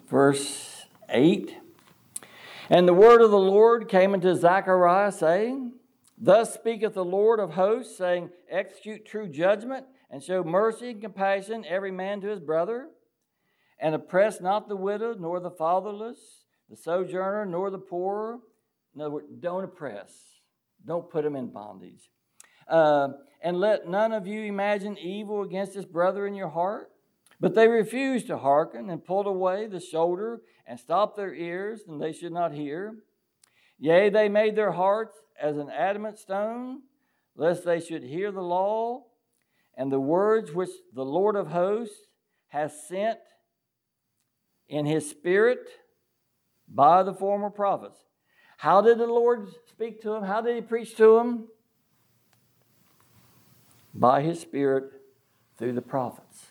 verse 0.07 0.85
8. 1.09 1.57
And 2.69 2.87
the 2.87 2.93
word 2.93 3.23
of 3.23 3.31
the 3.31 3.39
Lord 3.39 3.89
came 3.89 4.13
unto 4.13 4.35
Zechariah, 4.35 5.11
saying, 5.11 5.73
Thus 6.19 6.53
speaketh 6.53 6.93
the 6.93 7.03
Lord 7.03 7.39
of 7.39 7.55
hosts, 7.55 7.97
saying, 7.97 8.29
Execute 8.47 9.07
true 9.07 9.27
judgment, 9.27 9.87
and 10.11 10.21
show 10.21 10.43
mercy 10.43 10.91
and 10.91 11.01
compassion 11.01 11.65
every 11.67 11.91
man 11.91 12.21
to 12.21 12.27
his 12.27 12.39
brother, 12.39 12.89
and 13.79 13.95
oppress 13.95 14.39
not 14.39 14.69
the 14.69 14.75
widow, 14.75 15.15
nor 15.17 15.39
the 15.39 15.49
fatherless, 15.49 16.43
the 16.69 16.77
sojourner, 16.77 17.43
nor 17.43 17.71
the 17.71 17.79
poor. 17.79 18.41
In 18.93 19.01
other 19.01 19.09
words, 19.09 19.29
don't 19.39 19.63
oppress. 19.63 20.13
Don't 20.85 21.09
put 21.09 21.23
them 21.23 21.35
in 21.35 21.47
bondage. 21.47 22.11
Uh, 22.71 23.09
and 23.41 23.59
let 23.59 23.87
none 23.87 24.13
of 24.13 24.25
you 24.25 24.43
imagine 24.43 24.97
evil 24.97 25.43
against 25.43 25.73
his 25.73 25.85
brother 25.85 26.25
in 26.25 26.33
your 26.33 26.49
heart. 26.49 26.89
But 27.39 27.53
they 27.53 27.67
refused 27.67 28.27
to 28.27 28.37
hearken 28.37 28.89
and 28.89 29.03
pulled 29.03 29.27
away 29.27 29.67
the 29.67 29.79
shoulder 29.79 30.41
and 30.65 30.79
stopped 30.79 31.17
their 31.17 31.33
ears, 31.33 31.81
and 31.87 32.01
they 32.01 32.13
should 32.13 32.31
not 32.31 32.53
hear. 32.53 32.95
Yea, 33.77 34.09
they 34.09 34.29
made 34.29 34.55
their 34.55 34.71
hearts 34.71 35.15
as 35.41 35.57
an 35.57 35.69
adamant 35.69 36.17
stone, 36.17 36.81
lest 37.35 37.65
they 37.65 37.79
should 37.79 38.03
hear 38.03 38.31
the 38.31 38.41
law 38.41 39.03
and 39.75 39.91
the 39.91 39.99
words 39.99 40.53
which 40.53 40.69
the 40.93 41.03
Lord 41.03 41.35
of 41.35 41.47
hosts 41.47 42.07
has 42.49 42.87
sent 42.87 43.19
in 44.69 44.85
his 44.85 45.09
spirit 45.09 45.67
by 46.67 47.03
the 47.03 47.13
former 47.13 47.49
prophets. 47.49 47.97
How 48.57 48.81
did 48.81 48.99
the 48.99 49.07
Lord 49.07 49.49
speak 49.69 50.01
to 50.03 50.11
them? 50.11 50.23
How 50.23 50.41
did 50.41 50.55
he 50.55 50.61
preach 50.61 50.95
to 50.97 51.15
them? 51.15 51.47
By 53.93 54.21
his 54.21 54.39
spirit 54.39 54.91
through 55.57 55.73
the 55.73 55.81
prophets. 55.81 56.47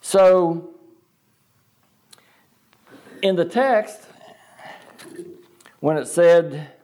So, 0.00 0.74
in 3.22 3.36
the 3.36 3.44
text, 3.44 4.00
when 5.80 5.96
it 5.96 6.06
said, 6.06 6.74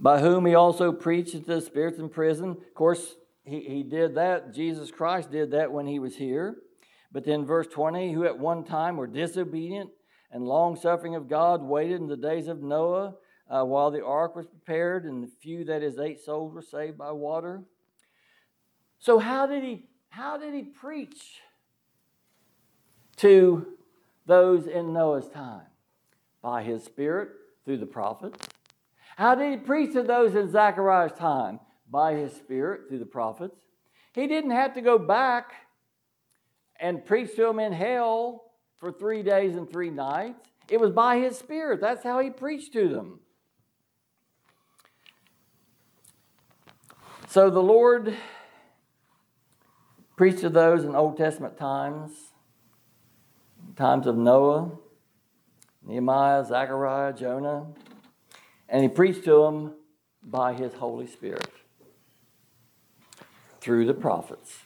by 0.00 0.18
whom 0.20 0.46
he 0.46 0.54
also 0.54 0.92
preached 0.92 1.32
to 1.32 1.40
the 1.40 1.60
spirits 1.60 1.98
in 1.98 2.08
prison. 2.08 2.50
Of 2.50 2.74
course, 2.74 3.16
he, 3.44 3.60
he 3.60 3.82
did 3.82 4.14
that. 4.14 4.54
Jesus 4.54 4.90
Christ 4.90 5.30
did 5.30 5.50
that 5.50 5.70
when 5.70 5.86
he 5.86 5.98
was 5.98 6.16
here. 6.16 6.56
But 7.12 7.24
then, 7.24 7.44
verse 7.44 7.66
20, 7.66 8.12
who 8.14 8.24
at 8.24 8.38
one 8.38 8.64
time 8.64 8.96
were 8.96 9.06
disobedient 9.06 9.90
and 10.32 10.44
long 10.44 10.74
suffering 10.74 11.16
of 11.16 11.28
God, 11.28 11.62
waited 11.62 12.00
in 12.00 12.06
the 12.06 12.16
days 12.16 12.48
of 12.48 12.62
Noah 12.62 13.14
uh, 13.50 13.64
while 13.64 13.90
the 13.90 14.04
ark 14.04 14.36
was 14.36 14.46
prepared, 14.46 15.04
and 15.04 15.24
the 15.24 15.30
few, 15.40 15.64
that 15.64 15.82
is, 15.82 15.98
eight 15.98 16.20
souls, 16.20 16.54
were 16.54 16.62
saved 16.62 16.96
by 16.96 17.10
water. 17.10 17.62
So, 19.00 19.18
how 19.18 19.46
did 19.46 19.64
he, 19.64 19.88
how 20.08 20.36
did 20.36 20.54
he 20.54 20.62
preach 20.62 21.40
to 23.16 23.66
those 24.26 24.66
in 24.66 24.92
Noah's 24.92 25.28
time? 25.28 25.66
By 26.42 26.62
his 26.62 26.84
Spirit 26.84 27.30
through 27.64 27.78
the 27.78 27.86
prophets. 27.86 28.38
How 29.16 29.34
did 29.34 29.50
he 29.50 29.56
preach 29.58 29.92
to 29.92 30.02
those 30.02 30.34
in 30.34 30.50
Zechariah's 30.50 31.12
time? 31.18 31.60
By 31.90 32.14
his 32.14 32.32
Spirit 32.32 32.88
through 32.88 33.00
the 33.00 33.04
prophets. 33.04 33.58
He 34.14 34.26
didn't 34.26 34.52
have 34.52 34.74
to 34.74 34.80
go 34.80 34.96
back 34.96 35.52
and 36.78 37.04
preach 37.04 37.34
to 37.36 37.42
them 37.42 37.58
in 37.58 37.72
hell 37.72 38.52
for 38.78 38.90
three 38.90 39.22
days 39.22 39.56
and 39.56 39.70
three 39.70 39.90
nights. 39.90 40.48
It 40.68 40.80
was 40.80 40.92
by 40.92 41.18
his 41.18 41.36
Spirit. 41.36 41.80
That's 41.80 42.04
how 42.04 42.20
he 42.20 42.30
preached 42.30 42.72
to 42.74 42.88
them. 42.88 43.20
So 47.30 47.48
the 47.48 47.62
Lord 47.62 48.12
preached 50.16 50.40
to 50.40 50.48
those 50.48 50.82
in 50.82 50.96
Old 50.96 51.16
Testament 51.16 51.56
times, 51.56 52.10
times 53.76 54.08
of 54.08 54.16
Noah, 54.16 54.72
Nehemiah, 55.86 56.44
Zechariah, 56.44 57.12
Jonah, 57.12 57.68
and 58.68 58.82
he 58.82 58.88
preached 58.88 59.22
to 59.26 59.44
them 59.44 59.74
by 60.24 60.54
his 60.54 60.74
Holy 60.74 61.06
Spirit 61.06 61.52
through 63.60 63.86
the 63.86 63.94
prophets. 63.94 64.62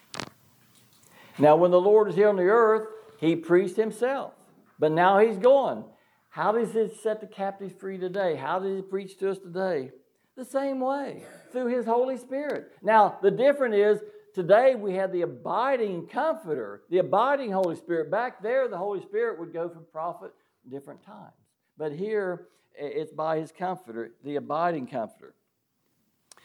Now, 1.39 1.57
when 1.57 1.71
the 1.71 1.79
Lord 1.79 2.07
was 2.07 2.17
here 2.17 2.31
on 2.31 2.37
the 2.37 2.45
earth, 2.45 2.89
he 3.21 3.37
preached 3.37 3.77
himself. 3.77 4.33
But 4.79 4.91
now 4.91 5.19
he's 5.19 5.37
gone. 5.37 5.85
How 6.31 6.53
does 6.53 6.73
he 6.73 6.89
set 7.03 7.21
the 7.21 7.27
captives 7.27 7.75
free 7.79 7.99
today? 7.99 8.37
How 8.37 8.59
does 8.59 8.75
he 8.75 8.81
preach 8.81 9.19
to 9.19 9.33
us 9.33 9.39
today? 9.39 9.91
The 10.37 10.45
same 10.45 10.81
way, 10.81 11.23
through 11.53 11.69
his 11.69 11.87
Holy 11.87 12.17
Spirit. 12.17 12.73
Now, 12.83 13.19
the 13.23 13.31
difference 13.31 13.77
is 13.77 14.01
today 14.35 14.75
we 14.75 14.95
have 14.95 15.13
the 15.13 15.23
abiding 15.23 16.09
comforter, 16.09 16.83
the 16.91 16.99
abiding 16.99 17.53
Holy 17.53 17.77
Spirit. 17.77 18.11
Back 18.11 18.43
there, 18.43 18.67
the 18.67 18.77
Holy 18.77 19.01
Spirit 19.01 19.39
would 19.39 19.53
go 19.53 19.69
from 19.69 19.85
prophet 19.93 20.33
different 20.69 21.05
times. 21.05 21.35
But 21.79 21.93
here, 21.93 22.49
it's 22.75 23.13
by 23.13 23.39
his 23.39 23.53
comforter, 23.53 24.11
the 24.25 24.35
abiding 24.37 24.89
comforter. 24.89 25.35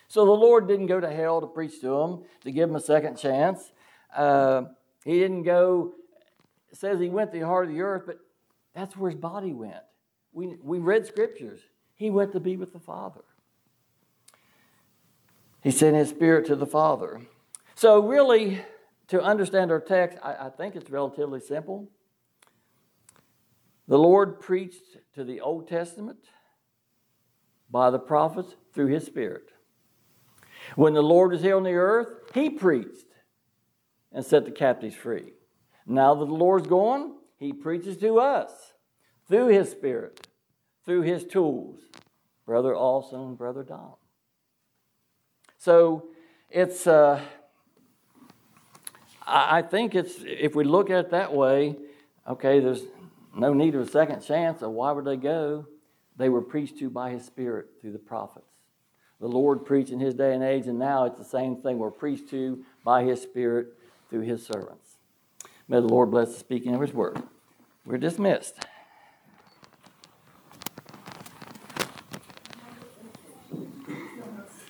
So 0.08 0.26
the 0.26 0.32
Lord 0.32 0.68
didn't 0.68 0.88
go 0.88 1.00
to 1.00 1.10
hell 1.10 1.42
to 1.42 1.48
preach 1.48 1.82
to 1.82 1.96
him, 2.00 2.24
to 2.44 2.52
give 2.52 2.70
him 2.70 2.76
a 2.76 2.82
second 2.82 3.18
chance. 3.18 3.72
Uh, 4.16 4.64
he 5.04 5.20
didn't 5.20 5.44
go, 5.44 5.94
says 6.74 7.00
he 7.00 7.10
went 7.10 7.32
to 7.32 7.40
the 7.40 7.46
heart 7.46 7.68
of 7.68 7.74
the 7.74 7.82
earth, 7.82 8.04
but 8.06 8.20
that's 8.76 8.96
where 8.96 9.10
his 9.10 9.20
body 9.20 9.54
went. 9.54 9.82
We, 10.32 10.58
we 10.64 10.78
read 10.78 11.08
scriptures. 11.08 11.60
He 11.96 12.12
went 12.12 12.34
to 12.34 12.40
be 12.40 12.56
with 12.56 12.72
the 12.72 12.80
Father. 12.80 13.22
He 15.62 15.72
sent 15.72 15.95
his 15.95 16.10
spirit 16.10 16.45
to 16.47 16.55
the 16.55 16.66
Father. 16.66 17.22
So, 17.76 17.99
really, 18.05 18.62
to 19.07 19.22
understand 19.22 19.72
our 19.72 19.80
text, 19.80 20.18
I, 20.24 20.47
I 20.47 20.49
think 20.49 20.76
it's 20.76 20.89
relatively 20.89 21.39
simple. 21.39 21.89
The 23.88 23.97
Lord 23.97 24.39
preached 24.39 24.97
to 25.16 25.24
the 25.24 25.41
Old 25.41 25.68
Testament 25.68 26.20
by 27.72 27.89
the 27.89 27.99
prophets 27.99 28.55
through 28.74 28.88
his 28.88 29.05
Spirit. 29.05 29.51
When 30.76 30.93
the 30.93 31.01
Lord 31.01 31.32
was 31.32 31.41
here 31.41 31.57
on 31.57 31.64
the 31.64 31.74
earth, 31.74 32.10
he 32.34 32.49
preached 32.49 33.07
and 34.12 34.24
set 34.26 34.45
the 34.45 34.51
captives 34.51 34.95
free. 34.95 35.34
Now 35.86 36.14
that 36.16 36.26
the 36.26 36.34
Lord's 36.34 36.68
gone, 36.68 37.16
he 37.38 37.51
preaches 37.51 37.97
to 37.97 38.20
us 38.20 38.51
through 39.28 39.47
his 39.47 39.72
Spirit, 39.72 40.28
through 40.86 41.01
his 41.01 41.26
tools, 41.26 41.80
Brother 42.45 42.76
and 42.76 43.38
Brother 43.38 43.64
Don. 43.64 43.93
So 45.60 46.07
it's, 46.49 46.88
uh, 46.88 47.22
I 49.28 49.62
think 49.62 49.93
it's, 49.93 50.16
if 50.24 50.55
we 50.55 50.64
look 50.64 50.89
at 50.89 51.05
it 51.05 51.12
that 51.12 51.34
way, 51.34 51.76
okay, 52.28 52.62
there's 52.62 52.84
no 53.36 53.53
need 53.53 53.76
of 53.76 53.82
a 53.82 53.91
second 53.91 54.22
chance. 54.22 54.62
So 54.62 54.70
why 54.70 54.93
would 54.93 55.05
they 55.05 55.18
go? 55.18 55.68
They 56.18 56.30
were 56.30 56.41
preached 56.41 56.80
to 56.80 56.89
by 56.89 57.12
His 57.12 57.26
Spirit 57.26 57.68
through 57.82 57.91
the 57.91 57.99
prophets. 57.99 58.45
The 59.20 59.28
Lord 59.28 59.66
preached 59.66 59.91
in 59.91 59.99
His 59.99 60.14
day 60.14 60.34
and 60.34 60.41
age, 60.41 60.66
and 60.68 60.80
now 60.80 61.03
it's 61.03 61.18
the 61.18 61.26
same 61.26 61.57
thing. 61.57 61.78
We're 61.78 61.91
preached 61.91 62.30
to 62.30 62.64
by 62.86 63.03
His 63.03 63.22
Spirit 63.22 63.68
through 64.10 64.22
His 64.22 64.45
servants. 64.45 64.95
May 65.68 65.82
the 65.82 65.88
Lord 65.88 66.10
bless 66.10 66.30
the 66.30 66.39
speaking 66.39 66.74
of 66.74 66.82
His 66.82 66.93
word. 66.93 67.22
We're 67.86 67.97
dismissed. 67.97 68.55